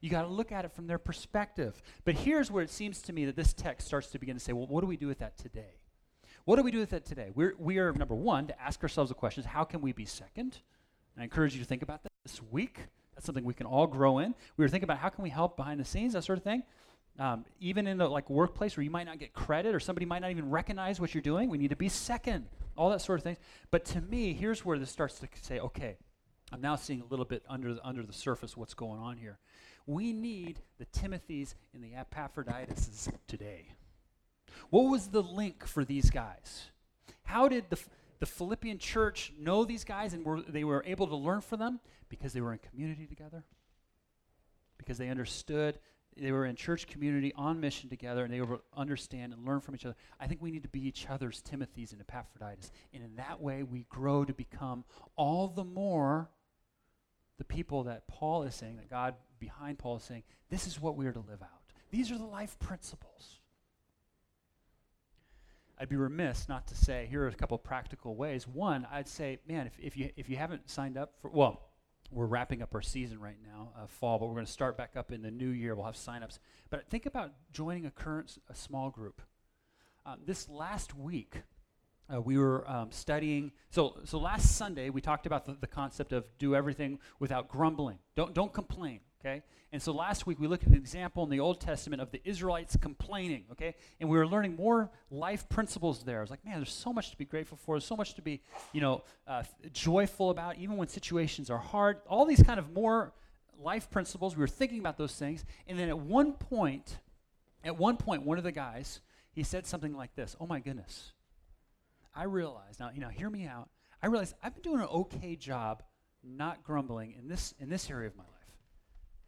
You 0.00 0.10
got 0.10 0.22
to 0.22 0.28
look 0.28 0.52
at 0.52 0.64
it 0.64 0.72
from 0.72 0.86
their 0.86 0.98
perspective. 0.98 1.82
But 2.04 2.14
here's 2.14 2.50
where 2.50 2.62
it 2.62 2.70
seems 2.70 3.02
to 3.02 3.12
me 3.12 3.24
that 3.26 3.36
this 3.36 3.52
text 3.52 3.86
starts 3.86 4.08
to 4.08 4.18
begin 4.18 4.36
to 4.36 4.40
say, 4.40 4.52
well, 4.52 4.66
what 4.66 4.80
do 4.80 4.86
we 4.86 4.96
do 4.96 5.06
with 5.06 5.18
that 5.18 5.36
today? 5.36 5.80
What 6.44 6.56
do 6.56 6.62
we 6.62 6.70
do 6.70 6.78
with 6.78 6.90
that 6.90 7.04
today? 7.04 7.30
We're, 7.34 7.54
we 7.58 7.78
are, 7.78 7.92
number 7.92 8.14
one, 8.14 8.46
to 8.48 8.60
ask 8.60 8.82
ourselves 8.82 9.10
the 9.10 9.14
questions 9.14 9.46
how 9.46 9.64
can 9.64 9.80
we 9.80 9.92
be 9.92 10.06
second? 10.06 10.58
I 11.18 11.24
encourage 11.24 11.54
you 11.54 11.60
to 11.60 11.66
think 11.66 11.82
about 11.82 12.02
that 12.02 12.12
this 12.24 12.40
week. 12.50 12.78
That's 13.14 13.26
something 13.26 13.44
we 13.44 13.54
can 13.54 13.66
all 13.66 13.86
grow 13.86 14.18
in. 14.18 14.34
We 14.56 14.64
were 14.64 14.68
thinking 14.68 14.84
about 14.84 14.98
how 14.98 15.08
can 15.08 15.22
we 15.22 15.30
help 15.30 15.56
behind 15.56 15.80
the 15.80 15.84
scenes, 15.84 16.14
that 16.14 16.24
sort 16.24 16.38
of 16.38 16.44
thing. 16.44 16.62
Um, 17.18 17.44
even 17.60 17.86
in 17.86 17.98
the 17.98 18.08
like 18.08 18.30
workplace 18.30 18.76
where 18.76 18.84
you 18.84 18.90
might 18.90 19.04
not 19.04 19.18
get 19.18 19.34
credit 19.34 19.74
or 19.74 19.80
somebody 19.80 20.06
might 20.06 20.22
not 20.22 20.30
even 20.30 20.48
recognize 20.48 21.00
what 21.00 21.14
you're 21.14 21.22
doing, 21.22 21.50
we 21.50 21.58
need 21.58 21.68
to 21.68 21.76
be 21.76 21.88
second. 21.88 22.46
All 22.76 22.88
that 22.90 23.02
sort 23.02 23.18
of 23.18 23.24
thing. 23.24 23.36
But 23.70 23.84
to 23.86 24.00
me, 24.00 24.32
here's 24.32 24.64
where 24.64 24.78
this 24.78 24.90
starts 24.90 25.18
to 25.18 25.28
say, 25.42 25.58
okay, 25.58 25.96
I'm 26.52 26.60
now 26.60 26.76
seeing 26.76 27.02
a 27.02 27.04
little 27.04 27.24
bit 27.24 27.42
under 27.48 27.74
the, 27.74 27.86
under 27.86 28.02
the 28.02 28.12
surface 28.12 28.56
what's 28.56 28.74
going 28.74 29.00
on 29.00 29.18
here. 29.18 29.38
We 29.86 30.12
need 30.12 30.60
the 30.78 30.86
Timothys 30.86 31.54
and 31.74 31.82
the 31.82 31.94
Epaphroditus 31.94 33.10
today. 33.26 33.66
What 34.70 34.82
was 34.82 35.08
the 35.08 35.22
link 35.22 35.66
for 35.66 35.84
these 35.84 36.10
guys? 36.10 36.70
How 37.24 37.48
did 37.48 37.64
the 37.70 37.78
the 38.20 38.26
Philippian 38.26 38.78
church 38.78 39.32
know 39.38 39.64
these 39.64 39.82
guys 39.82 40.12
and 40.12 40.24
were, 40.24 40.42
they 40.42 40.64
were 40.64 40.84
able 40.86 41.06
to 41.08 41.16
learn 41.16 41.40
from 41.40 41.58
them 41.58 41.80
because 42.08 42.32
they 42.32 42.40
were 42.40 42.52
in 42.52 42.58
community 42.58 43.06
together, 43.06 43.44
because 44.78 44.98
they 44.98 45.08
understood, 45.08 45.78
they 46.16 46.32
were 46.32 46.44
in 46.44 46.54
church 46.54 46.86
community 46.86 47.32
on 47.34 47.60
mission 47.60 47.88
together, 47.88 48.24
and 48.24 48.32
they 48.32 48.40
were 48.42 48.60
understand 48.76 49.32
and 49.32 49.46
learn 49.46 49.60
from 49.60 49.74
each 49.74 49.86
other. 49.86 49.96
I 50.18 50.26
think 50.26 50.42
we 50.42 50.50
need 50.50 50.64
to 50.64 50.68
be 50.68 50.86
each 50.86 51.06
other's 51.08 51.40
Timothys 51.42 51.92
and 51.92 52.00
Epaphroditus. 52.00 52.70
And 52.92 53.02
in 53.02 53.16
that 53.16 53.40
way, 53.40 53.62
we 53.62 53.86
grow 53.88 54.24
to 54.24 54.34
become 54.34 54.84
all 55.16 55.48
the 55.48 55.64
more 55.64 56.28
the 57.38 57.44
people 57.44 57.84
that 57.84 58.06
Paul 58.06 58.42
is 58.42 58.54
saying, 58.54 58.76
that 58.76 58.90
God 58.90 59.14
behind 59.38 59.78
Paul 59.78 59.96
is 59.96 60.02
saying, 60.02 60.24
this 60.50 60.66
is 60.66 60.78
what 60.78 60.94
we 60.94 61.06
are 61.06 61.12
to 61.12 61.20
live 61.20 61.40
out. 61.42 61.72
These 61.90 62.12
are 62.12 62.18
the 62.18 62.26
life 62.26 62.58
principles. 62.58 63.39
I'd 65.80 65.88
be 65.88 65.96
remiss 65.96 66.46
not 66.46 66.66
to 66.66 66.74
say 66.74 67.06
here 67.08 67.24
are 67.24 67.28
a 67.28 67.34
couple 67.34 67.56
practical 67.56 68.14
ways. 68.14 68.46
One, 68.46 68.86
I'd 68.92 69.08
say, 69.08 69.38
man, 69.48 69.66
if, 69.66 69.72
if 69.80 69.96
you 69.96 70.10
if 70.14 70.28
you 70.28 70.36
haven't 70.36 70.68
signed 70.68 70.98
up 70.98 71.14
for 71.22 71.30
well, 71.30 71.70
we're 72.10 72.26
wrapping 72.26 72.60
up 72.60 72.74
our 72.74 72.82
season 72.82 73.18
right 73.18 73.38
now, 73.42 73.70
uh, 73.74 73.86
fall, 73.86 74.18
but 74.18 74.26
we're 74.26 74.34
going 74.34 74.46
to 74.46 74.52
start 74.52 74.76
back 74.76 74.94
up 74.94 75.10
in 75.10 75.22
the 75.22 75.30
new 75.30 75.48
year. 75.48 75.74
We'll 75.74 75.86
have 75.86 75.94
signups. 75.94 76.38
But 76.68 76.86
think 76.90 77.06
about 77.06 77.32
joining 77.52 77.86
a 77.86 77.90
current 77.90 78.36
a 78.50 78.54
small 78.54 78.90
group. 78.90 79.22
Um, 80.04 80.18
this 80.26 80.50
last 80.50 80.94
week, 80.94 81.36
uh, 82.12 82.20
we 82.20 82.36
were 82.36 82.68
um, 82.70 82.90
studying. 82.92 83.52
So, 83.70 84.00
so 84.04 84.18
last 84.18 84.56
Sunday 84.56 84.90
we 84.90 85.00
talked 85.00 85.24
about 85.24 85.46
the, 85.46 85.56
the 85.58 85.66
concept 85.66 86.12
of 86.12 86.26
do 86.38 86.54
everything 86.54 86.98
without 87.20 87.48
grumbling. 87.48 87.98
Don't 88.16 88.34
don't 88.34 88.52
complain. 88.52 89.00
Okay? 89.20 89.42
And 89.72 89.80
so 89.80 89.92
last 89.92 90.26
week 90.26 90.40
we 90.40 90.46
looked 90.46 90.64
at 90.64 90.70
an 90.70 90.76
example 90.76 91.22
in 91.22 91.30
the 91.30 91.40
Old 91.40 91.60
Testament 91.60 92.00
of 92.02 92.10
the 92.10 92.20
Israelites 92.24 92.76
complaining, 92.76 93.44
okay? 93.52 93.74
And 94.00 94.08
we 94.08 94.16
were 94.16 94.26
learning 94.26 94.56
more 94.56 94.90
life 95.10 95.48
principles 95.48 96.02
there. 96.02 96.18
I 96.18 96.20
was 96.22 96.30
like, 96.30 96.44
man, 96.44 96.56
there's 96.56 96.72
so 96.72 96.92
much 96.92 97.10
to 97.10 97.16
be 97.16 97.24
grateful 97.24 97.56
for. 97.56 97.76
There's 97.76 97.84
so 97.84 97.96
much 97.96 98.14
to 98.14 98.22
be, 98.22 98.40
you 98.72 98.80
know, 98.80 99.04
uh, 99.28 99.42
joyful 99.72 100.30
about, 100.30 100.56
even 100.56 100.76
when 100.76 100.88
situations 100.88 101.50
are 101.50 101.58
hard. 101.58 101.98
All 102.08 102.24
these 102.24 102.42
kind 102.42 102.58
of 102.58 102.72
more 102.72 103.12
life 103.62 103.90
principles. 103.90 104.36
We 104.36 104.40
were 104.40 104.48
thinking 104.48 104.80
about 104.80 104.96
those 104.96 105.14
things. 105.14 105.44
And 105.68 105.78
then 105.78 105.88
at 105.88 105.98
one 105.98 106.32
point, 106.32 106.98
at 107.62 107.76
one 107.76 107.96
point, 107.96 108.24
one 108.24 108.38
of 108.38 108.44
the 108.44 108.52
guys, 108.52 109.00
he 109.32 109.42
said 109.42 109.66
something 109.66 109.94
like 109.94 110.14
this 110.16 110.34
Oh 110.40 110.46
my 110.46 110.60
goodness. 110.60 111.12
I 112.14 112.24
realized, 112.24 112.80
now, 112.80 112.90
you 112.92 113.00
know, 113.00 113.08
hear 113.08 113.30
me 113.30 113.46
out. 113.46 113.68
I 114.02 114.06
realized 114.06 114.34
I've 114.42 114.54
been 114.54 114.62
doing 114.62 114.80
an 114.80 114.88
okay 114.88 115.36
job 115.36 115.84
not 116.24 116.64
grumbling 116.64 117.14
in 117.16 117.28
this 117.28 117.54
in 117.60 117.68
this 117.68 117.88
area 117.88 118.08
of 118.08 118.16
my 118.16 118.24
life 118.24 118.39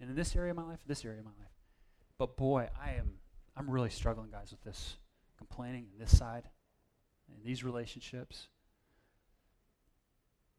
and 0.03 0.11
in 0.11 0.17
this 0.17 0.37
area 0.37 0.51
of 0.51 0.57
my 0.57 0.65
life, 0.65 0.81
this 0.87 1.05
area 1.05 1.21
of 1.21 1.25
my 1.25 1.31
life. 1.39 1.53
But 2.19 2.37
boy, 2.37 2.69
I 2.79 2.95
am 2.95 3.15
I'm 3.57 3.71
really 3.71 3.91
struggling, 3.91 4.31
guys, 4.31 4.51
with 4.51 4.63
this 4.63 4.97
complaining 5.39 5.87
and 5.93 6.01
this 6.01 6.17
side. 6.17 6.49
and 7.29 7.45
these 7.45 7.65
relationships. 7.65 8.49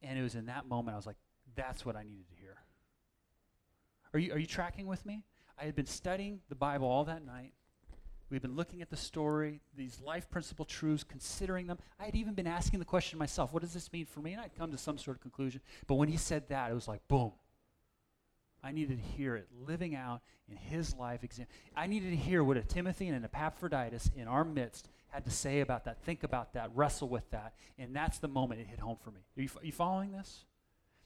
And 0.02 0.18
it 0.18 0.22
was 0.22 0.36
in 0.36 0.48
that 0.48 0.68
moment 0.68 0.94
I 0.94 0.98
was 0.98 1.06
like, 1.06 1.18
that's 1.56 1.86
what 1.86 1.96
I 1.96 2.04
needed 2.04 2.28
to 2.30 2.36
hear. 2.36 2.58
Are 4.14 4.20
you, 4.20 4.34
are 4.34 4.38
you 4.38 4.46
tracking 4.46 4.88
with 4.88 5.06
me? 5.06 5.24
I 5.60 5.66
had 5.66 5.76
been 5.76 5.86
studying 5.86 6.40
the 6.50 6.56
Bible 6.56 6.88
all 6.88 7.06
that 7.06 7.26
night. 7.26 7.54
We've 8.30 8.42
been 8.42 8.56
looking 8.56 8.82
at 8.82 8.90
the 8.90 8.98
story, 8.98 9.62
these 9.76 10.00
life 10.02 10.30
principle 10.30 10.66
truths, 10.66 11.04
considering 11.04 11.68
them. 11.68 11.78
I 12.00 12.06
had 12.06 12.16
even 12.16 12.34
been 12.34 12.48
asking 12.48 12.80
the 12.80 12.86
question 12.86 13.20
myself, 13.20 13.54
what 13.54 13.62
does 13.62 13.74
this 13.74 13.92
mean 13.94 14.06
for 14.06 14.22
me? 14.22 14.34
And 14.34 14.42
I'd 14.42 14.56
come 14.56 14.72
to 14.72 14.78
some 14.78 14.98
sort 14.98 15.18
of 15.18 15.22
conclusion. 15.22 15.62
But 15.88 15.96
when 15.96 16.10
he 16.10 16.18
said 16.18 16.50
that, 16.50 16.72
it 16.72 16.74
was 16.74 16.88
like, 16.88 17.08
boom. 17.08 17.34
I 18.64 18.72
needed 18.72 18.98
to 18.98 19.04
hear 19.18 19.36
it 19.36 19.48
living 19.68 19.96
out 19.96 20.22
in 20.50 20.56
his 20.56 20.96
life. 20.96 21.22
I 21.76 21.88
needed 21.88 22.12
to 22.12 22.16
hear 22.16 22.44
what 22.44 22.58
a 22.58 22.62
Timothy 22.62 23.08
and 23.08 23.18
an 23.18 23.26
Epaphroditus 23.26 24.10
in 24.16 24.28
our 24.28 24.46
midst 24.46 24.88
had 25.10 25.26
to 25.26 25.32
say 25.32 25.60
about 25.60 25.86
that, 25.86 26.02
think 26.04 26.24
about 26.24 26.54
that, 26.54 26.72
wrestle 26.74 27.08
with 27.08 27.30
that. 27.32 27.54
And 27.78 27.96
that's 27.96 28.20
the 28.20 28.28
moment 28.28 28.62
it 28.62 28.68
hit 28.68 28.80
home 28.80 28.98
for 29.04 29.12
me. 29.12 29.20
Are 29.38 29.42
you, 29.42 29.50
are 29.62 29.66
you 29.66 29.72
following 29.72 30.12
this? 30.12 30.46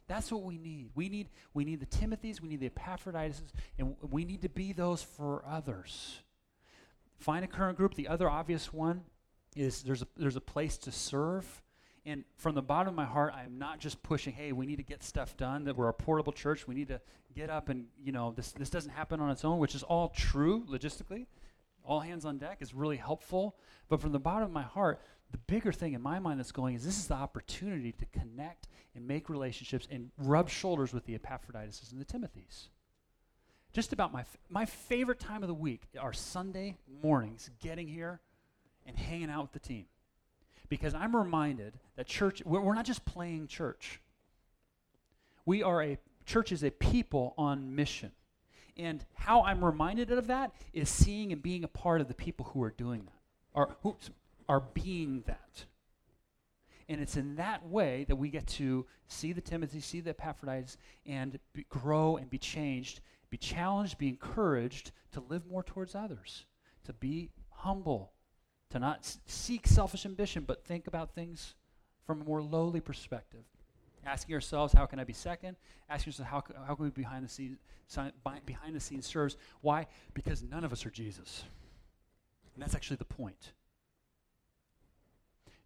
That's 0.08 0.32
what 0.32 0.43
we 0.43 0.58
need. 0.58 0.91
We 0.96 1.10
need 1.10 1.28
we 1.54 1.65
need 1.65 1.82
the 1.82 1.86
Timothys, 1.86 2.41
we 2.41 2.48
need 2.48 2.62
the 2.62 2.67
Epaphroditus, 2.67 3.43
and 3.78 3.96
we 4.10 4.24
need 4.24 4.41
to 4.43 4.50
be 4.50 4.72
those 4.72 5.04
for 5.04 5.43
others. 5.46 6.22
Find 7.20 7.43
a 7.43 7.48
current 7.48 7.78
group. 7.78 7.96
The 7.96 8.08
other 8.08 8.30
obvious 8.30 8.72
one 8.72 9.02
is 9.56 9.84
there's 9.84 10.04
a, 10.04 10.08
there's 10.15 10.36
a 10.36 10.41
place 10.41 10.78
to 10.78 10.91
serve. 10.91 11.63
And 12.08 12.24
from 12.38 12.56
the 12.56 12.62
bottom 12.62 12.88
of 12.88 12.96
my 12.96 13.06
heart, 13.06 13.34
I'm 13.36 13.60
not 13.60 13.80
just 13.80 14.02
pushing, 14.02 14.34
hey, 14.34 14.54
we 14.54 14.65
need 14.65 14.78
to 14.78 14.84
get 14.84 15.04
stuff 15.04 15.36
done, 15.36 15.65
that 15.65 15.76
we're 15.76 15.89
a 15.89 15.93
portable 15.93 16.32
church. 16.32 16.65
We 16.65 16.74
need 16.74 16.88
to 16.88 17.02
get 17.36 17.50
up 17.50 17.67
and, 17.67 17.88
you 18.02 18.13
know, 18.13 18.32
this, 18.32 18.54
this 18.54 18.70
doesn't 18.70 18.91
happen 18.91 19.20
on 19.20 19.30
its 19.30 19.43
own, 19.43 19.60
which 19.60 19.76
is 19.76 19.84
all 19.84 20.08
true 20.10 20.63
logistically. 20.70 21.26
All 21.84 22.00
hands 22.00 22.24
on 22.24 22.38
deck 22.38 22.60
is 22.62 22.74
really 22.74 22.96
helpful. 22.96 23.58
But 23.89 24.00
from 24.00 24.13
the 24.13 24.20
bottom 24.20 24.43
of 24.43 24.52
my 24.52 24.63
heart, 24.63 25.02
the 25.32 25.38
bigger 25.38 25.74
thing 25.74 25.93
in 25.93 26.02
my 26.02 26.17
mind 26.20 26.39
that's 26.39 26.54
going 26.54 26.76
is 26.76 26.86
this 26.86 26.98
is 26.98 27.08
the 27.08 27.15
opportunity 27.15 27.91
to 27.91 28.06
connect 28.08 28.70
and 28.96 29.06
make 29.06 29.30
relationships 29.30 29.86
and 29.91 30.10
rub 30.17 30.50
shoulders 30.50 30.93
with 30.93 31.06
the 31.06 31.15
Epaphroditus 31.15 31.91
and 31.91 32.00
the 32.00 32.06
Timothys 32.06 32.70
just 33.74 33.93
about 33.93 34.12
my, 34.12 34.22
f- 34.22 34.38
my 34.50 34.65
favorite 34.65 35.20
time 35.20 35.43
of 35.43 35.48
the 35.48 35.54
week 35.54 35.84
are 36.00 36.12
Sunday 36.12 36.78
mornings, 37.04 37.52
getting 37.62 37.88
here 37.88 38.22
and 38.88 38.98
hanging 38.98 39.30
out 39.30 39.43
with 39.43 39.52
the 39.52 39.60
team. 39.60 39.86
Because 40.69 40.93
I'm 40.93 41.15
reminded 41.15 41.73
that 41.95 42.08
church, 42.08 42.41
we're, 42.45 42.73
not 42.73 42.86
just 42.86 43.06
playing 43.06 43.47
church. 43.47 44.01
We 45.45 45.63
are 45.63 45.82
a, 45.82 45.97
church 46.25 46.51
is 46.51 46.63
a 46.63 46.71
people 46.71 47.34
on 47.38 47.75
mission. 47.75 48.12
And 48.75 49.03
how 49.15 49.43
I'm 49.43 49.63
reminded 49.63 50.12
of 50.12 50.27
that 50.27 50.51
is 50.73 50.89
seeing 50.89 51.32
and 51.32 51.41
being 51.41 51.63
a 51.63 51.69
part 51.69 52.01
of 52.01 52.08
the 52.08 52.13
people 52.13 52.47
who 52.53 52.62
are 52.63 52.71
doing 52.71 53.06
that, 53.06 53.21
or 53.53 53.75
who 53.82 53.95
are 54.47 54.62
being 54.73 55.23
that. 55.25 55.65
And 56.89 57.01
it's 57.01 57.17
in 57.17 57.36
that 57.36 57.67
way 57.67 58.06
that 58.08 58.15
we 58.15 58.30
get 58.30 58.47
to 58.47 58.86
see 59.08 59.34
the 59.34 59.41
Timothy, 59.41 59.80
see 59.80 59.99
the 59.99 60.12
Epaphroditus, 60.12 60.77
and 61.06 61.39
be, 61.53 61.65
grow 61.69 62.17
and 62.17 62.30
be 62.30 62.38
changed 62.38 63.01
be 63.30 63.38
challenged, 63.38 63.97
be 63.97 64.08
encouraged 64.08 64.91
to 65.12 65.19
live 65.21 65.45
more 65.45 65.63
towards 65.63 65.95
others, 65.95 66.45
to 66.86 66.93
be 66.93 67.30
humble, 67.49 68.13
to 68.69 68.80
not 68.80 68.99
s- 68.99 69.19
seek 69.25 69.67
selfish 69.67 70.06
ambition, 70.06 70.43
but 70.45 70.63
think 70.65 70.88
about 70.88 71.13
things 71.13 71.56
from 72.06 72.21
a 72.21 72.23
more 72.23 72.41
lowly 72.41 72.80
perspective. 72.80 73.43
Asking 74.06 74.36
ourselves, 74.36 74.73
how 74.73 74.86
can 74.86 74.99
I 74.99 75.03
be 75.03 75.13
second? 75.13 75.58
Asking 75.89 76.12
ourselves, 76.12 76.32
how, 76.32 76.43
how 76.65 76.75
can 76.75 76.86
we 76.86 76.91
behind 76.91 77.25
the 77.25 77.30
scenes, 77.30 77.58
behind 78.45 78.75
the 78.75 78.80
scenes 78.80 79.06
serves? 79.06 79.36
Why? 79.62 79.88
Because 80.13 80.41
none 80.43 80.63
of 80.63 80.71
us 80.71 80.86
are 80.86 80.89
Jesus. 80.89 81.43
And 82.53 82.63
that's 82.63 82.75
actually 82.75 82.97
the 82.97 83.06
point. 83.06 83.51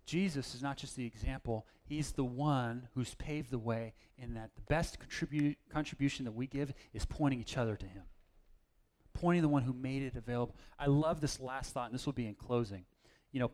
Jesus 0.06 0.56
is 0.56 0.64
not 0.64 0.78
just 0.78 0.96
the 0.96 1.06
example, 1.06 1.66
he's 1.84 2.12
the 2.12 2.24
one 2.24 2.88
who's 2.96 3.14
paved 3.16 3.52
the 3.52 3.60
way 3.60 3.94
in 4.18 4.34
that 4.34 4.50
the 4.56 4.62
best 4.62 4.98
contribu- 5.00 5.56
contribution 5.72 6.26
that 6.26 6.34
we 6.34 6.48
give 6.48 6.74
is 6.94 7.06
pointing 7.06 7.40
each 7.40 7.58
other 7.58 7.76
to 7.76 7.86
him. 7.86 8.04
Pointing 9.22 9.44
the 9.44 9.50
one 9.50 9.62
who 9.62 9.74
made 9.74 10.02
it 10.02 10.16
available. 10.16 10.56
I 10.80 10.88
love 10.88 11.22
this 11.22 11.40
last 11.40 11.74
thought, 11.74 11.86
and 11.86 11.94
this 11.94 12.08
will 12.08 12.14
be 12.14 12.26
in 12.26 12.34
closing. 12.34 12.86
You 13.32 13.42
know, 13.42 13.52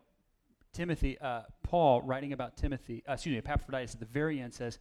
Timothy, 0.72 1.18
uh, 1.18 1.42
Paul, 1.62 2.00
writing 2.00 2.32
about 2.32 2.56
Timothy, 2.56 3.02
uh, 3.06 3.12
excuse 3.12 3.32
me, 3.32 3.38
Epaphroditus 3.38 3.92
at 3.92 4.00
the 4.00 4.06
very 4.06 4.40
end 4.40 4.54
says, 4.54 4.78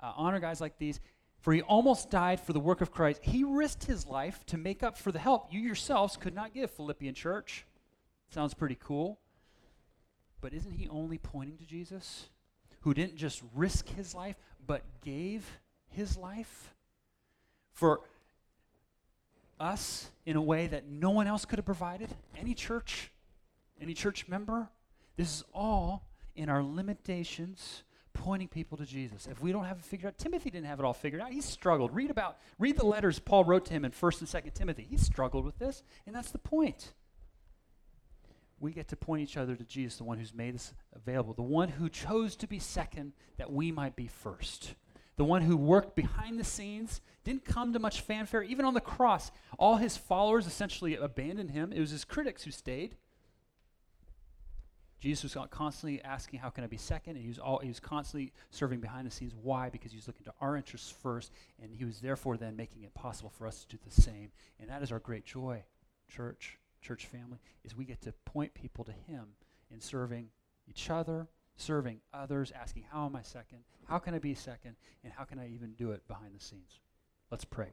uh, 0.00 0.14
honor 0.16 0.40
guys 0.40 0.58
like 0.58 0.78
these, 0.78 1.00
for 1.40 1.52
he 1.52 1.60
almost 1.60 2.10
died 2.10 2.40
for 2.40 2.54
the 2.54 2.60
work 2.60 2.80
of 2.80 2.90
Christ. 2.90 3.20
He 3.22 3.44
risked 3.44 3.84
his 3.84 4.06
life 4.06 4.46
to 4.46 4.56
make 4.56 4.82
up 4.82 4.96
for 4.96 5.12
the 5.12 5.18
help 5.18 5.52
you 5.52 5.60
yourselves 5.60 6.16
could 6.16 6.34
not 6.34 6.54
give, 6.54 6.70
Philippian 6.70 7.14
church. 7.14 7.66
Sounds 8.30 8.54
pretty 8.54 8.78
cool. 8.82 9.18
But 10.40 10.54
isn't 10.54 10.72
he 10.72 10.88
only 10.88 11.18
pointing 11.18 11.58
to 11.58 11.66
Jesus, 11.66 12.30
who 12.80 12.94
didn't 12.94 13.16
just 13.16 13.42
risk 13.54 13.86
his 13.90 14.14
life, 14.14 14.36
but 14.66 14.82
gave 15.04 15.58
his 15.88 16.16
life 16.16 16.74
for 17.72 18.00
us 19.62 20.10
in 20.26 20.36
a 20.36 20.42
way 20.42 20.66
that 20.66 20.86
no 20.86 21.10
one 21.10 21.26
else 21.26 21.44
could 21.44 21.58
have 21.58 21.64
provided? 21.64 22.10
Any 22.38 22.54
church, 22.54 23.10
any 23.80 23.94
church 23.94 24.28
member? 24.28 24.68
This 25.16 25.28
is 25.28 25.44
all 25.54 26.04
in 26.34 26.48
our 26.48 26.62
limitations 26.62 27.84
pointing 28.12 28.48
people 28.48 28.76
to 28.76 28.84
Jesus. 28.84 29.26
If 29.30 29.40
we 29.40 29.52
don't 29.52 29.64
have 29.64 29.78
it 29.78 29.84
figured 29.84 30.08
out, 30.08 30.18
Timothy 30.18 30.50
didn't 30.50 30.66
have 30.66 30.78
it 30.78 30.84
all 30.84 30.92
figured 30.92 31.22
out. 31.22 31.32
He 31.32 31.40
struggled. 31.40 31.94
Read 31.94 32.10
about 32.10 32.38
read 32.58 32.76
the 32.76 32.86
letters 32.86 33.18
Paul 33.18 33.44
wrote 33.44 33.64
to 33.66 33.72
him 33.72 33.84
in 33.84 33.92
1st 33.92 34.20
and 34.20 34.44
2nd 34.44 34.54
Timothy. 34.54 34.86
He 34.88 34.96
struggled 34.96 35.44
with 35.44 35.58
this, 35.58 35.82
and 36.06 36.14
that's 36.14 36.30
the 36.30 36.38
point 36.38 36.92
we 38.62 38.72
get 38.72 38.88
to 38.88 38.96
point 38.96 39.22
each 39.22 39.36
other 39.36 39.56
to 39.56 39.64
Jesus, 39.64 39.96
the 39.96 40.04
one 40.04 40.18
who's 40.18 40.32
made 40.32 40.54
this 40.54 40.72
available, 40.94 41.34
the 41.34 41.42
one 41.42 41.68
who 41.68 41.88
chose 41.88 42.36
to 42.36 42.46
be 42.46 42.60
second 42.60 43.12
that 43.36 43.52
we 43.52 43.72
might 43.72 43.96
be 43.96 44.06
first, 44.06 44.74
the 45.22 45.26
one 45.26 45.42
who 45.42 45.56
worked 45.56 45.94
behind 45.94 46.36
the 46.36 46.42
scenes, 46.42 47.00
didn't 47.22 47.44
come 47.44 47.72
to 47.72 47.78
much 47.78 48.00
fanfare. 48.00 48.42
Even 48.42 48.64
on 48.64 48.74
the 48.74 48.80
cross, 48.80 49.30
all 49.56 49.76
his 49.76 49.96
followers 49.96 50.48
essentially 50.48 50.96
abandoned 50.96 51.52
him. 51.52 51.72
It 51.72 51.78
was 51.78 51.90
his 51.92 52.04
critics 52.04 52.42
who 52.42 52.50
stayed. 52.50 52.96
Jesus 54.98 55.22
was 55.22 55.46
constantly 55.52 56.02
asking, 56.02 56.40
How 56.40 56.50
can 56.50 56.64
I 56.64 56.66
be 56.66 56.76
second? 56.76 57.14
And 57.14 57.22
he 57.22 57.28
was, 57.28 57.38
all, 57.38 57.58
he 57.58 57.68
was 57.68 57.78
constantly 57.78 58.32
serving 58.50 58.80
behind 58.80 59.06
the 59.06 59.12
scenes. 59.12 59.32
Why? 59.40 59.68
Because 59.68 59.92
he 59.92 59.96
was 59.96 60.08
looking 60.08 60.24
to 60.24 60.34
our 60.40 60.56
interests 60.56 60.90
first, 60.90 61.30
and 61.62 61.72
he 61.72 61.84
was 61.84 62.00
therefore 62.00 62.36
then 62.36 62.56
making 62.56 62.82
it 62.82 62.92
possible 62.92 63.30
for 63.30 63.46
us 63.46 63.60
to 63.60 63.76
do 63.76 63.78
the 63.88 64.02
same. 64.02 64.32
And 64.58 64.68
that 64.70 64.82
is 64.82 64.90
our 64.90 64.98
great 64.98 65.24
joy, 65.24 65.62
church 66.08 66.58
church 66.80 67.06
family, 67.06 67.38
is 67.62 67.76
we 67.76 67.84
get 67.84 68.00
to 68.00 68.12
point 68.24 68.54
people 68.54 68.82
to 68.82 68.92
Him 69.06 69.36
in 69.70 69.80
serving 69.80 70.30
each 70.68 70.90
other, 70.90 71.28
serving 71.62 72.00
others, 72.12 72.52
asking, 72.52 72.84
How 72.90 73.06
am 73.06 73.16
I 73.16 73.22
second? 73.22 73.58
How 73.86 73.98
can 73.98 74.14
I 74.14 74.18
be 74.18 74.34
second? 74.34 74.76
And 75.04 75.12
how 75.12 75.24
can 75.24 75.38
I 75.38 75.48
even 75.48 75.72
do 75.72 75.92
it 75.92 76.06
behind 76.08 76.34
the 76.34 76.40
scenes? 76.40 76.80
Let's 77.30 77.44
pray. 77.44 77.72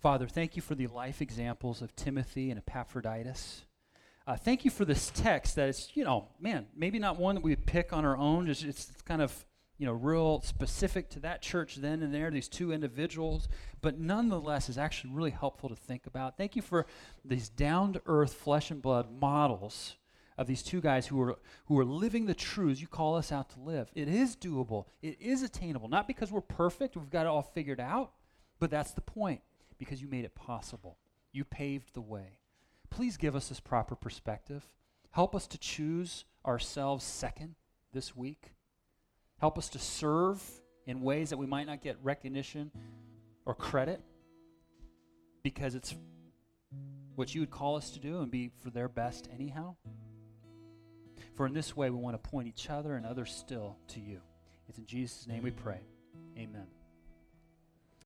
Father, 0.00 0.26
thank 0.26 0.56
you 0.56 0.62
for 0.62 0.74
the 0.74 0.88
life 0.88 1.22
examples 1.22 1.80
of 1.80 1.94
Timothy 1.94 2.50
and 2.50 2.58
Epaphroditus. 2.58 3.64
Uh, 4.26 4.36
thank 4.36 4.64
you 4.64 4.70
for 4.70 4.84
this 4.84 5.10
text 5.14 5.56
that 5.56 5.68
is, 5.68 5.90
you 5.94 6.04
know, 6.04 6.28
man, 6.40 6.66
maybe 6.76 6.98
not 6.98 7.18
one 7.18 7.36
that 7.36 7.44
we 7.44 7.54
pick 7.56 7.92
on 7.92 8.04
our 8.04 8.16
own. 8.16 8.48
It's, 8.48 8.62
it's 8.62 8.90
kind 9.04 9.22
of 9.22 9.44
you 9.82 9.88
know, 9.88 9.94
real 9.94 10.40
specific 10.42 11.10
to 11.10 11.18
that 11.18 11.42
church 11.42 11.74
then 11.74 12.04
and 12.04 12.14
there, 12.14 12.30
these 12.30 12.48
two 12.48 12.70
individuals, 12.70 13.48
but 13.80 13.98
nonetheless 13.98 14.68
is 14.68 14.78
actually 14.78 15.12
really 15.12 15.32
helpful 15.32 15.68
to 15.68 15.74
think 15.74 16.06
about. 16.06 16.36
Thank 16.36 16.54
you 16.54 16.62
for 16.62 16.86
these 17.24 17.48
down 17.48 17.94
to 17.94 18.02
earth, 18.06 18.32
flesh 18.32 18.70
and 18.70 18.80
blood 18.80 19.08
models 19.10 19.96
of 20.38 20.46
these 20.46 20.62
two 20.62 20.80
guys 20.80 21.08
who 21.08 21.20
are 21.20 21.36
who 21.64 21.76
are 21.80 21.84
living 21.84 22.26
the 22.26 22.32
truths 22.32 22.80
you 22.80 22.86
call 22.86 23.16
us 23.16 23.32
out 23.32 23.50
to 23.50 23.60
live. 23.60 23.90
It 23.96 24.06
is 24.06 24.36
doable. 24.36 24.84
It 25.02 25.20
is 25.20 25.42
attainable. 25.42 25.88
Not 25.88 26.06
because 26.06 26.30
we're 26.30 26.42
perfect, 26.42 26.96
we've 26.96 27.10
got 27.10 27.26
it 27.26 27.30
all 27.30 27.42
figured 27.42 27.80
out, 27.80 28.12
but 28.60 28.70
that's 28.70 28.92
the 28.92 29.00
point 29.00 29.40
because 29.80 30.00
you 30.00 30.06
made 30.06 30.24
it 30.24 30.36
possible. 30.36 30.96
You 31.32 31.42
paved 31.42 31.94
the 31.94 32.00
way. 32.00 32.38
Please 32.88 33.16
give 33.16 33.34
us 33.34 33.48
this 33.48 33.58
proper 33.58 33.96
perspective. 33.96 34.70
Help 35.10 35.34
us 35.34 35.48
to 35.48 35.58
choose 35.58 36.24
ourselves 36.46 37.04
second 37.04 37.56
this 37.92 38.14
week. 38.14 38.52
Help 39.42 39.58
us 39.58 39.70
to 39.70 39.78
serve 39.80 40.40
in 40.86 41.00
ways 41.00 41.30
that 41.30 41.36
we 41.36 41.46
might 41.46 41.66
not 41.66 41.82
get 41.82 41.96
recognition 42.00 42.70
or 43.44 43.56
credit 43.56 44.00
because 45.42 45.74
it's 45.74 45.96
what 47.16 47.34
you 47.34 47.40
would 47.40 47.50
call 47.50 47.74
us 47.74 47.90
to 47.90 47.98
do 47.98 48.20
and 48.20 48.30
be 48.30 48.52
for 48.62 48.70
their 48.70 48.88
best 48.88 49.28
anyhow. 49.34 49.74
For 51.34 51.44
in 51.44 51.54
this 51.54 51.76
way, 51.76 51.90
we 51.90 51.96
want 51.96 52.14
to 52.14 52.30
point 52.30 52.46
each 52.46 52.70
other 52.70 52.94
and 52.94 53.04
others 53.04 53.34
still 53.34 53.76
to 53.88 53.98
you. 53.98 54.20
It's 54.68 54.78
in 54.78 54.86
Jesus' 54.86 55.26
name 55.26 55.42
we 55.42 55.50
pray. 55.50 55.80
Amen. 56.38 56.68